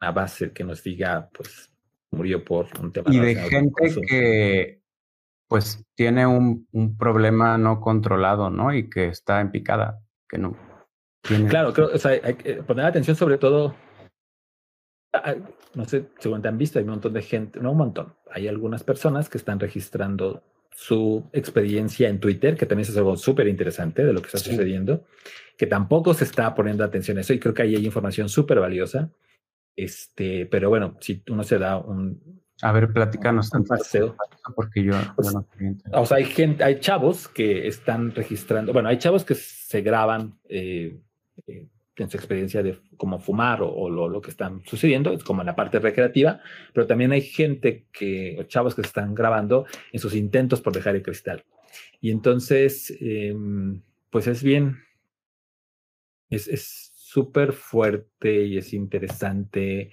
[0.02, 1.72] a base que nos diga, pues,
[2.12, 3.14] murió por un tema.
[3.14, 4.82] Y de gente que,
[5.48, 8.74] pues, tiene un, un, problema no controlado, ¿no?
[8.74, 10.58] Y que está en picada, que no.
[11.22, 11.48] Tiene...
[11.48, 13.76] Claro, creo, o sea, hay que poner atención sobre todo.
[15.76, 18.48] No sé, según te han visto, hay un montón de gente, no un montón, hay
[18.48, 20.42] algunas personas que están registrando
[20.74, 25.06] su experiencia en Twitter, que también es algo súper interesante de lo que está sucediendo,
[25.58, 28.60] que tampoco se está poniendo atención a eso y creo que ahí hay información súper
[28.60, 29.12] valiosa.
[29.76, 32.42] Este, pero bueno, si uno se da un.
[32.62, 34.16] A ver, platícanos un paseo.
[34.56, 34.94] Porque yo.
[35.16, 35.34] Pues,
[35.94, 38.74] o sea, hay gente, hay chavos que están registrando.
[38.74, 41.00] Bueno, hay chavos que se graban eh,
[41.48, 45.42] eh, en su experiencia de cómo fumar o, lo, lo, que están sucediendo, es como
[45.42, 46.42] en la parte recreativa,
[46.74, 50.96] pero también hay gente que, chavos que se están grabando en sus intentos por dejar
[50.96, 51.44] el cristal.
[52.00, 54.80] Y entonces, em, pues es bien,
[56.30, 59.92] es, es súper fuerte y es interesante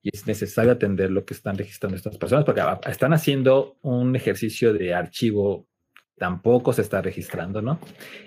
[0.00, 4.72] y es necesario atender lo que están registrando estas personas porque están haciendo un ejercicio
[4.72, 5.66] de archivo
[6.16, 7.78] tampoco se está registrando, ¿no?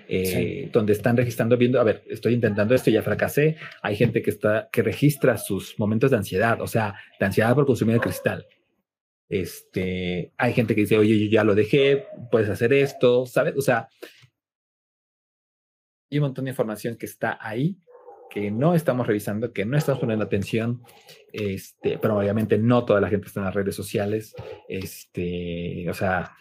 [0.06, 3.56] Eh, donde están registrando, viendo, a ver, estoy intentando esto, y ya fracasé.
[3.82, 7.66] Hay gente que está, que registra sus momentos de ansiedad, o sea, de ansiedad por
[7.66, 8.46] consumir el cristal.
[9.28, 13.54] Este, hay gente que dice, oye, yo ya lo dejé, puedes hacer esto, ¿sabes?
[13.56, 13.88] O sea,
[16.10, 17.76] hay un montón de información que está ahí
[18.30, 20.82] que no estamos revisando, que no estamos poniendo atención,
[21.32, 24.34] este, pero obviamente no toda la gente está en las redes sociales,
[24.68, 26.36] este, o sea,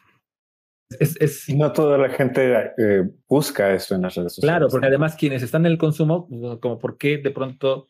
[0.98, 4.56] es, no toda la gente eh, busca eso en las redes sociales.
[4.56, 6.28] Claro, porque además quienes están en el consumo,
[6.60, 7.90] como por qué de pronto,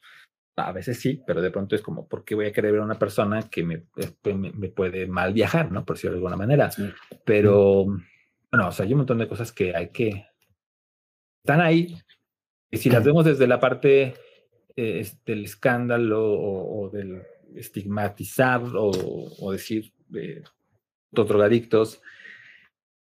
[0.57, 2.85] a veces sí, pero de pronto es como, ¿por qué voy a querer ver a
[2.85, 3.85] una persona que me,
[4.34, 5.85] me, puede mal viajar, ¿no?
[5.85, 6.69] Por decirlo de alguna manera.
[7.23, 10.26] Pero, bueno, o sea, hay un montón de cosas que hay que...
[11.41, 11.95] Están ahí,
[12.71, 14.15] y si las vemos desde la parte
[14.75, 17.21] eh, del escándalo o, del
[17.55, 20.43] estigmatizar o, decir eh,
[21.11, 22.01] drogadictos,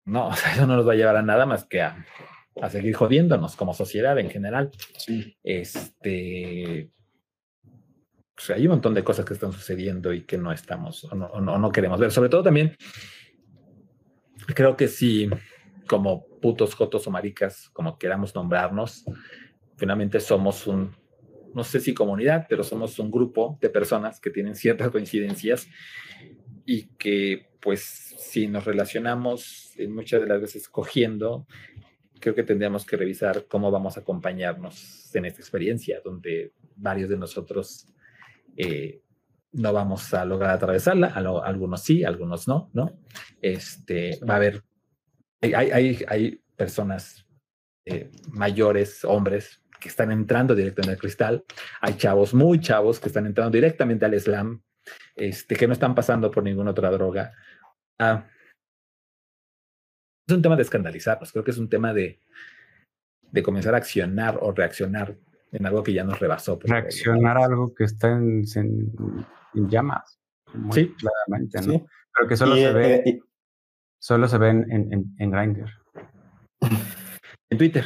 [0.05, 2.05] no, o sea, eso no nos va a llevar a nada más que a,
[2.61, 4.71] a seguir jodiéndonos como sociedad en general.
[5.43, 6.91] Este,
[8.35, 11.57] pues, hay un montón de cosas que están sucediendo y que no estamos o no,
[11.57, 12.11] no, queremos ver.
[12.11, 12.75] Sobre todo también,
[14.53, 15.30] creo que si
[15.88, 19.05] como putos, jotos o maricas, como queramos nombrarnos,
[19.76, 20.95] finalmente somos un,
[21.54, 25.68] no sé si comunidad, pero somos un grupo de personas que tienen ciertas coincidencias
[26.66, 27.82] y que pues
[28.18, 31.48] si nos relacionamos en muchas de las veces cogiendo,
[32.20, 37.18] creo que tendríamos que revisar cómo vamos a acompañarnos en esta experiencia, donde varios de
[37.18, 37.88] nosotros
[38.58, 39.02] eh,
[39.54, 43.00] no vamos a lograr atravesarla, algunos sí, algunos no, ¿no?
[43.41, 44.64] Este, va a haber,
[45.41, 47.26] hay, hay, hay personas
[47.86, 51.43] eh, mayores, hombres, que están entrando directamente al cristal,
[51.81, 54.61] hay chavos, muy chavos, que están entrando directamente al slam,
[55.14, 57.34] este, que no están pasando por ninguna otra droga.
[57.99, 58.26] Ah,
[60.26, 62.22] es un tema de escandalizarnos, creo que es un tema de,
[63.30, 65.18] de comenzar a accionar o reaccionar
[65.51, 66.57] en algo que ya nos rebasó.
[66.64, 68.45] Reaccionar a algo que está en,
[69.53, 70.18] llamas.
[70.72, 71.85] Sí, claramente, ¿no?
[72.15, 73.19] Pero que solo se ve, eh,
[73.99, 75.69] solo se ve en, en, en Grindr.
[77.49, 77.85] En Twitter.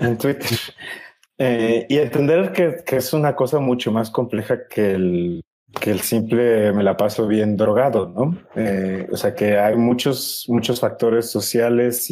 [0.00, 0.46] en Twitter.
[1.38, 5.42] Eh, y entender que, es una cosa mucho más compleja que el,
[5.80, 8.38] que el simple me la paso bien drogado, ¿no?
[8.54, 12.10] Eh, o sea que hay muchos, muchos factores sociales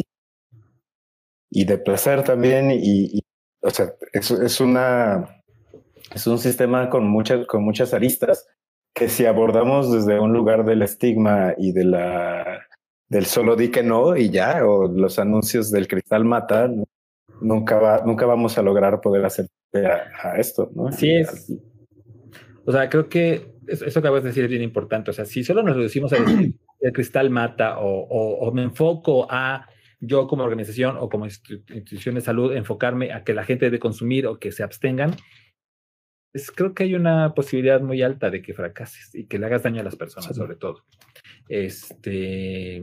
[1.51, 3.21] y, de placer también y,
[3.63, 5.43] o sea, es, es, una,
[6.13, 8.47] es un sistema con muchas, con muchas aristas
[8.95, 12.67] que si abordamos desde un lugar del estigma y de la,
[13.09, 16.69] del solo di que no y ya, o los anuncios del cristal mata,
[17.41, 20.89] nunca, va, nunca vamos a lograr poder hacer a, esto, ¿no?
[20.89, 21.53] Así es.
[22.65, 25.11] O sea, creo que eso, que acabas de decir es bien importante.
[25.11, 28.63] O sea, si solo nos reducimos a decir el cristal mata o, o, o me
[28.63, 29.67] enfoco a
[30.01, 34.27] yo como organización o como institución de salud enfocarme a que la gente debe consumir
[34.27, 35.17] o que se abstengan,
[36.33, 39.63] pues creo que hay una posibilidad muy alta de que fracases y que le hagas
[39.63, 40.85] daño a las personas, sobre todo.
[41.49, 42.83] Este,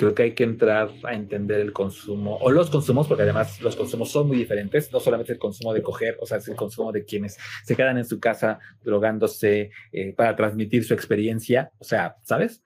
[0.00, 3.76] creo que hay que entrar a entender el consumo o los consumos, porque además los
[3.76, 6.90] consumos son muy diferentes, no solamente el consumo de coger, o sea, es el consumo
[6.90, 12.16] de quienes se quedan en su casa drogándose eh, para transmitir su experiencia, o sea,
[12.22, 12.64] ¿sabes?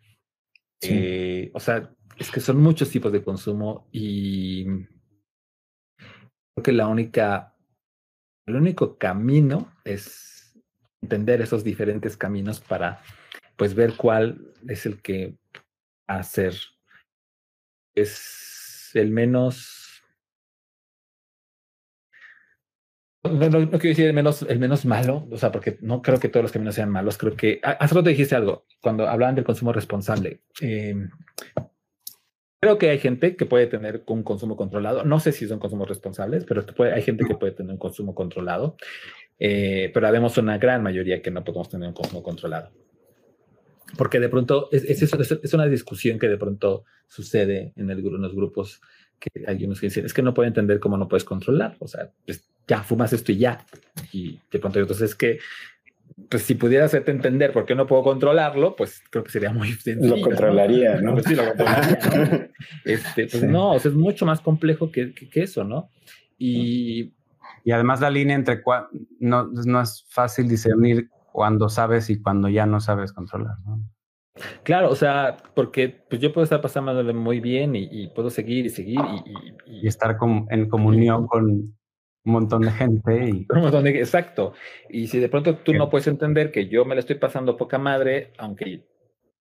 [0.83, 4.67] Eh, o sea, es que son muchos tipos de consumo y
[5.97, 7.57] creo que la única,
[8.47, 10.55] el único camino es
[11.03, 13.03] entender esos diferentes caminos para
[13.57, 15.37] pues ver cuál es el que
[16.07, 16.55] hacer
[17.95, 19.81] es el menos
[23.23, 26.45] No, quiero decir el menos, el menos malo, o sea, porque no creo que todos
[26.45, 27.17] los caminos sean malos.
[27.17, 30.43] Creo que hace rato dijiste algo cuando hablaban del consumo responsable.
[30.61, 30.95] Eh,
[32.65, 35.05] Creo que hay gente que puede tener un consumo controlado.
[35.05, 36.65] No sé si son consumos responsables, pero
[36.95, 38.79] hay gente que puede tener un consumo controlado.
[39.39, 42.71] Eh, pero habemos una gran mayoría que no podemos tener un consumo controlado.
[43.97, 48.23] Porque de pronto es, es, es una discusión que de pronto sucede en, el, en
[48.23, 48.81] los grupos
[49.21, 51.77] que hay unos que dicen, es que no puedo entender cómo no puedes controlar.
[51.79, 53.65] O sea, pues, ya fumas esto y ya.
[54.13, 55.39] Y de pronto hay otros, es que
[56.29, 59.73] pues si pudiera hacerte entender por qué no puedo controlarlo, pues creo que sería muy
[59.73, 60.17] sencillo.
[60.17, 61.13] Lo controlaría, ¿no?
[61.15, 62.49] Pues sí, lo controlaría, ¿no?
[62.85, 65.91] Este, pues no, o sea, es mucho más complejo que, que, eso, ¿no?
[66.39, 67.13] Y,
[67.65, 68.63] y además la línea entre
[69.19, 73.81] no, no es fácil discernir cuando sabes y cuando ya no sabes controlar, ¿no?
[74.63, 78.67] Claro, o sea, porque pues yo puedo estar pasando muy bien y, y puedo seguir
[78.67, 80.17] y seguir y, y, y estar
[80.51, 81.75] en comunión con,
[82.25, 83.29] un montón de gente.
[83.29, 83.47] Y...
[83.55, 84.55] Un montón de, exacto.
[84.89, 87.79] Y si de pronto tú no puedes entender que yo me la estoy pasando poca
[87.79, 88.87] madre, aunque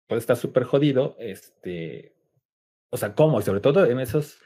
[0.07, 2.15] puede estar súper jodido, este,
[2.90, 3.40] o sea, ¿cómo?
[3.40, 4.40] Y sobre todo en esos,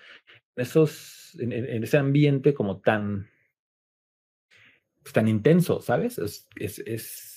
[0.56, 3.30] en esos, en, ese ambiente como tan,
[5.02, 6.20] pues, tan intenso, ¿sabes?
[6.20, 7.37] Es, es, es,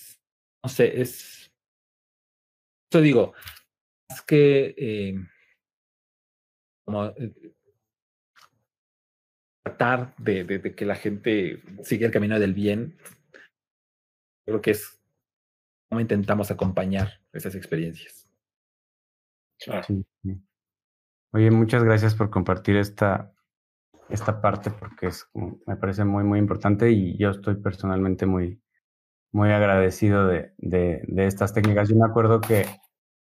[0.63, 1.51] no sé, es,
[2.93, 3.35] yo digo,
[4.09, 5.15] es que, eh,
[6.85, 7.33] como, eh,
[9.63, 12.99] tratar de, que la gente siga el camino del bien,
[14.45, 15.01] creo que es
[15.89, 18.31] como intentamos acompañar esas experiencias.
[21.33, 23.33] Oye, muchas gracias por compartir esta,
[24.09, 25.29] esta parte porque es,
[25.67, 28.61] me parece muy, muy importante y yo estoy personalmente muy,
[29.33, 31.89] muy agradecido de, de, estas técnicas.
[31.89, 32.67] Yo me acuerdo que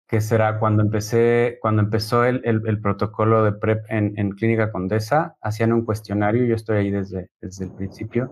[0.09, 5.35] que será cuando empecé, cuando empezó el, el, protocolo de PrEP en, en, Clínica Condesa,
[5.39, 8.27] hacían un cuestionario, yo estoy ahí desde, desde el principio,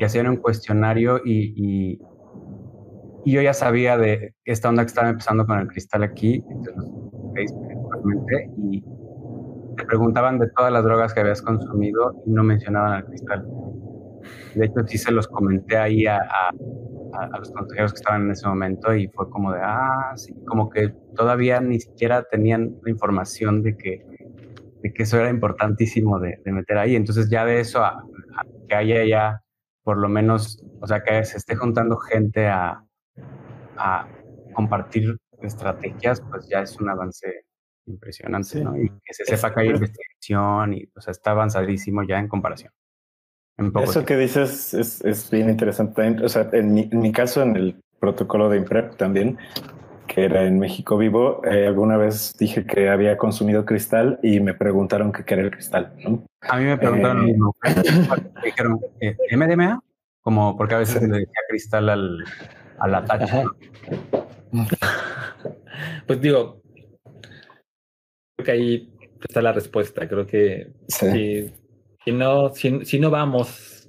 [0.00, 1.54] y hacían un cuestionario y,
[1.94, 2.00] y,
[3.24, 6.44] yo ya sabía de esta onda que estaba empezando con el cristal aquí,
[8.56, 8.82] y
[9.76, 13.46] te preguntaban de todas las drogas que habías consumido y no mencionaban al cristal.
[14.56, 16.20] De hecho, sí se los comenté ahí a,
[17.38, 20.88] los consejeros que estaban en ese momento y fue como de, ah, sí, como que
[21.14, 24.04] todavía ni siquiera tenían la información de que,
[24.82, 26.96] de que eso era importantísimo de, meter ahí.
[26.96, 28.04] Entonces ya de eso a,
[28.68, 29.42] que haya ya
[29.82, 32.84] por lo menos, o sea, que se esté juntando gente a,
[33.76, 34.08] a
[34.54, 37.46] compartir estrategias, pues ya es un avance
[37.86, 38.76] impresionante, ¿no?
[38.76, 42.72] Y que se sepa que hay investigación y, o sea, está avanzadísimo ya en comparación.
[43.58, 46.02] Eso que dices es, es, bien interesante.
[46.24, 49.38] O sea, en mi, en mi, caso, en el protocolo de IMPREP también,
[50.06, 54.54] que era en México Vivo, eh, alguna vez dije que había consumido cristal y me
[54.54, 55.94] preguntaron qué era el cristal.
[56.02, 56.24] ¿no?
[56.40, 57.34] A mí me preguntaron eh,
[58.44, 59.80] dijeron eh, MDMA,
[60.20, 62.24] como porque a veces le decía cristal al,
[62.78, 63.44] a la tacha.
[66.06, 66.60] Pues digo,
[68.36, 68.92] creo que ahí
[69.22, 70.06] está la respuesta.
[70.08, 71.52] Creo que sí
[72.04, 73.88] si no, si, no vamos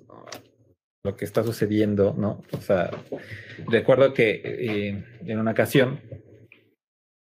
[1.03, 2.43] lo que está sucediendo, ¿no?
[2.51, 2.91] O sea,
[3.67, 5.99] recuerdo que eh, en una ocasión,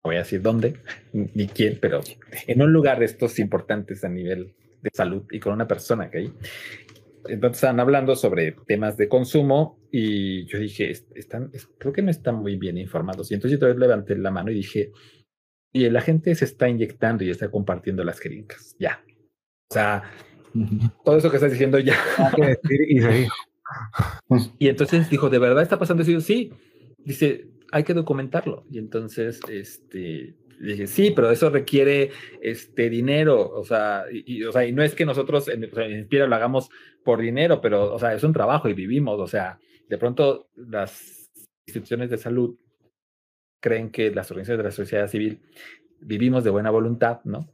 [0.03, 0.77] voy a decir dónde,
[1.13, 2.01] ni quién, pero
[2.47, 6.19] en un lugar de estos importantes a nivel de salud y con una persona que
[6.19, 6.33] hay,
[7.27, 12.35] entonces estaban hablando sobre temas de consumo y yo dije, están, creo que no están
[12.35, 13.29] muy bien informados.
[13.29, 14.91] Y entonces yo vez levanté la mano y dije,
[15.73, 19.03] y la gente se está inyectando y está compartiendo las jeringas, ya.
[19.69, 20.03] O sea,
[21.03, 21.97] todo eso que estás diciendo ya.
[24.59, 26.19] y, entonces dijo, ¿de verdad está pasando eso?
[26.21, 26.51] Sí.
[26.97, 28.65] Dice, hay que documentarlo.
[28.71, 32.11] Y entonces, este, dije, sí, pero eso requiere
[32.41, 36.35] este dinero, o sea, y, o sea, y no es que nosotros en, Inspira lo
[36.35, 36.69] hagamos
[37.03, 41.29] por dinero, pero, o sea, es un trabajo y vivimos, o sea, de pronto las
[41.67, 42.57] instituciones de salud
[43.61, 45.41] creen que las organizaciones de la sociedad civil
[45.99, 47.49] vivimos de buena voluntad, ¿no?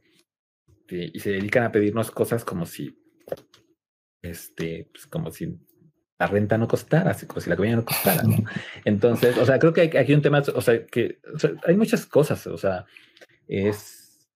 [0.86, 2.96] Este, y se dedican a pedirnos cosas como si,
[4.22, 5.58] este, pues como si
[6.16, 8.36] la renta no costara, así como si la comida no costara, ¿no?
[8.84, 11.18] Entonces, o sea, creo que hay, aquí un tema, o sea, que
[11.66, 12.86] hay muchas cosas, o sea,
[13.48, 14.28] es,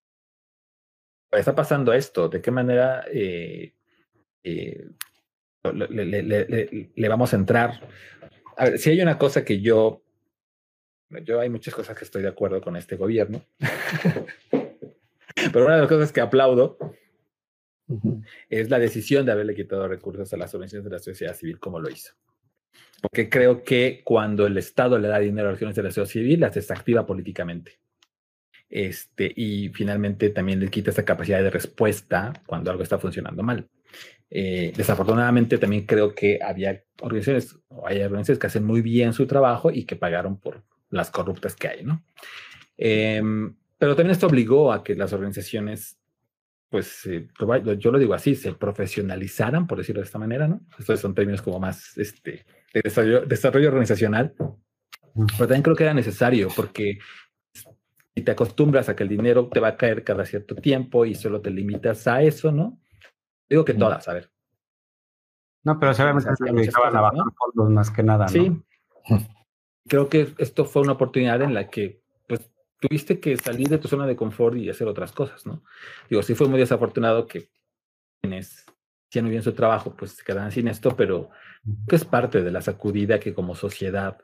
[1.30, 3.74] está pasando esto, de qué manera eh,
[4.42, 4.88] eh,
[5.62, 7.88] le, vamos a entrar.
[8.56, 10.02] A ver, si hay una cosa que yo,
[11.24, 13.44] yo hay muchas cosas que estoy de acuerdo con este gobierno.
[15.52, 16.78] Pero una de las cosas que aplaudo
[18.48, 21.80] es la decisión de haberle quitado recursos a las organizaciones de la sociedad civil como
[21.80, 22.14] lo hizo.
[23.02, 26.24] Porque creo que cuando el Estado le da dinero a las organizaciones de la sociedad
[26.24, 27.80] civil, las desactiva políticamente.
[28.68, 33.68] Este, y finalmente también le quita esa capacidad de respuesta cuando algo está funcionando mal.
[34.28, 39.26] Eh, desafortunadamente también creo que había organizaciones, o hay organizaciones que hacen muy bien su
[39.26, 42.04] trabajo y que pagaron por las corruptas que hay, ¿no?
[42.78, 43.20] Eh,
[43.80, 45.98] pero también esto obligó a que las organizaciones,
[46.68, 47.08] pues
[47.78, 50.60] yo lo digo así, se profesionalizaran, por decirlo de esta manera, ¿no?
[50.78, 52.44] Estos son términos como más este,
[52.74, 54.34] de desarrollo, desarrollo organizacional.
[55.14, 56.98] Pero también creo que era necesario porque
[58.14, 61.14] si te acostumbras a que el dinero te va a caer cada cierto tiempo y
[61.14, 62.78] solo te limitas a eso, ¿no?
[63.48, 64.30] Digo que todas, a ver.
[65.64, 68.30] No, pero seguramente se dedicaban a bajar fondos más que nada, ¿no?
[68.30, 68.62] Sí.
[69.88, 71.99] Creo que esto fue una oportunidad en la que
[72.80, 75.62] tuviste que salir de tu zona de confort y hacer otras cosas, ¿no?
[76.08, 77.48] Digo, sí fue muy desafortunado que
[78.20, 78.64] quienes
[79.20, 81.30] muy bien su trabajo, pues se quedaran sin esto, pero
[81.88, 84.18] que es parte de la sacudida que como sociedad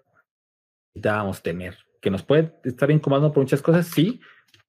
[0.95, 4.21] necesitábamos tener, que nos puede estar incomodando por muchas cosas, sí,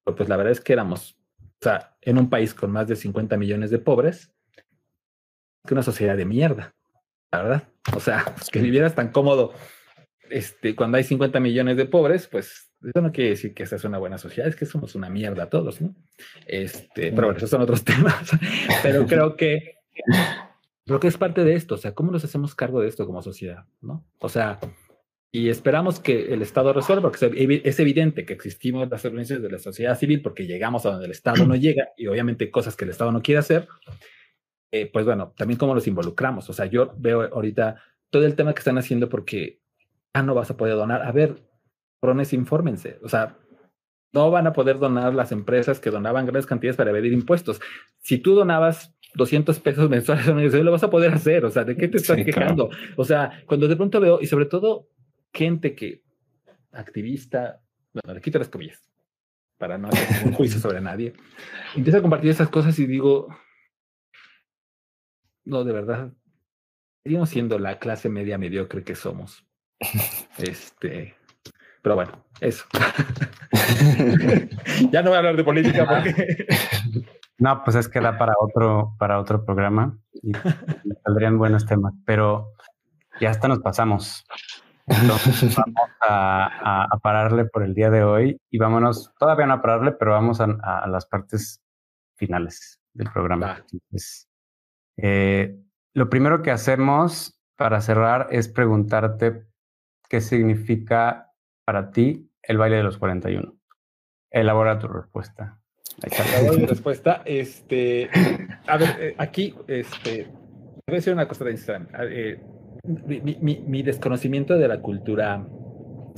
[0.04, 2.96] pero pues la verdad es que éramos, o sea, en un país con más de
[2.96, 4.34] 50 millones de pobres,
[5.66, 6.74] que una sociedad de mierda,
[7.32, 7.70] la verdad.
[7.96, 9.54] O sea, que vivieras tan cómodo
[10.30, 13.84] este, cuando hay 50 millones de pobres, pues eso no quiere decir que esta es
[13.84, 15.96] una buena sociedad, es que somos una mierda todos, ¿no?
[16.46, 18.32] Este, pero bueno, esos son otros temas.
[18.84, 19.78] Pero creo que
[20.86, 23.22] creo que es parte de esto, o sea, ¿cómo nos hacemos cargo de esto como
[23.22, 24.06] sociedad, no?
[24.20, 24.60] O sea,
[25.32, 29.60] y esperamos que el Estado resuelva, porque es evidente que existimos las organizaciones de la
[29.60, 32.92] sociedad civil porque llegamos a donde el Estado no llega y obviamente cosas que el
[32.92, 33.68] Estado no quiere hacer,
[34.72, 36.50] eh, pues bueno, también cómo los involucramos.
[36.50, 39.60] O sea, yo veo ahorita todo el tema que están haciendo porque
[40.14, 41.04] ah, no vas a poder donar.
[41.04, 41.47] A ver,
[42.02, 43.00] cabrones, infórmense.
[43.04, 43.38] O sea,
[44.14, 47.60] no van a poder donar las empresas que donaban grandes cantidades para evadir impuestos.
[48.00, 51.46] Si tú donabas 200 pesos mensuales lo vas a poder hacer.
[51.46, 52.70] O sea, ¿de qué te estás quejando?
[52.96, 54.90] O sea, cuando de pronto veo, y sobre todo
[55.34, 56.04] gente que,
[56.72, 57.62] activista,
[57.94, 58.84] bueno, le quito las comillas,
[59.58, 61.14] para no hacer un juicio sobre nadie,
[61.76, 63.28] empieza a compartir esas cosas y digo,
[65.46, 66.14] no, de verdad,
[67.04, 69.46] seguimos siendo la clase media mediocre que somos.
[70.38, 71.16] Este,
[71.82, 72.66] pero bueno, eso.
[74.92, 76.48] ya no voy a hablar de política porque.
[77.38, 80.32] no, pues es que da para otro, para otro programa y
[81.04, 82.54] saldrían buenos temas, pero
[83.20, 84.26] ya hasta nos pasamos.
[84.88, 89.92] Entonces vamos a, pararle por el día de hoy y vámonos, todavía no a pararle,
[89.92, 91.62] pero vamos a, las partes
[92.16, 93.64] finales del programa.
[94.98, 95.60] Eh,
[95.94, 99.46] lo primero que hacemos para cerrar es preguntarte
[100.10, 101.27] qué significa
[101.68, 103.54] para ti el baile de los 41.
[104.32, 105.60] Elabora tu respuesta.
[106.02, 107.24] Elabora mi respuesta.
[107.26, 108.10] Este,
[108.68, 110.28] a ver, eh, aquí, este,
[110.88, 111.88] voy a decir una cosa de Instagram.
[112.10, 112.42] Eh,
[112.86, 115.46] mi, desconocimiento de la cultura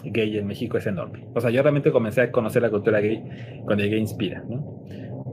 [0.04, 1.28] gay en México es enorme.
[1.34, 3.24] O sea, yo realmente comencé a conocer la cultura gay
[3.66, 4.84] cuando llegué a Inspira, ¿no?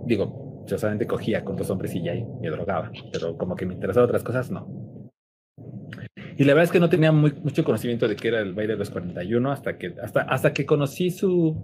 [0.06, 3.74] Digo, yo solamente cogía con dos hombres y ya me drogaba, pero como que me
[3.74, 4.66] interesaban otras cosas, no.
[6.38, 8.74] Y la verdad es que no tenía muy, mucho conocimiento de qué era el baile
[8.74, 11.56] de los 41 hasta que, hasta, hasta que conocí su,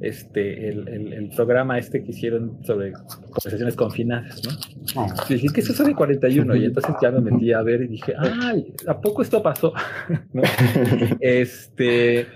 [0.00, 5.02] este, el, el, programa este que hicieron sobre conversaciones confinadas, ¿no?
[5.02, 5.08] Oh.
[5.28, 6.56] Y dije, ¿qué es eso de 41?
[6.56, 9.72] Y entonces ya me metí a ver y dije, ay, ¿a poco esto pasó?
[11.20, 12.26] Este,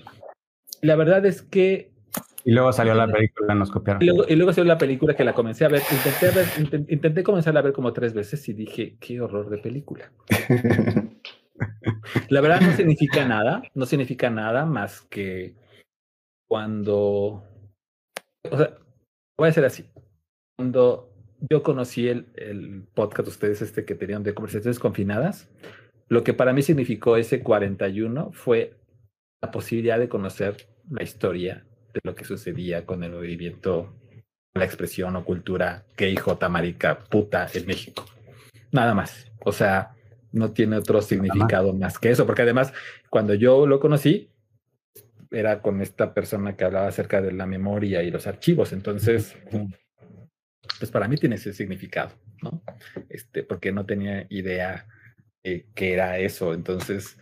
[0.81, 1.93] la verdad es que...
[2.45, 4.03] Y luego salió la película, nos copiaron.
[4.03, 5.81] Y luego, y luego salió la película que la comencé a ver.
[5.93, 9.59] Intenté, a ver, intenté comenzar a ver como tres veces y dije, qué horror de
[9.59, 10.11] película.
[12.29, 15.55] La verdad no significa nada, no significa nada más que
[16.49, 17.45] cuando
[18.51, 18.77] o sea,
[19.37, 19.85] voy a hacer así.
[20.57, 21.13] Cuando
[21.51, 25.49] yo conocí el, el podcast de ustedes, este que tenían de conversaciones confinadas,
[26.09, 28.77] lo que para mí significó ese 41 fue
[29.41, 31.65] la posibilidad de conocer la historia
[31.95, 33.95] de lo que sucedía con el movimiento,
[34.55, 38.05] la expresión o cultura gay, jota, marica, puta en México.
[38.71, 39.31] Nada más.
[39.45, 39.95] O sea,
[40.33, 42.73] no tiene otro significado más que eso, porque además,
[43.11, 44.31] cuando yo lo conocí,
[45.31, 48.73] era con esta persona que hablaba acerca de la memoria y los archivos.
[48.73, 49.37] Entonces,
[50.79, 52.63] pues para mí tiene ese significado, ¿no?
[53.09, 54.87] Este, porque no tenía idea
[55.43, 56.53] eh, que era eso.
[56.55, 57.17] Entonces,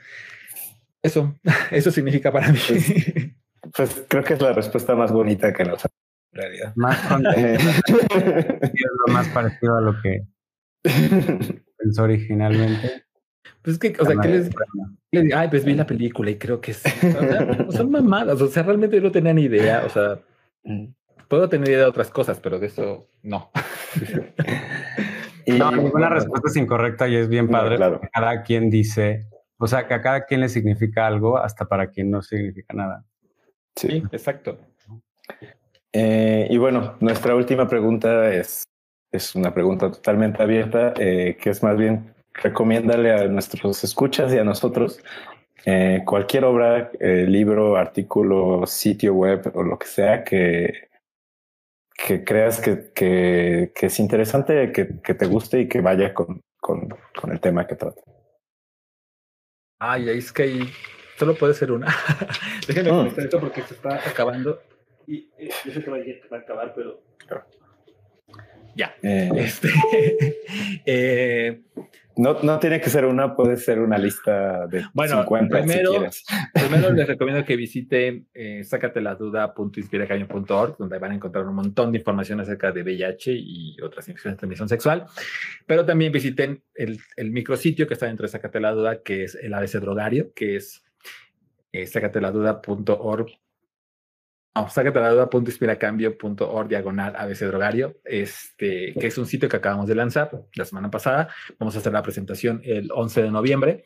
[1.02, 1.34] eso,
[1.70, 2.58] eso significa para mí.
[2.68, 5.88] Pues, pues, creo que es la respuesta más bonita que nos ha
[6.32, 6.72] en realidad.
[6.76, 6.98] Más
[7.36, 10.24] es lo más parecido a lo que
[11.82, 13.04] pensó originalmente.
[13.62, 14.50] Pues es que, o sea, ¿qué les,
[15.12, 15.36] digo?
[15.36, 16.72] Ay, pues vi la película y creo que
[17.70, 18.40] son mamadas.
[18.40, 19.84] O sea, realmente yo no tenía ni idea.
[19.84, 20.20] O sea,
[20.64, 20.86] mm.
[21.28, 23.50] puedo tener idea de otras cosas, pero de eso no.
[25.46, 27.76] y, no, ninguna respuesta es incorrecta y es bien padre.
[27.76, 28.00] claro.
[28.12, 29.26] Cada quien dice,
[29.58, 33.04] o sea, que a cada quien le significa algo hasta para quien no significa nada.
[33.76, 34.58] Sí, exacto.
[35.92, 38.64] Eh, y bueno, nuestra última pregunta es,
[39.12, 44.38] es una pregunta totalmente abierta, eh, que es más bien recomiéndale a nuestros escuchas y
[44.38, 45.02] a nosotros
[45.66, 50.88] eh, cualquier obra, eh, libro, artículo, sitio web o lo que sea que,
[51.92, 56.40] que creas que, que, que es interesante, que, que, te guste y que vaya con,
[56.58, 56.88] con,
[57.20, 58.00] con el tema que trata.
[59.78, 60.70] Ay, es que ahí
[61.18, 61.94] solo puede ser una.
[62.66, 63.18] Déjenme mm.
[63.18, 64.62] esto porque se está acabando.
[65.06, 67.02] Y eh, yo sé que va a acabar, pero.
[68.74, 68.94] Ya.
[69.02, 69.68] Este,
[70.86, 71.60] eh,
[72.16, 75.92] no, no tiene que ser una, puede ser una lista de bueno, 50 primero,
[76.52, 82.40] primero les recomiendo que visiten eh, sacateladuda.inspiracamio.org, donde van a encontrar un montón de información
[82.40, 85.06] acerca de VIH y otras infecciones de transmisión sexual.
[85.66, 89.36] Pero también visiten el, el micrositio que está dentro de Sácate la Duda, que es
[89.36, 90.82] el ABC Drogario, que es
[91.72, 91.86] eh,
[94.54, 100.64] sacateladuda.org no, diagonal ABC Drogario, este, que es un sitio que acabamos de lanzar la
[100.64, 101.28] semana pasada.
[101.58, 103.84] Vamos a hacer la presentación el 11 de noviembre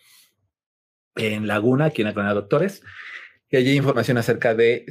[1.17, 2.83] en Laguna, aquí en la Colonia Doctores.
[3.51, 4.85] Y allí hay información acerca de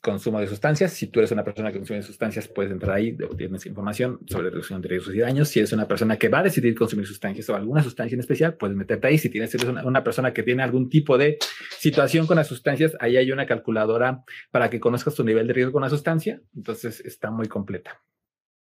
[0.00, 0.92] consumo de sustancias.
[0.92, 4.80] Si tú eres una persona que consume sustancias, puedes entrar ahí, tienes información sobre reducción
[4.80, 5.48] de riesgos y daños.
[5.48, 8.54] Si eres una persona que va a decidir consumir sustancias o alguna sustancia en especial,
[8.54, 9.18] puedes meterte ahí.
[9.18, 11.38] Si tienes eres una, persona que tiene algún tipo de
[11.78, 15.72] situación con las sustancias, ahí hay una calculadora para que conozcas tu nivel de riesgo
[15.72, 16.40] con la sustancia.
[16.54, 18.02] Entonces está muy completa.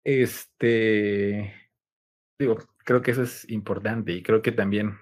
[0.03, 1.53] Este,
[2.39, 4.97] digo, creo que eso es importante y creo que también,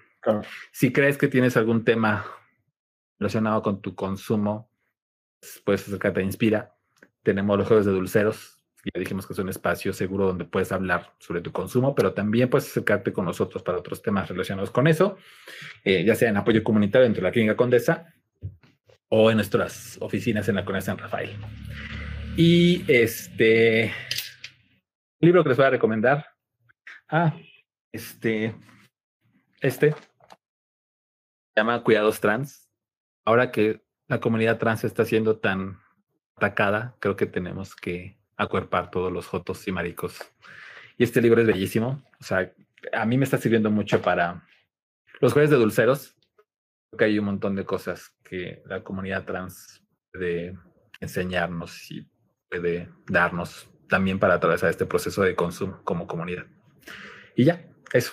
[0.72, 2.24] si crees que tienes algún tema
[3.18, 4.73] relacionado con tu consumo,
[5.64, 6.74] puedes acercarte a Inspira.
[7.22, 8.58] Tenemos los juegos de dulceros.
[8.84, 12.50] Ya dijimos que es un espacio seguro donde puedes hablar sobre tu consumo, pero también
[12.50, 15.16] puedes acercarte con nosotros para otros temas relacionados con eso,
[15.84, 18.12] eh, ya sea en apoyo comunitario dentro de la Clínica Condesa
[19.08, 21.30] o en nuestras oficinas en la Colonia San Rafael.
[22.36, 23.92] Y este
[25.20, 26.26] libro que les voy a recomendar.
[27.08, 27.34] Ah,
[27.92, 28.54] este,
[29.60, 32.68] este se llama Cuidados Trans.
[33.24, 35.80] Ahora que la comunidad trans está siendo tan
[36.36, 40.18] atacada, creo que tenemos que acuerpar todos los jotos y maricos.
[40.96, 42.02] Y este libro es bellísimo.
[42.20, 42.52] O sea,
[42.92, 44.46] a mí me está sirviendo mucho para
[45.20, 46.16] los jueves de dulceros.
[46.90, 49.82] Creo que hay un montón de cosas que la comunidad trans
[50.12, 50.56] puede
[51.00, 52.08] enseñarnos y
[52.48, 56.46] puede darnos también para atravesar este proceso de consumo como comunidad.
[57.36, 58.12] Y ya, eso.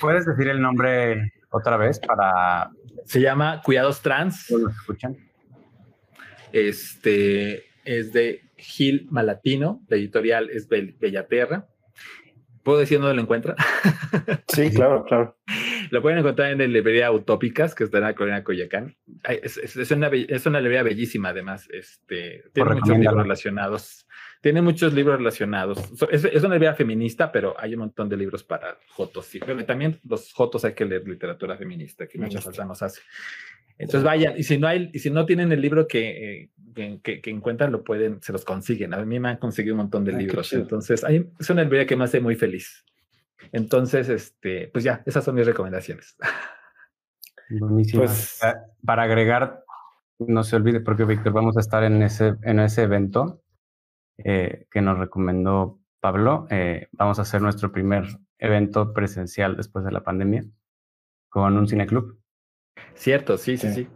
[0.00, 2.70] ¿Puedes decir el nombre otra vez para...
[3.08, 4.50] Se llama Cuidados Trans.
[4.50, 5.16] ¿Lo escuchan?
[6.52, 11.68] Este es de Gil Malatino, la editorial es Bellaterra.
[12.62, 13.56] ¿Puedo decir dónde lo encuentra?
[14.48, 15.38] Sí, claro, claro.
[15.90, 18.96] Lo pueden encontrar en la librería Utópicas, que está en la colonia Coyacán.
[19.22, 21.68] Es, una, es una librería bellísima, además.
[21.70, 24.07] Este, tiene muchos libros relacionados.
[24.40, 25.78] Tiene muchos libros relacionados.
[26.10, 29.30] Es, una librería feminista, pero hay un montón de libros para Jotos.
[29.44, 33.00] Pero también los Jotos hay que leer literatura feminista, que mucha falta nos hace.
[33.78, 37.30] Entonces vayan, y si no hay, y si no tienen el libro que, eh, que,
[37.30, 38.94] encuentran, lo pueden, se los consiguen.
[38.94, 40.52] A mí me han conseguido un montón de ah, libros.
[40.52, 42.84] Entonces, hay, es una librería que me hace muy feliz.
[43.52, 46.16] Entonces, este, pues ya, esas son mis recomendaciones.
[47.50, 48.04] Buenísimo.
[48.04, 48.40] Pues,
[48.84, 49.64] para agregar,
[50.18, 53.42] no se olvide, porque Víctor, vamos a estar en ese, en ese evento
[54.18, 56.46] eh, que nos recomendó Pablo.
[56.50, 58.04] Eh, vamos a hacer nuestro primer
[58.38, 60.44] evento presencial después de la pandemia
[61.28, 62.20] con un cineclub.
[62.94, 63.88] Cierto, sí, sí, sí.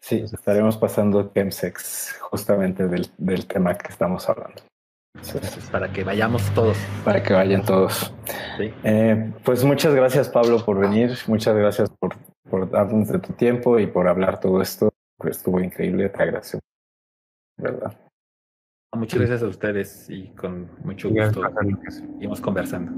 [0.00, 4.62] Sí, estaremos pasando Chemsex justamente del, del tema que estamos hablando
[5.70, 6.76] para que vayamos todos.
[7.04, 8.12] Para que vayan todos.
[8.58, 11.16] Eh, pues muchas gracias, Pablo, por venir.
[11.26, 12.16] Muchas gracias por,
[12.48, 14.90] por darnos de tu tiempo y por hablar todo esto.
[15.24, 16.08] Estuvo increíble.
[16.08, 16.60] Te agradezco.
[17.58, 18.09] ¿Verdad?
[18.96, 21.42] Muchas gracias a ustedes y con mucho gusto
[21.88, 22.92] seguimos conversando.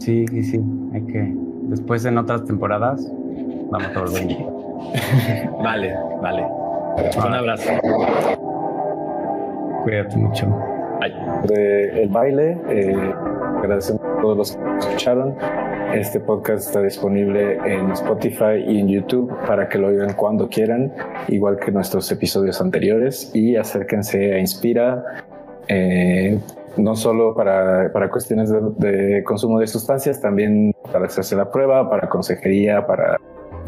[0.00, 0.60] Sí, sí, sí.
[0.92, 1.34] Hay que.
[1.68, 3.08] Después en otras temporadas
[3.70, 4.26] vamos a volver.
[5.62, 6.46] vale, vale.
[7.16, 7.70] Un abrazo.
[9.84, 10.46] Cuídate mucho
[11.44, 12.58] de el baile.
[12.68, 13.14] Eh,
[13.58, 15.36] agradecemos a todos los que escucharon.
[15.92, 20.92] Este podcast está disponible en Spotify y en YouTube para que lo oigan cuando quieran,
[21.28, 23.30] igual que nuestros episodios anteriores.
[23.34, 25.02] Y acérquense a Inspira,
[25.68, 26.38] eh,
[26.76, 32.08] no solo para, para cuestiones de, consumo de sustancias, también para hacerse la prueba, para
[32.08, 33.16] consejería, para,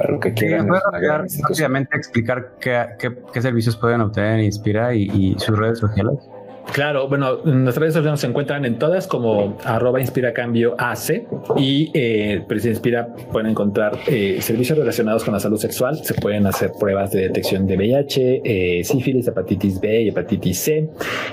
[0.08, 0.68] lo que quieran.
[0.68, 2.86] rápidamente explicar qué,
[3.32, 6.28] qué, servicios pueden obtener en Inspira y sus redes sociales?
[6.72, 11.26] Claro, bueno, nuestras redes sociales se encuentran en todas como arroba inspira cambio AC
[11.56, 15.96] y eh, pues inspira pueden encontrar eh, servicios relacionados con la salud sexual.
[16.04, 20.88] Se pueden hacer pruebas de detección de VIH, eh, sífilis, hepatitis B y hepatitis C,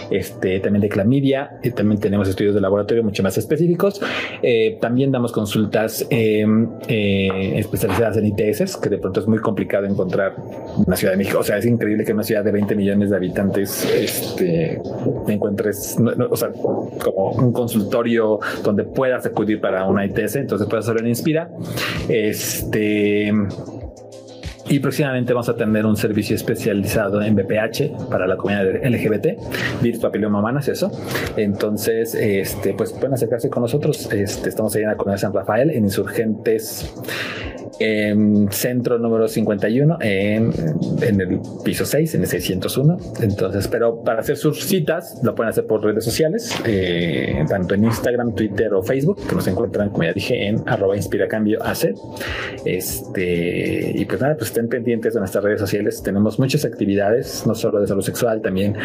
[0.09, 1.59] este, también de clamidia.
[1.61, 4.01] Y también tenemos estudios de laboratorio mucho más específicos.
[4.41, 10.35] Eh, también damos consultas em, especializadas en ITS, que de pronto es muy complicado encontrar
[10.77, 11.39] en la Ciudad de México.
[11.39, 14.81] O sea, es increíble que en una ciudad de 20 millones de habitantes este,
[15.33, 15.97] encuentres,
[16.29, 21.07] o sea, como un consultorio donde puedas acudir para una ITS, entonces puedes hacerlo en
[21.07, 21.49] Inspira.
[22.07, 23.33] Este.
[24.69, 30.01] Y próximamente vamos a tener un servicio especializado en BPH para la comunidad LGBT, virus
[30.01, 30.91] papiloma humano, es eso.
[31.37, 34.11] Entonces, este, pues pueden acercarse con nosotros.
[34.11, 36.93] Este, estamos ahí en la comunidad San Rafael, en Insurgentes
[37.79, 40.51] en centro número 51, en,
[41.01, 42.97] en, el piso 6, en el 601.
[43.21, 47.85] Entonces, pero para hacer sus citas, lo pueden hacer por redes sociales, eh, tanto en
[47.85, 51.93] Instagram, Twitter o Facebook, que nos encuentran, como ya dije, en arroba inspiracambio AC.
[52.65, 56.01] Este, y pues nada, pues estén pendientes de nuestras redes sociales.
[56.03, 58.75] Tenemos muchas actividades, no solo de salud sexual, también,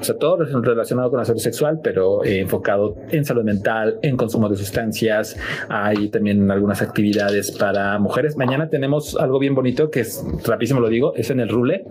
[0.00, 4.16] o sea, todo relacionado con la salud sexual, pero eh, enfocado en salud mental, en
[4.16, 5.36] consumo de sustancias.
[5.68, 10.88] Hay también algunas actividades para mujeres Mañana tenemos algo bien bonito que es, rapidísimo lo
[10.88, 11.84] digo, es en el Rule.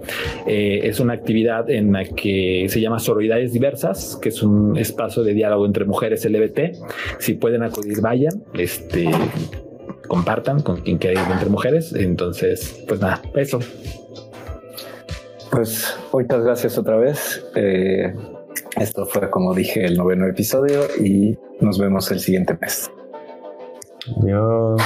[0.45, 5.23] Eh, es una actividad en la que se llama Sororidades Diversas, que es un espacio
[5.23, 6.77] de diálogo entre mujeres LGBT.
[7.19, 8.45] Si pueden acudir, vayan.
[8.53, 9.11] Este,
[10.07, 11.91] compartan con quien quiera entre mujeres.
[11.91, 13.59] Entonces, pues nada, eso.
[15.51, 17.45] Pues muchas gracias otra vez.
[17.55, 18.13] Eh,
[18.79, 22.89] esto fue, como dije, el noveno episodio y nos vemos el siguiente mes.
[24.21, 24.81] Adiós.